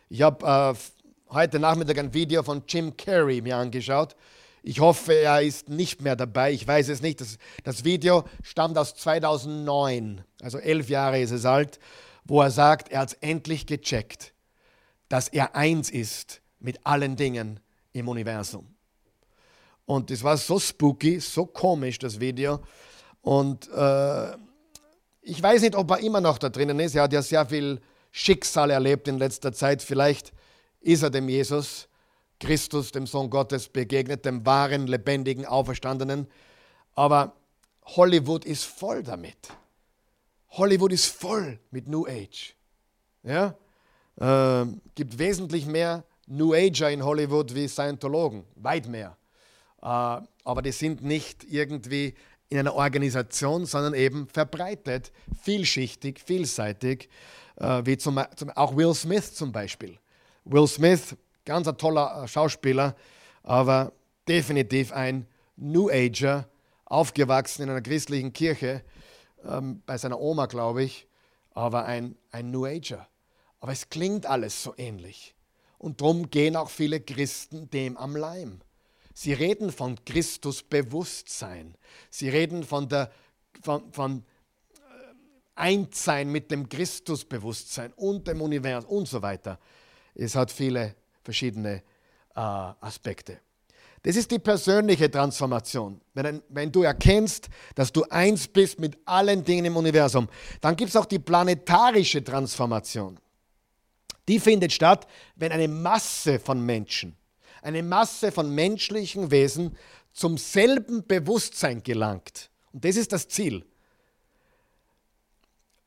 Ich 0.08 0.22
habe 0.22 0.76
äh, 0.76 1.32
heute 1.32 1.60
Nachmittag 1.60 1.98
ein 1.98 2.12
Video 2.12 2.42
von 2.42 2.64
Jim 2.68 2.96
Carrey 2.96 3.40
mir 3.40 3.56
angeschaut 3.56 4.16
ich 4.66 4.80
hoffe, 4.80 5.12
er 5.12 5.42
ist 5.42 5.68
nicht 5.68 6.00
mehr 6.00 6.16
dabei. 6.16 6.52
Ich 6.52 6.66
weiß 6.66 6.88
es 6.88 7.02
nicht. 7.02 7.20
Das, 7.20 7.36
das 7.64 7.84
Video 7.84 8.24
stammt 8.42 8.78
aus 8.78 8.94
2009, 8.94 10.24
also 10.40 10.58
elf 10.58 10.88
Jahre 10.88 11.20
ist 11.20 11.32
es 11.32 11.44
alt, 11.44 11.78
wo 12.24 12.40
er 12.40 12.50
sagt, 12.50 12.88
er 12.88 13.00
hat 13.00 13.10
es 13.10 13.14
endlich 13.20 13.66
gecheckt, 13.66 14.32
dass 15.10 15.28
er 15.28 15.54
eins 15.54 15.90
ist 15.90 16.40
mit 16.60 16.86
allen 16.86 17.14
Dingen 17.14 17.60
im 17.92 18.08
Universum. 18.08 18.74
Und 19.84 20.10
das 20.10 20.22
war 20.22 20.38
so 20.38 20.58
spooky, 20.58 21.20
so 21.20 21.44
komisch, 21.44 21.98
das 21.98 22.18
Video. 22.18 22.60
Und 23.20 23.70
äh, 23.70 24.32
ich 25.20 25.42
weiß 25.42 25.60
nicht, 25.60 25.76
ob 25.76 25.90
er 25.90 25.98
immer 25.98 26.22
noch 26.22 26.38
da 26.38 26.48
drinnen 26.48 26.80
ist. 26.80 26.94
Er 26.94 27.02
hat 27.02 27.12
ja 27.12 27.20
sehr 27.20 27.44
viel 27.44 27.82
Schicksal 28.10 28.70
erlebt 28.70 29.08
in 29.08 29.18
letzter 29.18 29.52
Zeit. 29.52 29.82
Vielleicht 29.82 30.32
ist 30.80 31.02
er 31.02 31.10
dem 31.10 31.28
Jesus 31.28 31.86
Christus, 32.44 32.92
dem 32.92 33.06
Sohn 33.06 33.30
Gottes, 33.30 33.68
begegnet, 33.68 34.24
dem 34.24 34.44
wahren, 34.44 34.86
lebendigen, 34.86 35.46
auferstandenen. 35.46 36.26
Aber 36.94 37.34
Hollywood 37.84 38.44
ist 38.44 38.64
voll 38.64 39.02
damit. 39.02 39.36
Hollywood 40.50 40.92
ist 40.92 41.06
voll 41.06 41.58
mit 41.70 41.88
New 41.88 42.06
Age. 42.06 42.54
Ja? 43.22 43.56
Äh, 44.16 44.66
gibt 44.94 45.18
wesentlich 45.18 45.66
mehr 45.66 46.04
New 46.26 46.54
Ager 46.54 46.90
in 46.90 47.04
Hollywood 47.04 47.54
wie 47.54 47.66
Scientologen, 47.68 48.44
weit 48.56 48.88
mehr. 48.88 49.16
Äh, 49.82 49.86
aber 49.86 50.62
die 50.62 50.72
sind 50.72 51.02
nicht 51.02 51.44
irgendwie 51.44 52.14
in 52.48 52.58
einer 52.58 52.74
Organisation, 52.74 53.66
sondern 53.66 53.94
eben 53.94 54.28
verbreitet, 54.28 55.12
vielschichtig, 55.42 56.20
vielseitig, 56.20 57.08
äh, 57.56 57.82
wie 57.84 57.96
zum, 57.96 58.20
zum, 58.36 58.50
auch 58.50 58.76
Will 58.76 58.94
Smith 58.94 59.34
zum 59.34 59.50
Beispiel. 59.50 59.98
Will 60.44 60.68
Smith 60.68 61.16
Ganz 61.44 61.68
ein 61.68 61.76
toller 61.76 62.24
äh, 62.24 62.28
Schauspieler, 62.28 62.96
aber 63.42 63.92
definitiv 64.26 64.92
ein 64.92 65.26
New 65.56 65.90
Ager, 65.90 66.48
aufgewachsen 66.86 67.62
in 67.62 67.70
einer 67.70 67.82
christlichen 67.82 68.32
Kirche, 68.32 68.82
ähm, 69.46 69.82
bei 69.84 69.98
seiner 69.98 70.20
Oma, 70.20 70.46
glaube 70.46 70.84
ich, 70.84 71.06
aber 71.50 71.84
ein, 71.84 72.16
ein 72.30 72.50
New 72.50 72.64
Ager. 72.64 73.08
Aber 73.60 73.72
es 73.72 73.88
klingt 73.88 74.26
alles 74.26 74.62
so 74.62 74.74
ähnlich. 74.76 75.34
Und 75.78 76.00
darum 76.00 76.30
gehen 76.30 76.56
auch 76.56 76.70
viele 76.70 77.00
Christen 77.00 77.70
dem 77.70 77.96
am 77.96 78.16
Leim. 78.16 78.60
Sie 79.12 79.32
reden 79.32 79.70
von 79.70 80.02
Christusbewusstsein. 80.04 81.76
Sie 82.10 82.28
reden 82.28 82.64
von, 82.64 82.88
der, 82.88 83.12
von, 83.62 83.92
von 83.92 84.24
äh, 84.72 84.80
Einssein 85.54 86.30
mit 86.30 86.50
dem 86.50 86.68
Christusbewusstsein 86.68 87.92
und 87.94 88.26
dem 88.26 88.40
Universum 88.40 88.90
und 88.90 89.08
so 89.08 89.22
weiter. 89.22 89.58
Es 90.14 90.34
hat 90.34 90.50
viele 90.50 90.96
verschiedene 91.24 91.82
äh, 92.34 92.40
Aspekte. 92.40 93.40
Das 94.04 94.16
ist 94.16 94.30
die 94.30 94.38
persönliche 94.38 95.10
Transformation. 95.10 95.98
Wenn, 96.12 96.42
wenn, 96.50 96.70
du 96.70 96.82
erkennst, 96.82 97.48
dass 97.74 97.90
du 97.90 98.04
eins 98.10 98.46
bist 98.46 98.78
mit 98.78 98.98
allen 99.06 99.42
Dingen 99.42 99.64
im 99.64 99.76
Universum, 99.76 100.28
dann 100.60 100.76
gibt 100.76 100.90
es 100.90 100.96
auch 100.96 101.06
die 101.06 101.18
planetarische 101.18 102.22
Transformation. 102.22 103.18
Die 104.28 104.38
findet 104.38 104.72
statt, 104.72 105.06
wenn 105.36 105.52
eine 105.52 105.68
Masse 105.68 106.38
von 106.38 106.60
Menschen, 106.60 107.16
eine 107.62 107.82
Masse 107.82 108.30
von 108.30 108.54
menschlichen 108.54 109.30
Wesen 109.30 109.74
zum 110.12 110.36
selben 110.36 111.06
Bewusstsein 111.06 111.82
gelangt. 111.82 112.50
Und 112.72 112.84
das 112.84 112.96
ist 112.96 113.12
das 113.12 113.28
Ziel. 113.28 113.64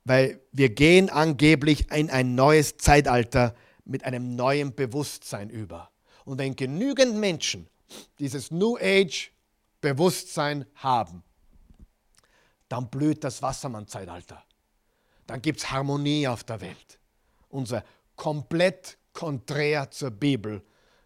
Weil 0.05 0.39
wir 0.51 0.69
gehen 0.69 1.11
angeblich 1.11 1.91
in 1.91 2.09
ein 2.09 2.33
neues 2.33 2.77
Zeitalter 2.77 3.53
mit 3.88 4.03
einem 4.03 4.35
neuen 4.35 4.75
Bewusstsein 4.75 5.49
über. 5.49 5.89
Und 6.25 6.38
wenn 6.39 6.55
genügend 6.55 7.15
Menschen 7.15 7.67
dieses 8.19 8.51
New 8.51 8.77
Age 8.77 9.31
Bewusstsein 9.81 10.65
haben, 10.75 11.23
dann 12.67 12.89
blüht 12.89 13.23
das 13.23 13.41
Wassermann-Zeitalter. 13.41 14.43
Dann 15.25 15.41
gibt 15.41 15.59
es 15.59 15.71
Harmonie 15.71 16.27
auf 16.27 16.43
der 16.43 16.61
Welt. 16.61 16.99
Unser 17.49 17.83
komplett 18.15 18.97
konträr 19.13 19.89
zur 19.91 20.11
Bibel. 20.11 20.61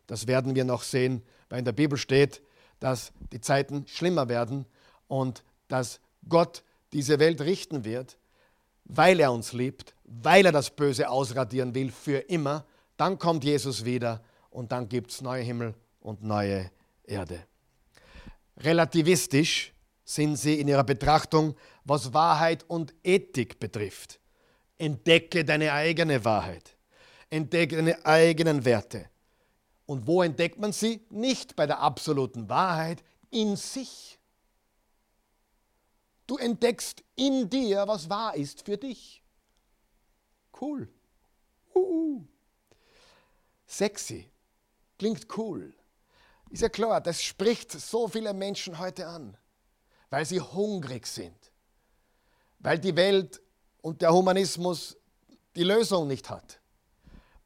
Das 0.07 0.27
werden 0.27 0.55
wir 0.55 0.63
noch 0.63 0.83
sehen, 0.83 1.23
weil 1.49 1.59
in 1.59 1.65
der 1.65 1.71
Bibel 1.71 1.97
steht, 1.97 2.41
dass 2.79 3.11
die 3.31 3.41
Zeiten 3.41 3.85
schlimmer 3.87 4.27
werden 4.27 4.65
und 5.07 5.43
dass 5.67 5.99
Gott 6.27 6.63
diese 6.93 7.19
Welt 7.19 7.41
richten 7.41 7.85
wird, 7.85 8.17
weil 8.85 9.19
er 9.19 9.31
uns 9.31 9.53
liebt, 9.53 9.93
weil 10.03 10.45
er 10.45 10.51
das 10.51 10.71
Böse 10.71 11.09
ausradieren 11.09 11.75
will 11.75 11.91
für 11.91 12.17
immer 12.17 12.65
dann 13.01 13.17
kommt 13.17 13.43
Jesus 13.43 13.83
wieder 13.83 14.21
und 14.51 14.71
dann 14.71 14.87
gibt 14.87 15.09
es 15.09 15.21
neue 15.21 15.41
Himmel 15.41 15.73
und 16.01 16.21
neue 16.21 16.69
Erde. 17.03 17.47
Relativistisch 18.57 19.73
sind 20.05 20.35
sie 20.35 20.59
in 20.59 20.67
ihrer 20.67 20.83
Betrachtung, 20.83 21.55
was 21.83 22.13
Wahrheit 22.13 22.63
und 22.67 22.93
Ethik 23.03 23.59
betrifft. 23.59 24.19
Entdecke 24.77 25.43
deine 25.43 25.73
eigene 25.73 26.23
Wahrheit. 26.23 26.77
Entdecke 27.31 27.77
deine 27.77 28.05
eigenen 28.05 28.65
Werte. 28.65 29.09
Und 29.87 30.05
wo 30.05 30.21
entdeckt 30.21 30.59
man 30.59 30.71
sie? 30.71 31.03
Nicht 31.09 31.55
bei 31.55 31.65
der 31.65 31.79
absoluten 31.79 32.49
Wahrheit, 32.49 33.03
in 33.31 33.55
sich. 33.55 34.19
Du 36.27 36.37
entdeckst 36.37 37.03
in 37.15 37.49
dir, 37.49 37.87
was 37.87 38.07
wahr 38.11 38.35
ist 38.35 38.63
für 38.63 38.77
dich. 38.77 39.23
Cool. 40.53 40.87
Uh 41.73 42.27
sexy, 43.71 44.29
klingt 44.97 45.25
cool. 45.37 45.73
Ist 46.49 46.61
ja 46.61 46.69
klar, 46.69 46.99
das 46.99 47.23
spricht 47.23 47.71
so 47.71 48.07
viele 48.07 48.33
Menschen 48.33 48.77
heute 48.77 49.07
an, 49.07 49.37
weil 50.09 50.25
sie 50.25 50.41
hungrig 50.41 51.07
sind, 51.07 51.37
weil 52.59 52.77
die 52.77 52.95
Welt 52.95 53.41
und 53.81 54.01
der 54.01 54.13
Humanismus 54.13 54.97
die 55.55 55.63
Lösung 55.63 56.07
nicht 56.07 56.29
hat 56.29 56.59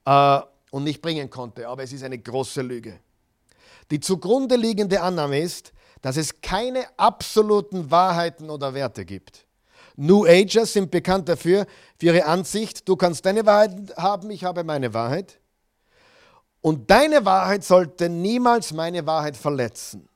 äh, 0.05 0.41
und 0.71 0.83
nicht 0.83 1.01
bringen 1.01 1.29
konnte. 1.29 1.67
Aber 1.67 1.83
es 1.83 1.93
ist 1.93 2.03
eine 2.03 2.17
große 2.17 2.61
Lüge. 2.61 2.99
Die 3.91 3.99
zugrunde 3.99 4.55
liegende 4.55 5.01
Annahme 5.01 5.39
ist, 5.39 5.71
dass 6.01 6.17
es 6.17 6.41
keine 6.41 6.85
absoluten 6.97 7.89
Wahrheiten 7.89 8.49
oder 8.49 8.73
Werte 8.73 9.05
gibt. 9.05 9.45
New 9.95 10.25
Agers 10.25 10.73
sind 10.73 10.91
bekannt 10.91 11.29
dafür, 11.29 11.67
für 11.97 12.07
ihre 12.07 12.25
Ansicht, 12.25 12.87
du 12.87 12.95
kannst 12.95 13.25
deine 13.25 13.45
Wahrheit 13.45 13.95
haben, 13.95 14.29
ich 14.29 14.43
habe 14.43 14.63
meine 14.63 14.93
Wahrheit. 14.93 15.39
Und 16.65 16.89
deine 16.89 17.25
Wahrheit 17.25 17.63
sollte 17.63 18.09
niemals 18.09 18.73
meine 18.73 19.05
Wahrheit 19.05 19.37
verletzen. 19.37 20.09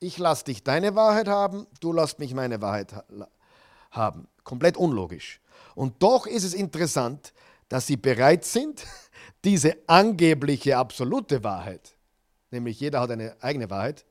Ich 0.00 0.18
lasse 0.18 0.44
dich 0.44 0.62
deine 0.62 0.94
Wahrheit 0.94 1.28
haben, 1.28 1.66
du 1.80 1.94
lässt 1.94 2.18
mich 2.18 2.34
meine 2.34 2.60
Wahrheit 2.60 2.94
haben. 3.90 4.28
Komplett 4.42 4.76
unlogisch. 4.76 5.40
Und 5.74 6.02
doch 6.02 6.26
ist 6.26 6.44
es 6.44 6.52
interessant, 6.52 7.32
dass 7.70 7.86
sie 7.86 7.96
bereit 7.96 8.44
sind, 8.44 8.86
diese 9.44 9.78
angebliche 9.86 10.76
absolute 10.76 11.42
Wahrheit, 11.42 11.96
nämlich 12.50 12.80
jeder 12.80 13.00
hat 13.00 13.10
eine 13.10 13.34
eigene 13.40 13.70
Wahrheit, 13.70 14.04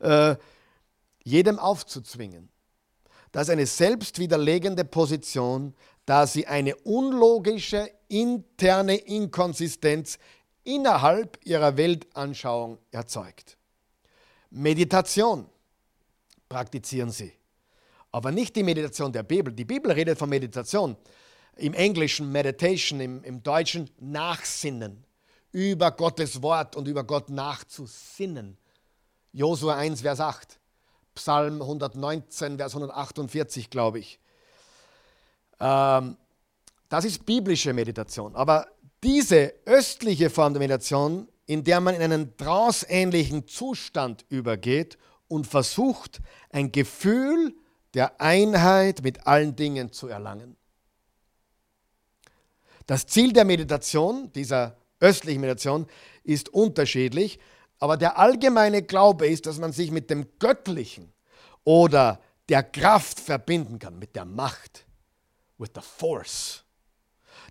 äh, 0.00 0.36
jedem 1.24 1.58
aufzuzwingen. 1.58 2.50
Das 3.32 3.44
ist 3.44 3.52
eine 3.52 3.66
selbstwiderlegende 3.66 4.84
Position, 4.84 5.74
da 6.04 6.26
sie 6.26 6.46
eine 6.46 6.76
unlogische 6.76 7.90
interne 8.08 8.96
Inkonsistenz 8.96 10.18
innerhalb 10.68 11.38
ihrer 11.44 11.76
Weltanschauung 11.78 12.78
erzeugt. 12.90 13.56
Meditation 14.50 15.48
praktizieren 16.46 17.10
sie. 17.10 17.32
Aber 18.12 18.30
nicht 18.30 18.54
die 18.54 18.62
Meditation 18.62 19.10
der 19.10 19.22
Bibel. 19.22 19.52
Die 19.52 19.64
Bibel 19.64 19.90
redet 19.90 20.18
von 20.18 20.28
Meditation. 20.28 20.96
Im 21.56 21.72
Englischen 21.72 22.30
Meditation, 22.30 23.00
im, 23.00 23.24
im 23.24 23.42
Deutschen 23.42 23.90
Nachsinnen. 23.98 25.04
Über 25.52 25.90
Gottes 25.90 26.42
Wort 26.42 26.76
und 26.76 26.86
über 26.86 27.02
Gott 27.02 27.30
nachzusinnen. 27.30 28.58
Josua 29.32 29.76
1, 29.76 30.02
Vers 30.02 30.20
8. 30.20 30.58
Psalm 31.14 31.62
119, 31.62 32.58
Vers 32.58 32.74
148, 32.74 33.70
glaube 33.70 34.00
ich. 34.00 34.20
Ähm, 35.60 36.16
das 36.88 37.04
ist 37.04 37.24
biblische 37.24 37.72
Meditation. 37.72 38.36
Aber 38.36 38.66
diese 39.02 39.54
östliche 39.64 40.30
Form 40.30 40.54
der 40.54 40.60
Meditation, 40.60 41.28
in 41.46 41.64
der 41.64 41.80
man 41.80 41.94
in 41.94 42.02
einen 42.02 42.36
tranceähnlichen 42.36 43.46
Zustand 43.46 44.24
übergeht 44.28 44.98
und 45.28 45.46
versucht, 45.46 46.20
ein 46.50 46.72
Gefühl 46.72 47.54
der 47.94 48.20
Einheit 48.20 49.02
mit 49.02 49.26
allen 49.26 49.56
Dingen 49.56 49.92
zu 49.92 50.08
erlangen. 50.08 50.56
Das 52.86 53.06
Ziel 53.06 53.32
der 53.32 53.44
Meditation, 53.44 54.32
dieser 54.32 54.76
östlichen 55.00 55.40
Meditation, 55.40 55.86
ist 56.24 56.48
unterschiedlich, 56.48 57.38
aber 57.78 57.96
der 57.96 58.18
allgemeine 58.18 58.82
Glaube 58.82 59.28
ist, 59.28 59.46
dass 59.46 59.58
man 59.58 59.72
sich 59.72 59.90
mit 59.90 60.10
dem 60.10 60.26
Göttlichen 60.38 61.12
oder 61.64 62.20
der 62.48 62.62
Kraft 62.62 63.20
verbinden 63.20 63.78
kann, 63.78 63.98
mit 63.98 64.16
der 64.16 64.24
Macht, 64.24 64.86
with 65.58 65.70
the 65.74 65.82
force, 65.82 66.64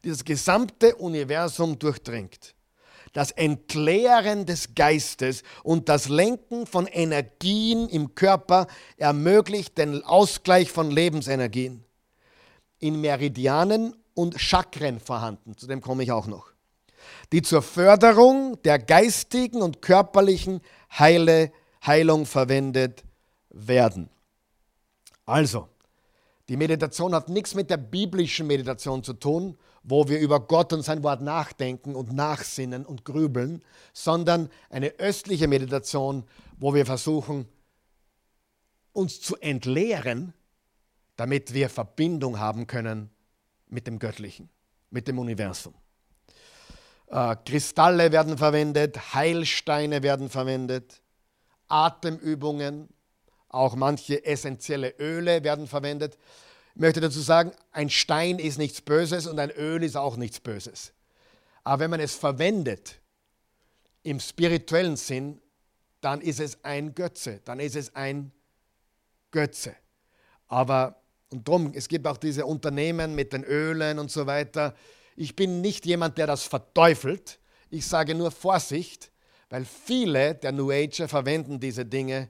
das 0.09 0.23
gesamte 0.23 0.95
Universum 0.95 1.77
durchdringt 1.77 2.55
das 3.17 3.31
Entleeren 3.31 4.45
des 4.45 4.75
Geistes 4.75 5.41
und 5.63 5.89
das 5.89 6.07
Lenken 6.07 6.67
von 6.67 6.85
Energien 6.85 7.89
im 7.89 8.13
Körper 8.13 8.67
ermöglicht 8.97 9.77
den 9.79 10.03
Ausgleich 10.03 10.71
von 10.71 10.91
Lebensenergien. 10.91 11.83
In 12.77 13.01
Meridianen 13.01 13.95
und 14.13 14.39
Chakren 14.39 14.99
vorhanden, 14.99 15.57
zu 15.57 15.65
dem 15.65 15.81
komme 15.81 16.03
ich 16.03 16.11
auch 16.11 16.27
noch, 16.27 16.51
die 17.31 17.41
zur 17.41 17.63
Förderung 17.63 18.61
der 18.61 18.77
geistigen 18.77 19.63
und 19.63 19.81
körperlichen 19.81 20.61
Heile, 20.97 21.51
Heilung 21.83 22.27
verwendet 22.27 23.03
werden. 23.49 24.11
Also, 25.25 25.69
die 26.49 26.55
Meditation 26.55 27.15
hat 27.15 27.29
nichts 27.29 27.55
mit 27.55 27.71
der 27.71 27.77
biblischen 27.77 28.45
Meditation 28.45 29.03
zu 29.03 29.13
tun, 29.13 29.57
wo 29.83 30.07
wir 30.07 30.19
über 30.19 30.39
Gott 30.39 30.73
und 30.73 30.81
sein 30.81 31.03
Wort 31.03 31.21
nachdenken 31.21 31.95
und 31.95 32.13
nachsinnen 32.13 32.85
und 32.85 33.05
grübeln, 33.05 33.63
sondern 33.93 34.49
eine 34.69 34.99
östliche 34.99 35.47
Meditation, 35.47 36.23
wo 36.57 36.73
wir 36.73 36.85
versuchen, 36.85 37.47
uns 38.93 39.21
zu 39.21 39.37
entleeren, 39.37 40.33
damit 41.15 41.53
wir 41.53 41.69
Verbindung 41.69 42.39
haben 42.39 42.67
können 42.67 43.09
mit 43.67 43.87
dem 43.87 43.99
Göttlichen, 43.99 44.49
mit 44.89 45.07
dem 45.07 45.19
Universum. 45.19 45.73
Äh, 47.07 47.35
Kristalle 47.45 48.11
werden 48.11 48.37
verwendet, 48.37 49.13
Heilsteine 49.13 50.03
werden 50.03 50.29
verwendet, 50.29 51.01
Atemübungen, 51.67 52.89
auch 53.49 53.75
manche 53.75 54.25
essentielle 54.25 54.95
Öle 54.99 55.43
werden 55.43 55.67
verwendet 55.67 56.17
möchte 56.79 57.01
dazu 57.01 57.19
sagen, 57.19 57.51
ein 57.71 57.89
Stein 57.89 58.39
ist 58.39 58.57
nichts 58.57 58.81
Böses 58.81 59.27
und 59.27 59.39
ein 59.39 59.51
Öl 59.51 59.83
ist 59.83 59.95
auch 59.95 60.17
nichts 60.17 60.39
Böses. 60.39 60.93
Aber 61.63 61.81
wenn 61.81 61.91
man 61.91 61.99
es 61.99 62.13
verwendet 62.15 62.99
im 64.03 64.19
spirituellen 64.19 64.95
Sinn, 64.95 65.41
dann 66.01 66.21
ist 66.21 66.39
es 66.39 66.63
ein 66.63 66.93
Götze, 66.93 67.41
dann 67.43 67.59
ist 67.59 67.75
es 67.75 67.95
ein 67.95 68.31
Götze. 69.31 69.75
Aber, 70.47 71.01
und 71.29 71.47
darum, 71.47 71.73
es 71.73 71.87
gibt 71.87 72.07
auch 72.07 72.17
diese 72.17 72.45
Unternehmen 72.45 73.15
mit 73.15 73.33
den 73.33 73.43
Ölen 73.43 73.99
und 73.99 74.11
so 74.11 74.25
weiter. 74.27 74.75
Ich 75.15 75.35
bin 75.35 75.61
nicht 75.61 75.85
jemand, 75.85 76.17
der 76.17 76.27
das 76.27 76.43
verteufelt. 76.43 77.39
Ich 77.69 77.85
sage 77.85 78.15
nur 78.15 78.31
Vorsicht, 78.31 79.11
weil 79.49 79.65
viele 79.65 80.35
der 80.35 80.51
New 80.51 80.71
Ager 80.71 81.07
verwenden 81.07 81.59
diese 81.59 81.85
Dinge 81.85 82.29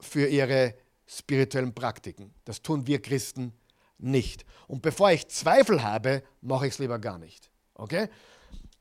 für 0.00 0.26
ihre 0.26 0.74
spirituellen 1.06 1.74
Praktiken. 1.74 2.34
Das 2.44 2.62
tun 2.62 2.86
wir 2.86 3.00
Christen 3.02 3.52
nicht. 3.98 4.44
Und 4.66 4.82
bevor 4.82 5.10
ich 5.12 5.28
Zweifel 5.28 5.82
habe, 5.82 6.22
mache 6.40 6.66
ich 6.66 6.74
es 6.74 6.78
lieber 6.78 6.98
gar 6.98 7.18
nicht. 7.18 7.50
Okay? 7.74 8.08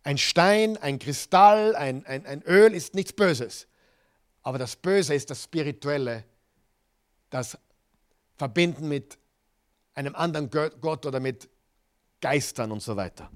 Ein 0.04 0.18
Stein, 0.18 0.78
ein 0.78 1.00
Kristall, 1.00 1.76
ein, 1.76 2.06
ein, 2.06 2.26
ein 2.26 2.42
Öl 2.44 2.74
ist 2.74 2.96
nichts 2.96 3.14
Böses. 3.14 3.68
Aber 4.42 4.58
das 4.58 4.76
Böse 4.76 5.14
ist 5.14 5.30
das 5.30 5.44
Spirituelle, 5.44 6.24
das 7.30 7.58
Verbinden 8.36 8.88
mit 8.88 9.20
einem 9.94 10.16
anderen 10.16 10.50
Gott 10.50 11.06
oder 11.06 11.20
mit 11.20 11.50
Geistern 12.22 12.72
und 12.72 12.82
so 12.82 12.96
weiter. 12.96 13.30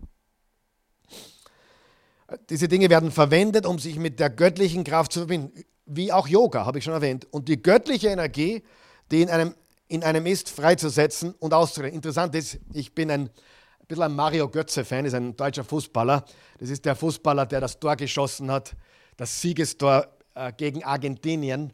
Diese 2.50 2.68
Dinge 2.68 2.90
werden 2.90 3.12
verwendet, 3.12 3.66
um 3.66 3.78
sich 3.78 3.98
mit 3.98 4.20
der 4.20 4.32
göttlichen 4.32 4.84
Kraft 4.84 5.12
zu 5.12 5.20
verbinden, 5.20 5.64
wie 5.86 6.12
auch 6.12 6.28
Yoga, 6.28 6.66
habe 6.66 6.80
ich 6.80 6.84
schon 6.84 6.94
erwähnt. 6.94 7.28
Und 7.32 7.48
die 7.48 7.62
göttliche 7.62 8.08
Energie 8.10 8.64
die 9.12 9.22
in 9.22 9.30
einem, 9.30 9.56
in 9.88 10.04
einem 10.04 10.26
ist, 10.26 10.50
freizusetzen 10.50 11.34
und 11.40 11.54
auszurennen. 11.54 11.96
Interessant 11.96 12.34
ist, 12.36 12.60
ich 12.74 12.94
bin 12.94 13.12
ein, 13.12 13.22
ein 13.22 13.88
bisschen 13.88 14.04
ein 14.04 14.16
Mario 14.16 14.50
Götze-Fan, 14.50 15.06
ist 15.06 15.14
ein 15.14 15.36
deutscher 15.36 15.64
Fußballer. 15.64 16.26
Das 16.60 16.70
ist 16.70 16.86
der 16.86 16.96
Fußballer, 16.96 17.46
der 17.46 17.62
das 17.62 17.80
Tor 17.80 17.96
geschossen 17.96 18.52
hat, 18.52 18.76
das 19.18 19.42
Siegestor 19.42 20.08
äh, 20.34 20.52
gegen 20.54 20.84
Argentinien 20.84 21.74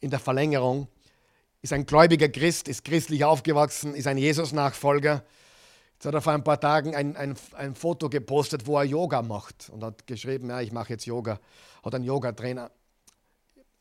in 0.00 0.10
der 0.10 0.18
Verlängerung. 0.18 0.88
Ist 1.62 1.72
ein 1.72 1.84
gläubiger 1.84 2.28
Christ, 2.28 2.68
ist 2.68 2.84
christlich 2.84 3.24
aufgewachsen, 3.24 3.94
ist 3.94 4.06
ein 4.06 4.18
Jesus-Nachfolger. 4.18 5.24
Jetzt 5.94 6.06
hat 6.06 6.14
er 6.14 6.20
vor 6.20 6.32
ein 6.32 6.44
paar 6.44 6.60
Tagen 6.60 6.94
ein, 6.94 7.16
ein, 7.16 7.36
ein 7.56 7.74
Foto 7.74 8.08
gepostet, 8.08 8.66
wo 8.66 8.78
er 8.78 8.84
Yoga 8.84 9.22
macht 9.22 9.70
und 9.70 9.82
hat 9.82 10.06
geschrieben, 10.06 10.50
ja, 10.50 10.60
ich 10.60 10.70
mache 10.70 10.90
jetzt 10.90 11.06
Yoga. 11.06 11.40
Hat 11.82 11.94
einen 11.94 12.04
Yoga-Trainer 12.04 12.70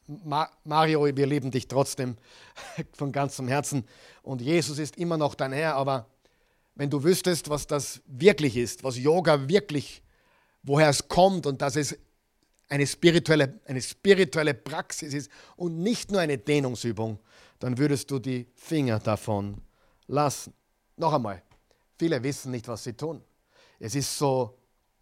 Mario, 0.08 1.06
wir 1.06 1.26
lieben 1.26 1.52
dich 1.52 1.68
trotzdem 1.68 2.18
von 2.94 3.12
ganzem 3.12 3.48
Herzen 3.48 3.86
und 4.22 4.42
Jesus 4.42 4.78
ist 4.78 4.98
immer 4.98 5.18
noch 5.18 5.36
dein 5.36 5.52
Herr, 5.52 5.76
aber 5.76 6.08
wenn 6.76 6.90
du 6.90 7.04
wüsstest, 7.04 7.50
was 7.50 7.68
das 7.68 8.02
wirklich 8.06 8.58
ist, 8.58 8.84
was 8.84 8.98
Yoga 8.98 9.48
wirklich, 9.48 10.04
woher 10.64 10.90
es 10.90 11.08
kommt 11.08 11.46
und 11.46 11.62
dass 11.62 11.76
es 11.76 11.98
eine 12.70 12.86
spirituelle, 12.86 13.60
eine 13.66 13.82
spirituelle 13.82 14.54
Praxis 14.54 15.14
ist 15.14 15.32
und 15.56 15.80
nicht 15.80 16.12
nur 16.12 16.22
eine 16.22 16.38
Dehnungsübung, 16.38 17.20
dann 17.60 17.78
würdest 17.78 18.12
du 18.12 18.20
die 18.20 18.48
Finger 18.56 19.00
davon 19.00 19.62
lassen. 20.08 20.54
Noch 20.98 21.14
einmal, 21.14 21.42
viele 21.98 22.22
wissen 22.24 22.52
nicht, 22.52 22.68
was 22.68 22.84
sie 22.84 22.94
tun. 22.94 23.24
Es 23.80 23.96
ist 23.96 24.18
so 24.18 24.58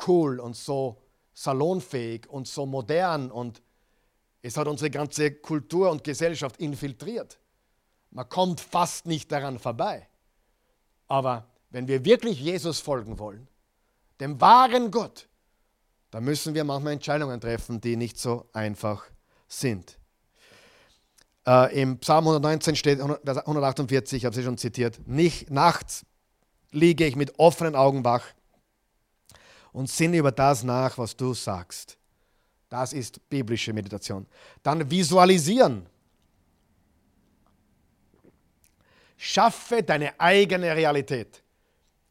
cool 0.08 0.40
und 0.40 0.56
so 0.56 1.02
salonfähig 1.34 2.30
und 2.30 2.48
so 2.48 2.66
modern 2.66 3.32
und 3.32 3.62
es 4.44 4.58
hat 4.58 4.68
unsere 4.68 4.92
ganze 4.92 5.32
Kultur 5.32 5.90
und 5.90 6.04
Gesellschaft 6.04 6.58
infiltriert. 6.58 7.40
Man 8.12 8.28
kommt 8.28 8.60
fast 8.60 9.06
nicht 9.06 9.32
daran 9.32 9.58
vorbei. 9.58 10.08
Aber 11.08 11.48
wenn 11.70 11.88
wir 11.88 12.04
wirklich 12.06 12.40
Jesus 12.40 12.80
folgen 12.80 13.18
wollen, 13.18 13.48
dem 14.20 14.40
wahren 14.40 14.92
Gott, 14.92 15.28
dann 16.12 16.26
müssen 16.26 16.54
wir 16.54 16.64
manchmal 16.64 16.94
Entscheidungen 16.94 17.40
treffen, 17.40 17.80
die 17.82 17.96
nicht 17.96 18.20
so 18.20 18.48
einfach 18.54 19.06
sind. 19.48 19.98
Äh, 21.48 21.82
Im 21.82 21.98
Psalm 22.00 22.28
119 22.28 22.76
steht 22.76 23.00
148, 23.00 24.18
ich 24.18 24.26
habe 24.26 24.36
sie 24.36 24.44
schon 24.44 24.58
zitiert, 24.58 25.00
nicht 25.08 25.50
nachts 25.50 26.06
liege 26.72 27.06
ich 27.06 27.16
mit 27.16 27.40
offenen 27.40 27.76
Augen 27.76 28.04
wach 28.04 28.26
und 29.72 29.90
sinne 29.90 30.18
über 30.18 30.32
das 30.32 30.64
nach, 30.64 30.98
was 30.98 31.16
du 31.16 31.34
sagst. 31.34 31.98
Das 32.74 32.92
ist 32.92 33.30
biblische 33.30 33.72
Meditation. 33.72 34.26
Dann 34.64 34.90
visualisieren. 34.90 35.86
Schaffe 39.16 39.84
deine 39.84 40.20
eigene 40.20 40.76
Realität. 40.76 41.44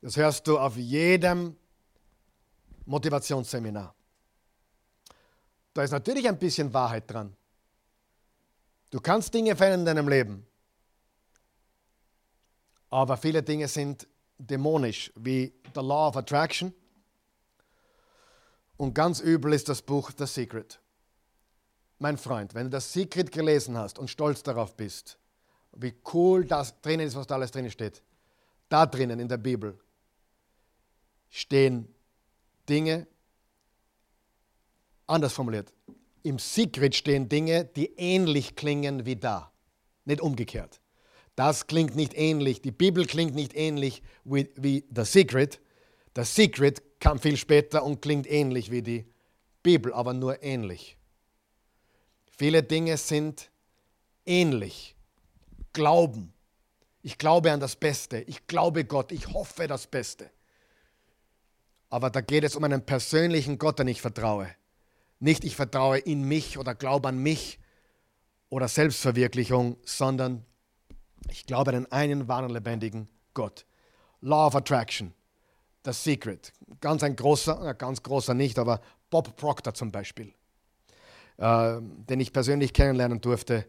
Das 0.01 0.17
hörst 0.17 0.47
du 0.47 0.61
auf 0.61 0.77
jedem 0.77 1.57
Motivationsseminar. 2.87 3.93
Da 5.75 5.83
ist 5.83 5.91
natürlich 5.91 6.29
ein 6.29 6.39
bisschen 6.39 6.73
Wahrheit 6.73 7.11
dran. 7.11 7.37
Du 8.93 9.01
kannst 9.01 9.35
Dinge 9.35 9.57
verändern 9.57 9.81
in 9.81 9.87
deinem 9.97 10.09
Leben. 10.09 10.47
Aber 12.89 13.17
viele 13.17 13.43
Dinge 13.43 13.67
sind 13.67 14.07
dämonisch, 14.39 15.13
wie 15.17 15.53
The 15.75 15.81
Law 15.81 16.07
of 16.11 16.17
Attraction 16.19 16.73
und 18.77 18.95
ganz 18.95 19.21
übel 19.21 19.53
ist 19.53 19.69
das 19.69 19.83
Buch 19.83 20.11
The 20.17 20.27
Secret. 20.27 20.81
Mein 21.99 22.19
Freund, 22.19 22.55
wenn 22.55 22.65
du 22.65 22.71
das 22.71 22.93
Secret 22.93 23.31
gelesen 23.31 23.79
hast 23.79 23.99
und 23.99 24.09
stolz 24.09 24.43
darauf 24.43 24.77
bist, 24.77 25.19
wie 25.77 25.95
cool 26.13 26.45
das 26.45 26.81
drinnen 26.81 27.07
ist, 27.07 27.17
was 27.17 27.27
da 27.27 27.37
alles 27.37 27.51
drinnen 27.53 27.71
steht, 27.71 28.03
da 28.69 28.87
drinnen 28.87 29.21
in 29.21 29.29
der 29.29 29.37
Bibel 29.37 29.79
stehen 31.31 31.89
Dinge, 32.69 33.07
anders 35.07 35.33
formuliert, 35.33 35.73
im 36.23 36.39
Secret 36.39 36.95
stehen 36.95 37.29
Dinge, 37.29 37.65
die 37.65 37.95
ähnlich 37.97 38.55
klingen 38.55 39.07
wie 39.07 39.17
da, 39.17 39.51
nicht 40.05 40.21
umgekehrt. 40.21 40.81
Das 41.35 41.67
klingt 41.67 41.97
nicht 41.97 42.15
ähnlich. 42.15 42.61
Die 42.61 42.71
Bibel 42.71 43.07
klingt 43.07 43.35
nicht 43.35 43.55
ähnlich 43.57 44.03
wie, 44.25 44.51
wie 44.57 44.85
The 44.95 45.05
Secret. 45.05 45.61
The 46.15 46.25
Secret 46.25 47.01
kam 47.01 47.19
viel 47.19 47.37
später 47.37 47.83
und 47.83 48.03
klingt 48.03 48.31
ähnlich 48.31 48.71
wie 48.71 48.83
die 48.83 49.07
Bibel, 49.63 49.93
aber 49.93 50.13
nur 50.13 50.43
ähnlich. 50.43 50.97
Viele 52.27 52.63
Dinge 52.63 52.97
sind 52.97 53.51
ähnlich. 54.27 54.97
Glauben. 55.73 56.33
Ich 57.03 57.19
glaube 57.19 57.51
an 57.53 57.61
das 57.61 57.77
Beste. 57.77 58.21
Ich 58.23 58.47
glaube 58.47 58.85
Gott. 58.85 59.13
Ich 59.13 59.29
hoffe 59.29 59.67
das 59.67 59.87
Beste. 59.87 60.31
Aber 61.89 62.11
da 62.11 62.21
geht 62.21 62.45
es 62.45 62.57
um 62.57 62.65
einen 62.65 62.85
persönlichen 62.85 63.59
Gott, 63.59 63.79
den 63.79 63.89
ich 63.89 64.01
vertraue. 64.01 64.49
Nicht 65.19 65.45
ich 65.45 65.57
vertraue 65.57 65.99
in 65.99 66.25
mich 66.25 66.59
oder 66.59 66.75
glaube 66.75 67.09
an 67.09 67.19
mich 67.19 67.59
oder 68.49 68.69
Selbstverwirklichung, 68.69 69.77
sondern 69.85 70.45
ich 71.31 71.47
glaube 71.47 71.75
an 71.75 71.87
einen 71.93 72.29
wahren, 72.29 72.51
lebendigen 72.51 73.09
Gott. 73.35 73.67
Law 74.21 74.47
of 74.47 74.57
Attraction, 74.57 75.15
The 75.85 75.93
Secret. 75.93 76.53
Ganz 76.81 77.03
ein 77.03 77.17
großer, 77.17 77.75
ganz 77.75 78.03
großer 78.03 78.35
nicht, 78.35 78.59
aber 78.59 78.81
Bob 79.11 79.37
Proctor 79.37 79.75
zum 79.75 79.91
Beispiel, 79.91 80.33
äh, 81.39 81.79
den 81.81 82.21
ich 82.21 82.33
persönlich 82.33 82.73
kennenlernen 82.73 83.21
durfte, 83.21 83.67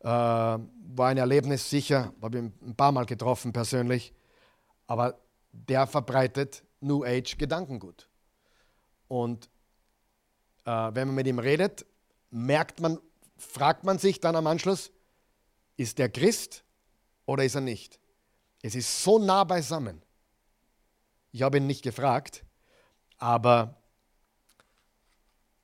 äh, 0.00 0.06
war 0.06 1.08
ein 1.08 1.18
Erlebnis 1.18 1.68
sicher, 1.68 2.12
habe 2.20 2.38
ihn 2.38 2.52
ein 2.62 2.74
paar 2.74 2.92
Mal 2.92 3.06
getroffen 3.06 3.52
persönlich, 3.52 4.12
aber 4.86 5.18
der 5.52 5.86
verbreitet 5.86 6.64
New 6.80 7.04
Age 7.04 7.36
Gedankengut. 7.38 8.08
Und 9.08 9.48
äh, 10.64 10.70
wenn 10.70 11.08
man 11.08 11.14
mit 11.14 11.26
ihm 11.26 11.38
redet, 11.38 11.86
merkt 12.30 12.80
man, 12.80 12.98
fragt 13.36 13.84
man 13.84 13.98
sich 13.98 14.20
dann 14.20 14.36
am 14.36 14.46
Anschluss, 14.46 14.90
ist 15.76 15.98
der 15.98 16.08
Christ 16.08 16.64
oder 17.26 17.44
ist 17.44 17.54
er 17.54 17.60
nicht? 17.60 18.00
Es 18.62 18.74
ist 18.74 19.02
so 19.02 19.18
nah 19.18 19.44
beisammen. 19.44 20.02
Ich 21.32 21.42
habe 21.42 21.56
ihn 21.56 21.66
nicht 21.66 21.82
gefragt, 21.82 22.44
aber 23.18 23.82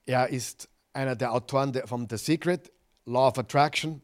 er 0.07 0.29
ist 0.31 0.69
einer 0.95 1.15
der 1.15 1.33
Autoren 1.33 1.75
von 1.87 2.09
The 2.09 2.17
Secret, 2.17 2.73
Law 3.05 3.29
of 3.29 3.39
Attraction. 3.39 4.03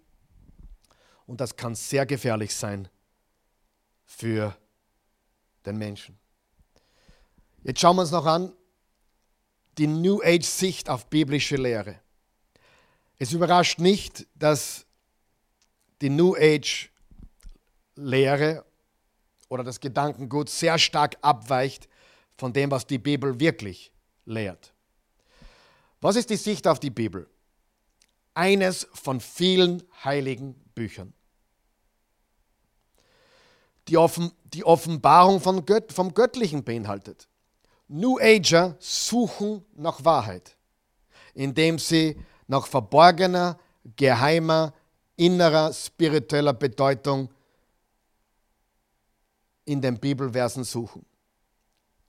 Und 1.27 1.41
das 1.41 1.57
kann 1.57 1.75
sehr 1.75 2.05
gefährlich 2.05 2.55
sein 2.55 2.89
für 4.05 4.55
den 5.65 5.79
Menschen. 5.79 6.19
Jetzt 7.63 7.81
schauen 7.81 7.97
wir 7.97 8.03
uns 8.03 8.11
noch 8.11 8.27
an 8.27 8.53
die 9.79 9.87
New 9.87 10.21
Age-Sicht 10.23 10.91
auf 10.91 11.09
biblische 11.09 11.57
Lehre. 11.57 11.99
Es 13.19 13.33
überrascht 13.33 13.79
nicht, 13.79 14.27
dass 14.35 14.85
die 16.03 16.11
New 16.11 16.37
Age-Lehre 16.37 16.93
oder 19.55 19.63
das 19.63 19.79
Gedankengut 19.79 20.51
sehr 20.51 20.79
stark 20.79 21.17
abweicht 21.23 21.89
von 22.37 22.53
dem, 22.53 22.73
was 22.73 22.87
die 22.87 22.99
Bibel 22.99 23.39
wirklich 23.39 23.93
lehrt. 24.27 24.75
Was 26.01 26.17
ist 26.17 26.29
die 26.29 26.37
Sicht 26.37 26.67
auf 26.67 26.81
die 26.81 26.91
Bibel? 26.91 27.29
Eines 28.35 28.89
von 28.93 29.21
vielen 29.21 29.85
heiligen 30.03 30.55
Büchern. 30.75 31.15
Die, 33.87 33.97
Offen, 33.97 34.33
die 34.43 34.65
Offenbarung 34.65 35.41
Gött, 35.65 35.93
vom 35.93 36.13
Göttlichen 36.15 36.65
beinhaltet. 36.65 37.29
New 37.87 38.19
Ager 38.19 38.75
suchen 38.81 39.65
nach 39.77 40.05
Wahrheit, 40.05 40.57
indem 41.33 41.79
sie 41.79 42.19
nach 42.49 42.67
verborgener, 42.67 43.57
geheimer, 43.97 44.75
innerer, 45.17 45.73
spiritueller 45.73 46.55
Bedeutung 46.55 47.29
in 49.65 49.81
den 49.81 49.99
Bibelversen 49.99 50.65
suchen. 50.65 51.05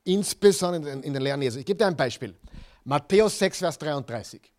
Insbesondere 0.04 0.92
in 0.92 1.14
den 1.14 1.22
Lehren 1.22 1.42
Jesu. 1.42 1.60
Ich 1.60 1.66
gebe 1.66 1.78
dir 1.78 1.88
ein 1.88 1.96
Beispiel. 1.96 2.36
Matthäus 2.84 3.40
6, 3.40 3.60
Vers 3.60 3.78
33. 3.80 4.52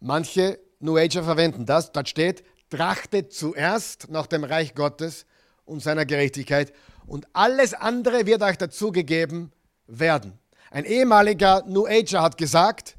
Manche 0.00 0.58
New 0.80 0.96
Ager 0.96 1.22
verwenden 1.22 1.64
das. 1.64 1.92
Dort 1.92 2.08
steht, 2.08 2.44
trachtet 2.68 3.32
zuerst 3.32 4.10
nach 4.10 4.26
dem 4.26 4.44
Reich 4.44 4.74
Gottes 4.74 5.26
und 5.64 5.82
seiner 5.82 6.04
Gerechtigkeit 6.04 6.72
und 7.06 7.26
alles 7.32 7.74
andere 7.74 8.26
wird 8.26 8.42
euch 8.42 8.58
dazugegeben 8.58 9.52
werden. 9.86 10.38
Ein 10.70 10.84
ehemaliger 10.84 11.62
New 11.66 11.86
Ager 11.86 12.22
hat 12.22 12.36
gesagt, 12.36 12.96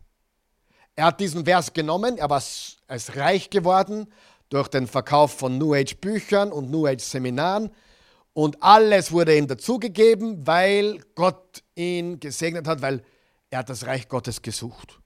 er 0.96 1.08
hat 1.08 1.20
diesen 1.20 1.46
Vers 1.46 1.74
genommen, 1.74 2.18
er 2.18 2.30
war 2.30 2.42
als 2.88 3.16
reich 3.16 3.50
geworden 3.50 4.12
durch 4.50 4.70
den 4.70 4.88
Verkauf 4.88 5.34
von 5.34 5.58
New 5.58 5.74
Age 5.74 5.96
Büchern 5.98 6.52
und 6.52 6.72
New 6.72 6.88
Age 6.88 7.04
Seminaren 7.04 7.70
und 8.38 8.62
alles 8.62 9.12
wurde 9.12 9.36
ihm 9.36 9.48
dazugegeben, 9.48 10.46
weil 10.46 11.00
Gott 11.16 11.64
ihn 11.74 12.20
gesegnet 12.20 12.68
hat, 12.68 12.84
weil 12.84 13.04
er 13.50 13.58
hat 13.58 13.70
das 13.70 13.88
Reich 13.88 14.08
Gottes 14.10 14.44
gesucht. 14.44 15.00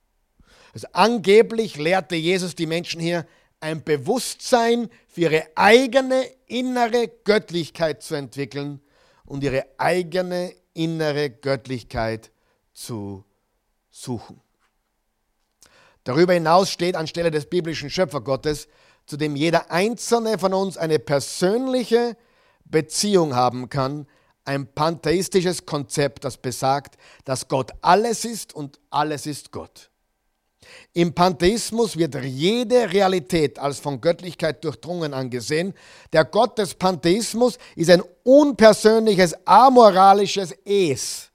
Also 0.73 0.89
angeblich 0.91 1.77
lehrte 1.77 2.17
Jesus 2.17 2.55
die 2.55 2.65
Menschen 2.65 2.99
hier, 2.99 3.25
ein 3.61 3.86
Bewusstsein 3.86 4.89
für 5.07 5.21
ihre 5.21 5.47
eigene 5.55 6.25
innere 6.47 7.07
Göttlichkeit 7.23 8.03
zu 8.03 8.15
entwickeln 8.15 8.82
und 9.23 9.45
ihre 9.45 9.65
eigene 9.77 10.53
innere 10.73 11.29
Göttlichkeit 11.29 12.32
zu 12.73 13.23
suchen. 13.89 14.41
Darüber 16.03 16.34
hinaus 16.34 16.69
steht 16.69 16.97
anstelle 16.97 17.32
des 17.32 17.45
biblischen 17.45 17.89
Schöpfergottes, 17.89 18.67
zu 19.05 19.15
dem 19.15 19.38
jeder 19.38 19.71
einzelne 19.71 20.38
von 20.38 20.53
uns 20.53 20.75
eine 20.75 20.99
persönliche 20.99 22.17
Beziehung 22.66 23.36
haben 23.36 23.70
kann, 23.70 24.07
ein 24.45 24.68
pantheistisches 24.74 25.66
Konzept, 25.66 26.24
das 26.24 26.38
besagt, 26.38 26.97
dass 27.26 27.47
Gott 27.47 27.72
alles 27.82 28.26
ist 28.26 28.53
und 28.53 28.80
alles 28.89 29.26
ist 29.26 29.51
Gott. 29.51 29.91
Im 30.93 31.14
Pantheismus 31.14 31.97
wird 31.97 32.16
jede 32.24 32.91
Realität 32.91 33.57
als 33.57 33.80
von 33.80 33.99
Göttlichkeit 33.99 34.64
durchdrungen 34.64 35.14
angesehen. 35.14 35.74
Der 36.14 36.26
Gott 36.26 36.57
des 36.57 36.74
Pantheismus 36.74 37.57
ist 37.76 37.89
ein 37.89 38.03
unpersönliches, 38.24 39.36
amoralisches 39.45 40.53
Es 40.66 41.30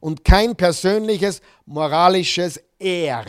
und 0.00 0.24
kein 0.24 0.56
persönliches, 0.56 1.40
moralisches 1.66 2.60
Er. 2.78 3.24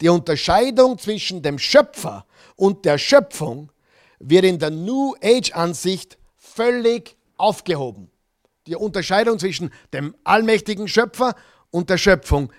Die 0.00 0.08
Unterscheidung 0.08 0.98
zwischen 0.98 1.42
dem 1.42 1.58
Schöpfer 1.58 2.26
und 2.56 2.84
der 2.84 2.98
Schöpfung 2.98 3.72
wird 4.18 4.44
in 4.44 4.58
der 4.58 4.70
New 4.70 5.14
Age-Ansicht 5.22 6.18
völlig 6.36 7.16
aufgehoben. 7.36 8.10
Die 8.66 8.76
Unterscheidung 8.76 9.38
zwischen 9.38 9.70
dem 9.92 10.16
allmächtigen 10.24 10.88
Schöpfer 10.88 11.34
und 11.70 11.90
der 11.90 11.98
Schöpfung 11.98 12.52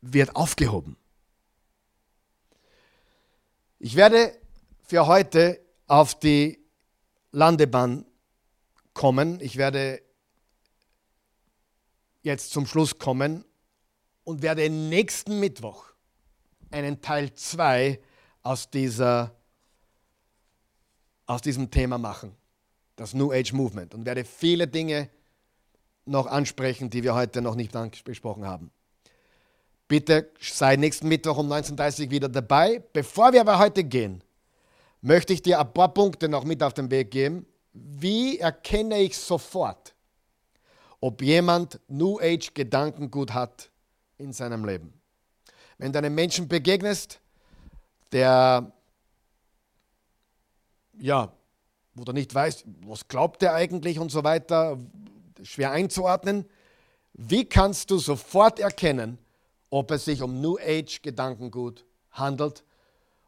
wird 0.00 0.36
aufgehoben. 0.36 0.96
Ich 3.78 3.96
werde 3.96 4.36
für 4.82 5.06
heute 5.06 5.60
auf 5.86 6.18
die 6.18 6.58
Landebahn 7.32 8.04
kommen. 8.92 9.40
Ich 9.40 9.56
werde 9.56 10.02
jetzt 12.22 12.50
zum 12.50 12.66
Schluss 12.66 12.98
kommen 12.98 13.44
und 14.24 14.42
werde 14.42 14.68
nächsten 14.88 15.40
Mittwoch 15.40 15.84
einen 16.70 17.00
Teil 17.00 17.34
2 17.34 18.00
aus, 18.42 18.70
aus 21.28 21.42
diesem 21.42 21.70
Thema 21.70 21.98
machen, 21.98 22.34
das 22.96 23.14
New 23.14 23.30
Age 23.30 23.52
Movement, 23.52 23.94
und 23.94 24.04
werde 24.04 24.24
viele 24.24 24.66
Dinge 24.66 25.08
noch 26.04 26.26
ansprechen, 26.26 26.90
die 26.90 27.04
wir 27.04 27.14
heute 27.14 27.42
noch 27.42 27.54
nicht 27.54 27.72
besprochen 28.04 28.46
haben. 28.46 28.72
Bitte 29.86 30.30
sei 30.40 30.76
nächsten 30.76 31.06
Mittwoch 31.06 31.36
um 31.38 31.52
19.30 31.52 32.04
Uhr 32.04 32.10
wieder 32.10 32.28
dabei. 32.28 32.82
Bevor 32.92 33.32
wir 33.32 33.42
aber 33.42 33.58
heute 33.58 33.84
gehen, 33.84 34.24
möchte 35.00 35.32
ich 35.32 35.42
dir 35.42 35.60
ein 35.60 35.72
paar 35.72 35.92
Punkte 35.94 36.28
noch 36.28 36.44
mit 36.44 36.62
auf 36.62 36.74
den 36.74 36.90
Weg 36.90 37.10
geben. 37.10 37.46
Wie 37.72 38.38
erkenne 38.38 38.98
ich 38.98 39.16
sofort, 39.16 39.94
ob 41.00 41.22
jemand 41.22 41.78
New 41.88 42.18
Age 42.20 42.52
Gedankengut 42.54 43.32
hat 43.32 43.70
in 44.16 44.32
seinem 44.32 44.64
Leben? 44.64 44.92
Wenn 45.76 45.92
du 45.92 45.98
einem 45.98 46.14
Menschen 46.14 46.48
begegnest, 46.48 47.20
der 48.12 48.72
ja, 50.98 51.32
wo 51.94 52.04
du 52.04 52.12
nicht 52.12 52.34
weißt, 52.34 52.64
was 52.86 53.08
glaubt 53.08 53.42
er 53.42 53.54
eigentlich 53.54 53.98
und 53.98 54.10
so 54.10 54.24
weiter, 54.24 54.78
schwer 55.42 55.72
einzuordnen, 55.72 56.44
wie 57.12 57.44
kannst 57.44 57.90
du 57.90 57.98
sofort 57.98 58.60
erkennen, 58.60 59.18
ob 59.70 59.90
es 59.90 60.04
sich 60.04 60.22
um 60.22 60.40
New 60.40 60.56
Age 60.58 61.02
Gedankengut 61.02 61.84
handelt 62.12 62.64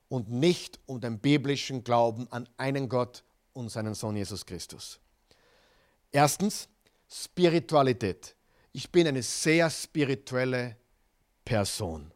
und 0.09 0.31
nicht 0.31 0.79
um 0.87 1.01
den 1.01 1.18
biblischen 1.18 1.85
Glauben 1.85 2.31
an 2.31 2.49
einen 2.57 2.89
Gott 2.89 3.25
und 3.53 3.71
seinen 3.71 3.95
Sohn 3.95 4.16
Jesus 4.16 4.47
Christus. 4.47 5.01
Erstens, 6.12 6.68
Spiritualität. 7.09 8.35
Ich 8.73 8.91
bin 8.91 9.07
eine 9.07 9.23
sehr 9.23 9.68
spirituelle 9.68 10.77
Person. 11.45 12.12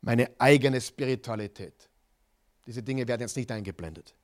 Meine 0.00 0.30
eigene 0.38 0.80
Spiritualität. 0.80 1.88
Diese 2.66 2.82
Dinge 2.82 3.06
werden 3.06 3.22
jetzt 3.22 3.36
nicht 3.36 3.50
eingeblendet. 3.50 4.14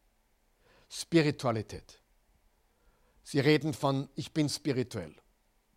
Spiritualität. 0.98 2.00
Sie 3.22 3.40
reden 3.40 3.74
von, 3.74 4.08
ich 4.14 4.32
bin 4.32 4.48
spirituell. 4.48 5.14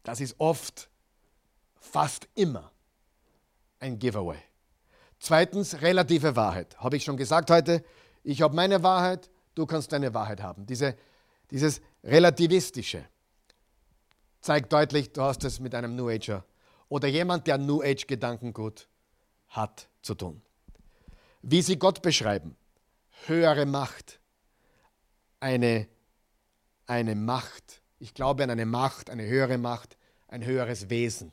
Das 0.04 0.22
ist 0.22 0.36
oft, 0.38 0.90
fast 1.76 2.30
immer 2.36 2.72
ein 3.80 4.00
Giveaway. 4.00 4.40
Zweitens, 5.20 5.82
relative 5.82 6.38
Wahrheit. 6.38 6.80
Habe 6.80 6.96
ich 6.96 7.04
schon 7.04 7.18
gesagt 7.18 7.52
heute, 7.52 7.84
ich 8.24 8.42
habe 8.42 8.56
meine 8.56 8.82
Wahrheit, 8.82 9.30
du 9.56 9.66
kannst 9.66 9.92
deine 9.92 10.14
Wahrheit 10.14 10.42
haben. 10.42 10.66
Diese, 10.66 10.96
dieses 11.52 11.82
Relativistische 12.02 13.04
zeigt 14.40 14.72
deutlich, 14.72 15.12
du 15.12 15.22
hast 15.22 15.44
es 15.44 15.60
mit 15.60 15.76
einem 15.76 15.98
New 15.98 16.08
Ager 16.08 16.46
oder 16.88 17.10
jemand, 17.10 17.46
der 17.46 17.58
New 17.58 17.82
Age 17.82 18.08
Gedankengut 18.08 18.88
hat, 19.50 19.90
zu 20.02 20.16
tun. 20.16 20.42
Wie 21.42 21.62
sie 21.62 21.78
Gott 21.78 22.02
beschreiben, 22.02 22.56
höhere 23.26 23.66
Macht, 23.66 24.19
eine, 25.40 25.88
eine 26.86 27.16
Macht, 27.16 27.82
ich 28.00 28.14
glaube 28.14 28.44
an 28.44 28.50
eine 28.50 28.66
Macht, 28.66 29.10
eine 29.10 29.26
höhere 29.26 29.58
Macht, 29.58 29.98
ein 30.28 30.46
höheres 30.46 30.90
Wesen. 30.90 31.32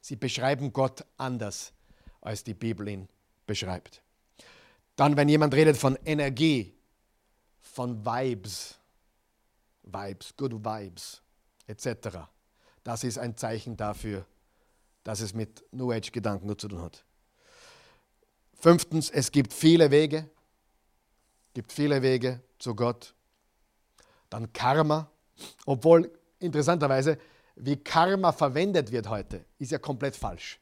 Sie 0.00 0.16
beschreiben 0.16 0.72
Gott 0.72 1.04
anders, 1.16 1.72
als 2.20 2.44
die 2.44 2.54
Bibel 2.54 2.88
ihn 2.88 3.08
beschreibt. 3.46 4.02
Dann, 4.96 5.16
wenn 5.16 5.28
jemand 5.28 5.54
redet 5.54 5.76
von 5.76 5.96
Energie, 6.04 6.74
von 7.60 8.04
Vibes, 8.04 8.78
Vibes, 9.82 10.34
Good 10.36 10.64
Vibes, 10.64 11.22
etc., 11.66 12.18
das 12.84 13.04
ist 13.04 13.18
ein 13.18 13.36
Zeichen 13.36 13.76
dafür, 13.76 14.24
dass 15.04 15.20
es 15.20 15.34
mit 15.34 15.62
New 15.72 15.92
Age-Gedanken 15.92 16.48
zu 16.58 16.68
tun 16.68 16.80
hat. 16.80 17.04
Fünftens, 18.54 19.10
es 19.10 19.30
gibt 19.30 19.52
viele 19.52 19.90
Wege, 19.90 20.28
gibt 21.54 21.72
viele 21.72 22.02
Wege 22.02 22.40
zu 22.58 22.74
Gott. 22.74 23.14
Dann 24.30 24.52
Karma, 24.52 25.10
obwohl 25.66 26.10
interessanterweise, 26.38 27.18
wie 27.56 27.76
Karma 27.76 28.32
verwendet 28.32 28.92
wird 28.92 29.08
heute, 29.08 29.44
ist 29.58 29.72
ja 29.72 29.78
komplett 29.78 30.16
falsch. 30.16 30.60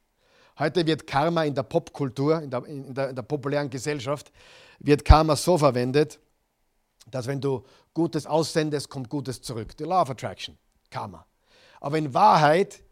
Heute 0.58 0.86
wird 0.86 1.06
Karma 1.06 1.44
in 1.44 1.54
der 1.54 1.64
Popkultur, 1.64 2.40
in 2.40 2.50
der, 2.50 2.64
in, 2.64 2.94
der, 2.94 3.10
in 3.10 3.16
der 3.16 3.22
populären 3.22 3.68
Gesellschaft, 3.68 4.32
wird 4.78 5.04
Karma 5.04 5.36
so 5.36 5.58
verwendet, 5.58 6.18
dass 7.10 7.26
wenn 7.26 7.40
du 7.40 7.62
Gutes 7.92 8.26
aussendest, 8.26 8.88
kommt 8.88 9.08
Gutes 9.08 9.40
zurück. 9.40 9.74
The 9.78 9.84
Law 9.84 10.02
of 10.02 10.10
Attraction, 10.10 10.56
Karma. 10.90 11.26
Aber 11.80 11.98
in 11.98 12.12
Wahrheit, 12.14 12.82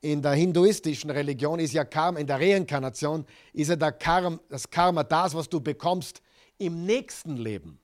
in 0.00 0.22
der 0.22 0.32
hinduistischen 0.32 1.10
Religion 1.10 1.58
ist 1.60 1.72
ja 1.72 1.84
Karma, 1.84 2.18
in 2.18 2.26
der 2.26 2.40
Reinkarnation 2.40 3.26
ist 3.52 3.68
ja 3.68 3.76
der 3.76 3.92
Karma, 3.92 4.38
das 4.48 4.68
Karma 4.68 5.04
das, 5.04 5.34
was 5.34 5.48
du 5.48 5.60
bekommst 5.60 6.22
im 6.58 6.84
nächsten 6.84 7.36
Leben. 7.36 7.78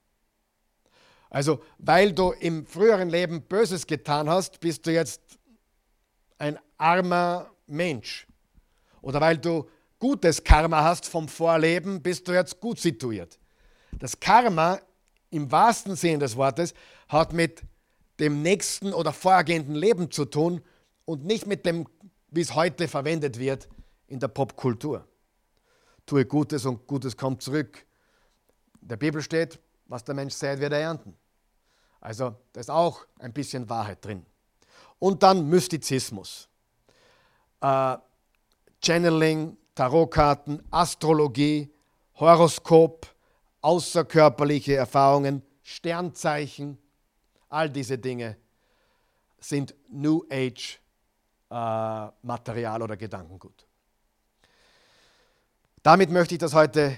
Also, 1.37 1.63
weil 1.77 2.15
du 2.15 2.31
im 2.31 2.65
früheren 2.65 3.11
Leben 3.11 3.43
Böses 3.43 3.87
getan 3.87 4.27
hast, 4.31 4.59
bist 4.59 4.87
du 4.87 4.91
jetzt 4.91 5.21
ein 6.39 6.59
armer 6.79 7.51
Mensch. 7.67 8.27
Oder 9.03 9.21
weil 9.21 9.37
du 9.37 9.69
gutes 9.99 10.43
Karma 10.43 10.83
hast 10.83 11.05
vom 11.05 11.29
Vorleben, 11.29 12.01
bist 12.01 12.27
du 12.27 12.33
jetzt 12.33 12.59
gut 12.59 12.81
situiert. 12.81 13.39
Das 13.99 14.19
Karma 14.19 14.81
im 15.29 15.53
wahrsten 15.53 15.95
Sinne 15.95 16.21
des 16.21 16.37
Wortes 16.37 16.73
hat 17.07 17.35
mit 17.35 17.61
dem 18.19 18.41
nächsten 18.41 18.95
oder 18.95 19.13
vorhergehenden 19.13 19.75
Leben 19.75 20.11
zu 20.11 20.25
tun 20.25 20.63
und 21.05 21.27
nicht 21.27 21.47
mit 21.47 21.67
dem, 21.67 21.87
wie 22.31 22.41
es 22.41 22.55
heute 22.55 22.89
verwendet 22.89 23.39
wird 23.39 23.69
in 24.07 24.21
der 24.21 24.29
Popkultur. 24.29 25.07
Tue 26.07 26.25
Gutes 26.25 26.65
und 26.65 26.87
Gutes 26.87 27.15
kommt 27.15 27.43
zurück. 27.43 27.85
In 28.81 28.89
der 28.89 28.97
Bibel 28.97 29.21
steht, 29.21 29.59
was 29.85 30.03
der 30.03 30.15
Mensch 30.15 30.33
sät, 30.33 30.61
wird 30.61 30.73
er 30.73 30.81
ernten. 30.81 31.15
Also 32.07 32.37
da 32.53 32.61
ist 32.61 32.71
auch 32.71 33.05
ein 33.19 33.33
bisschen 33.33 33.69
Wahrheit 33.69 34.05
drin. 34.05 34.25
Und 35.01 35.25
dann 35.25 35.49
Mystizismus. 35.49 36.49
Äh, 37.61 37.97
Channeling, 38.81 39.57
Tarotkarten, 39.75 40.63
Astrologie, 40.71 41.69
Horoskop, 42.15 43.13
außerkörperliche 43.61 44.77
Erfahrungen, 44.77 45.43
Sternzeichen, 45.65 46.79
all 47.49 47.69
diese 47.69 47.99
Dinge 47.99 48.37
sind 49.41 49.75
New 49.89 50.23
Age 50.31 50.79
äh, 51.51 52.07
Material 52.23 52.83
oder 52.83 52.97
Gedankengut. 52.97 53.67
Damit 55.83 56.11
möchte 56.11 56.37
ich 56.37 56.39
das 56.39 56.55
heute 56.55 56.97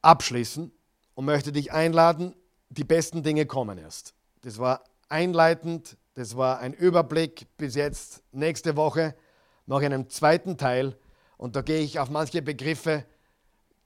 abschließen 0.00 0.72
und 1.14 1.24
möchte 1.24 1.52
dich 1.52 1.72
einladen, 1.72 2.34
die 2.70 2.82
besten 2.82 3.22
Dinge 3.22 3.46
kommen 3.46 3.78
erst. 3.78 4.16
Das 4.42 4.58
war 4.58 4.84
einleitend, 5.08 5.96
das 6.14 6.36
war 6.36 6.58
ein 6.58 6.74
Überblick 6.74 7.46
bis 7.56 7.74
jetzt. 7.74 8.22
Nächste 8.32 8.76
Woche 8.76 9.14
mache 9.66 9.82
ich 9.82 9.86
einen 9.86 10.10
zweiten 10.10 10.58
Teil 10.58 10.98
und 11.36 11.56
da 11.56 11.62
gehe 11.62 11.80
ich 11.80 11.98
auf 11.98 12.10
manche 12.10 12.42
Begriffe 12.42 13.06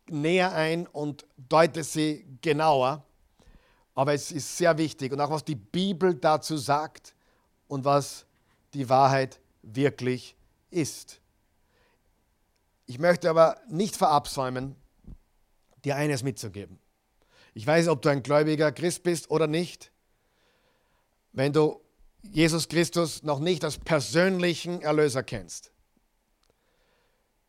näher 0.09 0.55
ein 0.55 0.87
und 0.87 1.27
deute 1.37 1.85
sie 1.85 2.27
genauer. 2.41 3.05
Aber 3.95 4.15
es 4.15 4.33
ist 4.33 4.57
sehr 4.57 4.77
wichtig 4.79 5.13
und 5.13 5.21
auch 5.21 5.31
was 5.31 5.45
die 5.45 5.55
Bibel 5.55 6.15
dazu 6.15 6.57
sagt 6.57 7.15
und 7.69 7.85
was 7.85 8.27
die 8.75 8.89
Wahrheit 8.89 9.41
wirklich 9.63 10.37
ist. 10.71 11.21
Ich 12.87 12.99
möchte 12.99 13.29
aber 13.29 13.59
nicht 13.69 13.97
verabsäumen, 13.97 14.77
dir 15.85 15.97
eines 15.97 16.23
mitzugeben. 16.23 16.79
Ich 17.53 17.67
weiß, 17.67 17.89
ob 17.89 18.03
du 18.03 18.09
ein 18.09 18.23
gläubiger 18.23 18.73
Christ 18.73 19.03
bist 19.03 19.31
oder 19.31 19.47
nicht. 19.47 19.91
Wenn 21.37 21.53
du 21.53 21.83
Jesus 22.23 22.67
Christus 22.67 23.23
noch 23.23 23.41
nicht 23.41 23.63
als 23.63 23.77
persönlichen 23.77 24.81
Erlöser 24.81 25.23
kennst, 25.23 25.71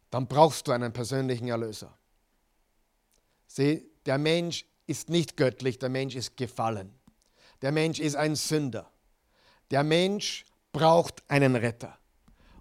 dann 0.10 0.28
brauchst 0.28 0.68
du 0.68 0.74
einen 0.74 0.92
persönlichen 0.92 1.48
Erlöser. 1.48 1.98
Sieh, 3.48 3.90
der 4.06 4.18
Mensch 4.18 4.66
ist 4.88 5.10
nicht 5.10 5.38
göttlich, 5.38 5.80
der 5.80 5.88
Mensch 5.88 6.16
ist 6.16 6.36
gefallen. 6.36 6.94
Der 7.62 7.72
Mensch 7.72 8.00
ist 8.00 8.18
ein 8.18 8.36
Sünder. 8.36 8.92
Der 9.72 9.86
Mensch 9.86 10.46
braucht 10.74 11.24
einen 11.30 11.56
Retter. 11.56 11.98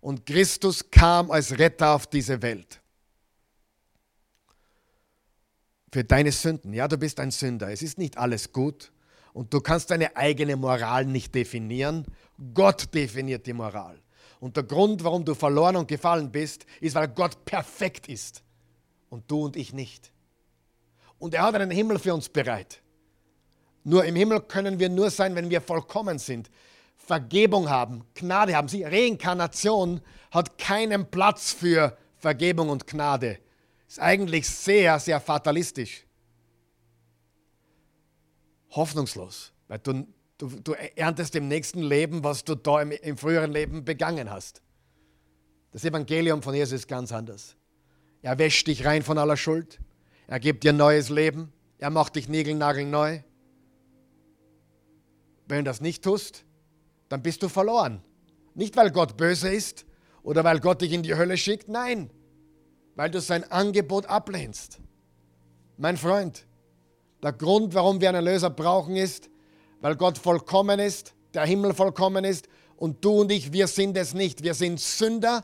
Und 0.01 0.27
Christus 0.27 0.93
kam 0.93 1.33
als 1.33 1.59
Retter 1.59 1.97
auf 1.97 2.07
diese 2.07 2.41
Welt. 2.41 2.81
Für 5.93 6.05
deine 6.05 6.31
Sünden. 6.31 6.72
Ja, 6.72 6.87
du 6.87 6.97
bist 6.97 7.18
ein 7.18 7.33
Sünder. 7.33 7.72
Es 7.72 7.83
ist 7.83 7.99
nicht 7.99 8.16
alles 8.16 8.53
gut. 8.53 8.93
Und 9.37 9.53
du 9.53 9.61
kannst 9.61 9.91
deine 9.91 10.16
eigene 10.16 10.57
Moral 10.57 11.05
nicht 11.05 11.34
definieren. 11.34 12.07
Gott 12.55 12.95
definiert 12.95 13.47
die 13.47 13.53
Moral. 13.53 14.01
Und 14.41 14.57
der 14.57 14.64
Grund, 14.64 15.05
warum 15.05 15.26
du 15.26 15.34
verloren 15.34 15.76
und 15.76 15.89
gefallen 15.89 16.32
bist, 16.32 16.64
ist, 16.80 16.95
weil 16.95 17.09
Gott 17.09 17.45
perfekt 17.45 18.09
ist. 18.09 18.43
Und 19.11 19.30
du 19.30 19.45
und 19.45 19.57
ich 19.57 19.74
nicht. 19.74 20.11
Und 21.18 21.34
er 21.34 21.43
hat 21.43 21.55
einen 21.55 21.70
Himmel 21.70 21.99
für 21.99 22.14
uns 22.14 22.30
bereit. 22.30 22.80
Nur 23.84 24.07
im 24.07 24.16
Himmel 24.16 24.41
können 24.41 24.78
wir 24.78 24.89
nur 24.89 25.11
sein, 25.11 25.34
wenn 25.34 25.51
wir 25.51 25.61
vollkommen 25.61 26.18
sind. 26.18 26.51
Vergebung 26.97 27.68
haben, 27.68 28.07
Gnade 28.14 28.57
haben. 28.57 28.68
Sie, 28.68 28.84
Reinkarnation 28.84 30.01
hat 30.30 30.57
keinen 30.57 31.11
Platz 31.11 31.53
für 31.53 31.95
Vergebung 32.16 32.70
und 32.70 32.87
Gnade. 32.87 33.39
Ist 33.87 34.01
eigentlich 34.01 34.49
sehr, 34.49 34.99
sehr 34.99 35.20
fatalistisch. 35.20 36.06
Hoffnungslos, 38.71 39.53
weil 39.69 39.79
du 39.79 40.07
Du, 40.39 40.49
du 40.49 40.73
erntest 40.97 41.35
im 41.35 41.49
nächsten 41.49 41.81
Leben, 41.81 42.23
was 42.23 42.45
du 42.45 42.55
da 42.55 42.83
im, 42.83 42.91
im 42.91 43.17
früheren 43.17 43.53
Leben 43.53 43.85
begangen 43.85 44.31
hast. 44.31 44.61
Das 45.73 45.85
Evangelium 45.85 46.43
von 46.43 46.55
Jesus 46.55 46.81
ist 46.81 46.89
ganz 46.89 47.11
anders. 47.11 47.57
Er 48.21 48.39
wäscht 48.39 48.67
dich 48.67 48.85
rein 48.85 49.03
von 49.03 49.17
aller 49.17 49.37
Schuld. 49.37 49.81
Er 50.27 50.39
gibt 50.39 50.64
dir 50.64 50.73
neues 50.75 51.09
Leben. 51.09 51.53
Er 51.79 51.91
macht 51.91 52.17
dich 52.17 52.29
niegelnagelneu. 52.29 53.21
Wenn 55.49 55.59
du 55.59 55.64
das 55.64 55.81
nicht 55.81 56.05
tust, 56.05 56.45
dann 57.09 57.23
bist 57.23 57.43
du 57.43 57.49
verloren. 57.49 58.03
Nicht, 58.55 58.77
weil 58.77 58.91
Gott 58.91 59.17
böse 59.17 59.49
ist 59.49 59.87
oder 60.23 60.45
weil 60.45 60.61
Gott 60.61 60.83
dich 60.83 60.93
in 60.93 61.03
die 61.03 61.14
Hölle 61.14 61.39
schickt, 61.39 61.69
nein, 61.69 62.11
weil 62.95 63.11
du 63.11 63.21
sein 63.21 63.45
Angebot 63.51 64.07
ablehnst. 64.07 64.81
Mein 65.77 65.97
Freund, 65.97 66.46
der 67.27 67.33
Grund, 67.33 67.74
warum 67.74 68.01
wir 68.01 68.09
einen 68.09 68.24
Erlöser 68.24 68.51
brauchen, 68.51 68.95
ist, 68.95 69.31
weil 69.81 69.97
Gott 69.97 70.16
vollkommen 70.16 70.79
ist, 70.79 71.12
der 71.35 71.45
Himmel 71.45 71.74
vollkommen 71.74 72.24
ist 72.24 72.47
und 72.77 73.05
du 73.05 73.22
und 73.22 73.33
ich, 73.33 73.53
wir 73.53 73.66
sind 73.66 73.97
es 73.97 74.14
nicht. 74.14 74.45
Wir 74.45 74.55
sind 74.55 74.79
Sünder 74.79 75.43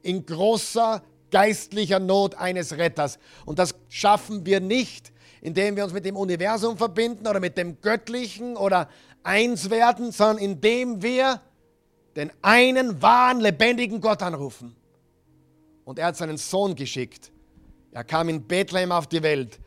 in 0.00 0.24
großer 0.24 1.02
geistlicher 1.30 1.98
Not 1.98 2.36
eines 2.36 2.78
Retters. 2.78 3.18
Und 3.44 3.58
das 3.58 3.74
schaffen 3.90 4.46
wir 4.46 4.60
nicht, 4.60 5.12
indem 5.42 5.76
wir 5.76 5.84
uns 5.84 5.92
mit 5.92 6.06
dem 6.06 6.16
Universum 6.16 6.78
verbinden 6.78 7.26
oder 7.26 7.38
mit 7.38 7.58
dem 7.58 7.82
Göttlichen 7.82 8.56
oder 8.56 8.88
eins 9.22 9.68
werden, 9.68 10.10
sondern 10.10 10.38
indem 10.38 11.02
wir 11.02 11.42
den 12.16 12.32
einen 12.40 13.02
wahren, 13.02 13.40
lebendigen 13.40 14.00
Gott 14.00 14.22
anrufen. 14.22 14.74
Und 15.84 15.98
er 15.98 16.06
hat 16.06 16.16
seinen 16.16 16.38
Sohn 16.38 16.74
geschickt. 16.74 17.30
Er 17.92 18.04
kam 18.04 18.30
in 18.30 18.48
Bethlehem 18.48 18.90
auf 18.90 19.06
die 19.06 19.22
Welt 19.22 19.60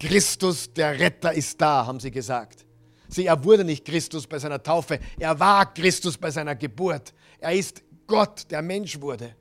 Christus, 0.00 0.72
der 0.72 0.98
Retter, 0.98 1.32
ist 1.32 1.60
da, 1.60 1.86
haben 1.86 2.00
sie 2.00 2.10
gesagt. 2.10 2.64
Sie, 3.08 3.26
er 3.26 3.44
wurde 3.44 3.64
nicht 3.64 3.84
Christus 3.84 4.26
bei 4.26 4.38
seiner 4.38 4.62
Taufe, 4.62 4.98
er 5.18 5.38
war 5.38 5.72
Christus 5.74 6.16
bei 6.16 6.30
seiner 6.30 6.56
Geburt. 6.56 7.12
Er 7.38 7.52
ist 7.52 7.82
Gott, 8.06 8.50
der 8.50 8.62
Mensch 8.62 9.00
wurde. 9.00 9.36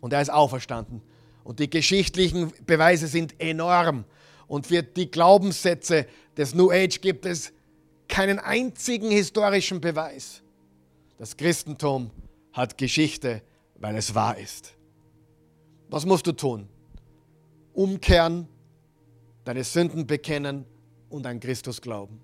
Und 0.00 0.12
er 0.12 0.20
ist 0.20 0.30
auferstanden. 0.30 1.02
Und 1.44 1.60
die 1.60 1.70
geschichtlichen 1.70 2.52
Beweise 2.66 3.06
sind 3.06 3.40
enorm. 3.40 4.04
Und 4.48 4.66
für 4.66 4.82
die 4.82 5.10
Glaubenssätze 5.10 6.06
des 6.36 6.54
New 6.54 6.70
Age 6.70 7.00
gibt 7.00 7.26
es 7.26 7.52
keinen 8.08 8.38
einzigen 8.38 9.10
historischen 9.10 9.80
Beweis. 9.80 10.42
Das 11.18 11.36
Christentum 11.36 12.10
hat 12.52 12.76
Geschichte, 12.76 13.42
weil 13.76 13.96
es 13.96 14.14
wahr 14.14 14.36
ist. 14.38 14.74
Was 15.88 16.04
musst 16.04 16.26
du 16.26 16.32
tun? 16.32 16.68
Umkehren, 17.72 18.48
deine 19.46 19.62
Sünden 19.62 20.06
bekennen 20.08 20.66
und 21.08 21.24
an 21.24 21.38
Christus 21.38 21.80
glauben. 21.80 22.20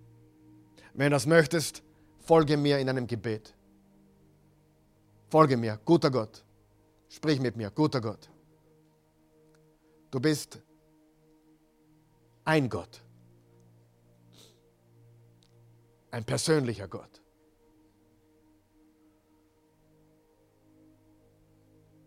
Wenn 0.92 1.06
du 1.06 1.10
das 1.10 1.24
möchtest, 1.24 1.82
folge 2.18 2.56
mir 2.56 2.80
in 2.80 2.88
einem 2.88 3.06
Gebet. 3.06 3.54
Folge 5.28 5.56
mir, 5.56 5.78
guter 5.84 6.10
Gott. 6.10 6.44
Sprich 7.08 7.40
mit 7.40 7.56
mir, 7.56 7.70
guter 7.70 8.00
Gott. 8.00 8.28
Du 10.10 10.18
bist 10.18 10.60
ein 12.44 12.68
Gott. 12.68 13.00
Ein 16.10 16.24
persönlicher 16.24 16.88
Gott. 16.88 17.22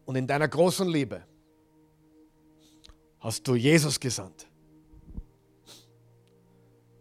Und 0.05 0.17
in 0.17 0.27
deiner 0.27 0.49
großen 0.49 0.87
Liebe 0.89 1.23
hast 3.21 3.47
du 3.47 3.55
Jesus 3.55 3.97
gesandt, 3.97 4.47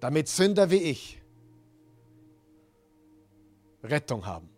damit 0.05 0.29
Sünder 0.29 0.71
wie 0.71 0.83
ich 0.83 1.19
Rettung 3.83 4.27
haben. 4.27 4.51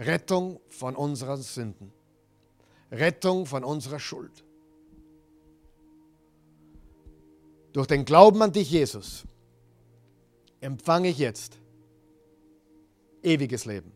Rettung 0.00 0.58
von 0.68 0.96
unseren 0.96 1.40
Sünden. 1.40 1.92
Rettung 2.90 3.46
von 3.46 3.62
unserer 3.62 4.00
Schuld. 4.00 4.42
Durch 7.72 7.86
den 7.86 8.04
Glauben 8.04 8.42
an 8.42 8.50
dich, 8.50 8.68
Jesus, 8.68 9.22
empfange 10.60 11.10
ich 11.10 11.18
jetzt 11.18 11.60
ewiges 13.22 13.64
Leben. 13.64 13.92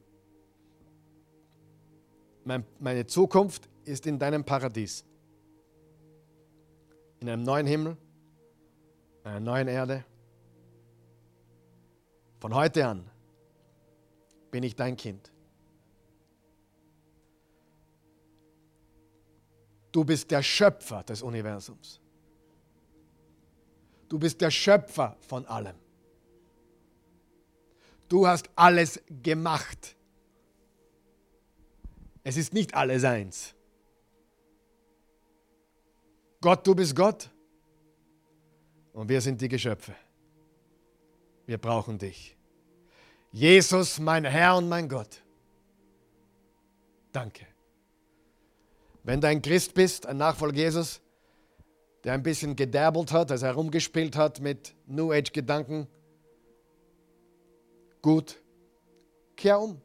meine 2.78 3.04
Zukunft 3.08 3.68
ist 3.84 4.06
in 4.06 4.20
deinem 4.20 4.44
Paradies. 4.44 5.04
In 7.18 7.28
einem 7.28 7.42
neuen 7.42 7.66
Himmel, 7.66 7.96
einer 9.24 9.40
neuen 9.40 9.68
Erde. 9.68 10.04
Von 12.38 12.54
heute 12.54 12.86
an 12.86 13.10
bin 14.50 14.62
ich 14.62 14.76
dein 14.76 14.96
Kind. 14.96 15.32
Du 19.90 20.04
bist 20.04 20.30
der 20.30 20.42
Schöpfer 20.42 21.02
des 21.02 21.22
Universums. 21.22 22.00
Du 24.08 24.18
bist 24.18 24.40
der 24.40 24.50
Schöpfer 24.50 25.16
von 25.20 25.44
allem. 25.46 25.76
Du 28.08 28.26
hast 28.26 28.48
alles 28.54 29.00
gemacht. 29.22 29.96
Es 32.22 32.36
ist 32.36 32.54
nicht 32.54 32.74
alles 32.74 33.04
eins. 33.04 33.54
Gott, 36.40 36.66
du 36.66 36.74
bist 36.74 36.94
Gott 36.94 37.30
und 38.98 39.08
wir 39.08 39.20
sind 39.20 39.40
die 39.40 39.48
Geschöpfe. 39.48 39.94
Wir 41.46 41.56
brauchen 41.56 41.98
dich. 41.98 42.36
Jesus, 43.30 44.00
mein 44.00 44.24
Herr 44.24 44.56
und 44.56 44.68
mein 44.68 44.88
Gott. 44.88 45.22
Danke. 47.12 47.46
Wenn 49.04 49.20
du 49.20 49.28
ein 49.28 49.40
Christ 49.40 49.74
bist, 49.74 50.04
ein 50.04 50.16
Nachfolger 50.16 50.56
Jesus, 50.56 51.00
der 52.02 52.14
ein 52.14 52.24
bisschen 52.24 52.56
gederbelt 52.56 53.12
hat, 53.12 53.30
also 53.30 53.46
herumgespielt 53.46 54.16
hat 54.16 54.40
mit 54.40 54.74
New 54.88 55.12
Age 55.12 55.30
Gedanken, 55.32 55.86
gut, 58.02 58.42
kehr 59.36 59.60
um. 59.60 59.80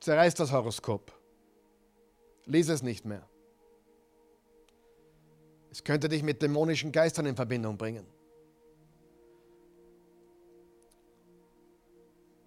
Zerreiß 0.00 0.34
das 0.34 0.50
Horoskop. 0.50 1.12
Lies 2.46 2.70
es 2.70 2.82
nicht 2.82 3.04
mehr. 3.04 3.28
Es 5.72 5.82
könnte 5.82 6.10
dich 6.10 6.22
mit 6.22 6.42
dämonischen 6.42 6.92
Geistern 6.92 7.24
in 7.24 7.34
Verbindung 7.34 7.78
bringen. 7.78 8.06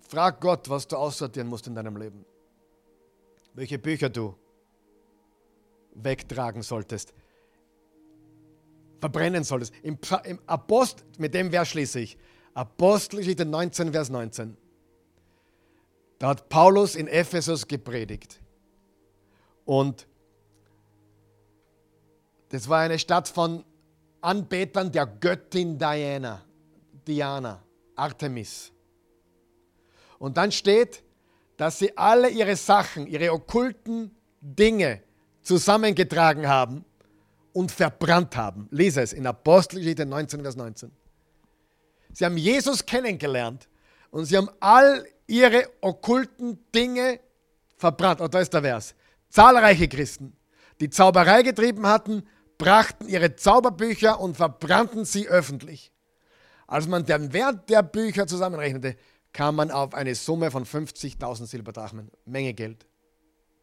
Frag 0.08 0.40
Gott, 0.40 0.70
was 0.70 0.88
du 0.88 0.96
aussortieren 0.96 1.50
musst 1.50 1.66
in 1.66 1.74
deinem 1.74 1.98
Leben. 1.98 2.24
Welche 3.56 3.80
Bücher 3.80 4.10
du 4.10 4.36
wegtragen 5.96 6.62
solltest, 6.62 7.16
verbrennen 9.00 9.44
solltest. 9.44 9.74
Im, 9.82 9.98
im 10.26 10.40
Apostel, 10.46 11.04
mit 11.18 11.34
dem 11.34 11.50
Vers 11.50 11.70
schließe 11.70 12.02
ich. 12.02 12.20
Apostelgeschichte 12.54 13.44
19, 13.44 13.92
Vers 13.92 14.12
19. 14.12 14.56
Da 16.20 16.28
hat 16.28 16.48
Paulus 16.48 16.96
in 16.96 17.08
Ephesus 17.08 17.68
gepredigt. 17.68 18.40
Und 19.66 20.08
das 22.56 22.70
war 22.70 22.80
eine 22.80 22.98
Stadt 22.98 23.28
von 23.28 23.66
Anbetern 24.22 24.90
der 24.90 25.06
Göttin 25.06 25.78
Diana, 25.78 26.42
Diana, 27.06 27.62
Artemis. 27.98 28.72
Und 30.20 30.38
dann 30.38 30.54
steht, 30.54 31.04
dass 31.58 31.80
sie 31.80 31.98
alle 31.98 32.30
ihre 32.30 32.56
Sachen, 32.56 33.08
ihre 33.08 33.34
okkulten 33.34 34.16
Dinge 34.40 35.02
zusammengetragen 35.42 36.48
haben 36.48 36.86
und 37.52 37.74
verbrannt 37.74 38.38
haben. 38.38 38.70
Lies 38.72 38.96
es 38.96 39.12
in 39.12 39.28
Apostelgeschichte 39.28 40.06
19, 40.06 40.42
Vers 40.42 40.56
19. 40.56 40.92
Sie 42.14 42.24
haben 42.24 42.38
Jesus 42.38 42.86
kennengelernt 42.86 43.68
und 44.12 44.26
sie 44.26 44.38
haben 44.38 44.50
all 44.62 45.06
ihre 45.28 45.68
okkulten 45.82 46.58
Dinge 46.74 47.20
verbrannt. 47.76 48.22
Und 48.22 48.34
da 48.34 48.40
ist 48.40 48.54
der 48.54 48.62
Vers. 48.62 48.96
Zahlreiche 49.28 49.90
Christen, 49.90 50.38
die 50.80 50.90
Zauberei 50.90 51.44
getrieben 51.44 51.86
hatten, 51.86 52.24
brachten 52.58 53.08
ihre 53.08 53.36
Zauberbücher 53.36 54.20
und 54.20 54.38
verbrannten 54.38 55.06
sie 55.06 55.28
öffentlich. 55.28 55.92
Als 56.68 56.88
man 56.88 57.06
den 57.06 57.34
Wert 57.34 57.70
der 57.70 57.84
Bücher 57.84 58.28
zusammenrechnete, 58.28 58.96
kam 59.34 59.56
man 59.56 59.70
auf 59.70 59.94
eine 59.94 60.16
Summe 60.16 60.50
von 60.50 60.66
50.000 60.66 61.46
Silberdrachmen. 61.46 62.10
Menge 62.26 62.54
Geld. 62.54 62.86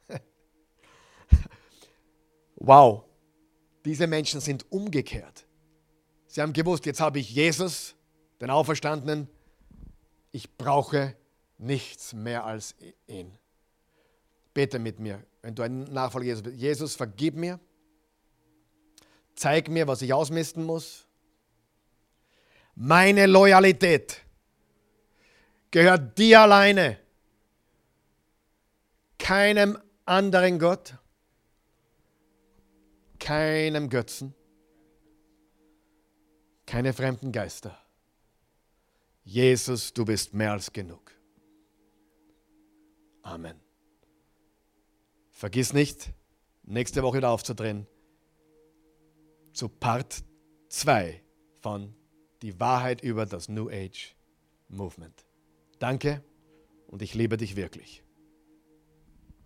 wow, 2.56 3.04
diese 3.84 4.06
Menschen 4.06 4.40
sind 4.40 4.70
umgekehrt. 4.70 5.46
Sie 6.26 6.40
haben 6.40 6.52
gewusst, 6.52 6.86
jetzt 6.86 7.00
habe 7.00 7.18
ich 7.18 7.30
Jesus, 7.30 7.94
den 8.40 8.50
Auferstandenen, 8.50 9.28
ich 10.30 10.56
brauche 10.56 11.14
nichts 11.58 12.12
mehr 12.12 12.44
als 12.44 12.74
ihn. 13.06 13.32
Bete 14.54 14.78
mit 14.78 14.98
mir, 14.98 15.24
wenn 15.42 15.54
du 15.54 15.62
ein 15.62 15.84
Nachfolger 15.84 16.26
Jesus 16.26 16.42
bist. 16.42 16.56
Jesus, 16.56 16.94
vergib 16.94 17.34
mir. 17.34 17.58
Zeig 19.34 19.68
mir, 19.68 19.86
was 19.86 20.02
ich 20.02 20.12
ausmisten 20.12 20.64
muss. 20.64 21.06
Meine 22.74 23.26
Loyalität 23.26 24.22
gehört 25.70 26.18
dir 26.18 26.42
alleine. 26.42 26.98
Keinem 29.18 29.78
anderen 30.04 30.58
Gott 30.58 30.94
keinem 33.22 33.88
Götzen, 33.88 34.34
keine 36.66 36.92
fremden 36.92 37.30
Geister. 37.30 37.78
Jesus, 39.22 39.92
du 39.92 40.04
bist 40.04 40.34
mehr 40.34 40.50
als 40.50 40.72
genug. 40.72 41.12
Amen. 43.22 43.60
Vergiss 45.30 45.72
nicht, 45.72 46.10
nächste 46.64 47.04
Woche 47.04 47.18
wieder 47.18 47.30
aufzudrehen 47.30 47.86
zu 49.52 49.68
Part 49.68 50.24
2 50.68 51.22
von 51.60 51.94
Die 52.42 52.58
Wahrheit 52.58 53.02
über 53.02 53.26
das 53.26 53.48
New 53.48 53.68
Age 53.68 54.16
Movement. 54.68 55.26
Danke 55.78 56.24
und 56.86 57.02
ich 57.02 57.14
liebe 57.14 57.36
dich 57.36 57.56
wirklich. 57.56 58.02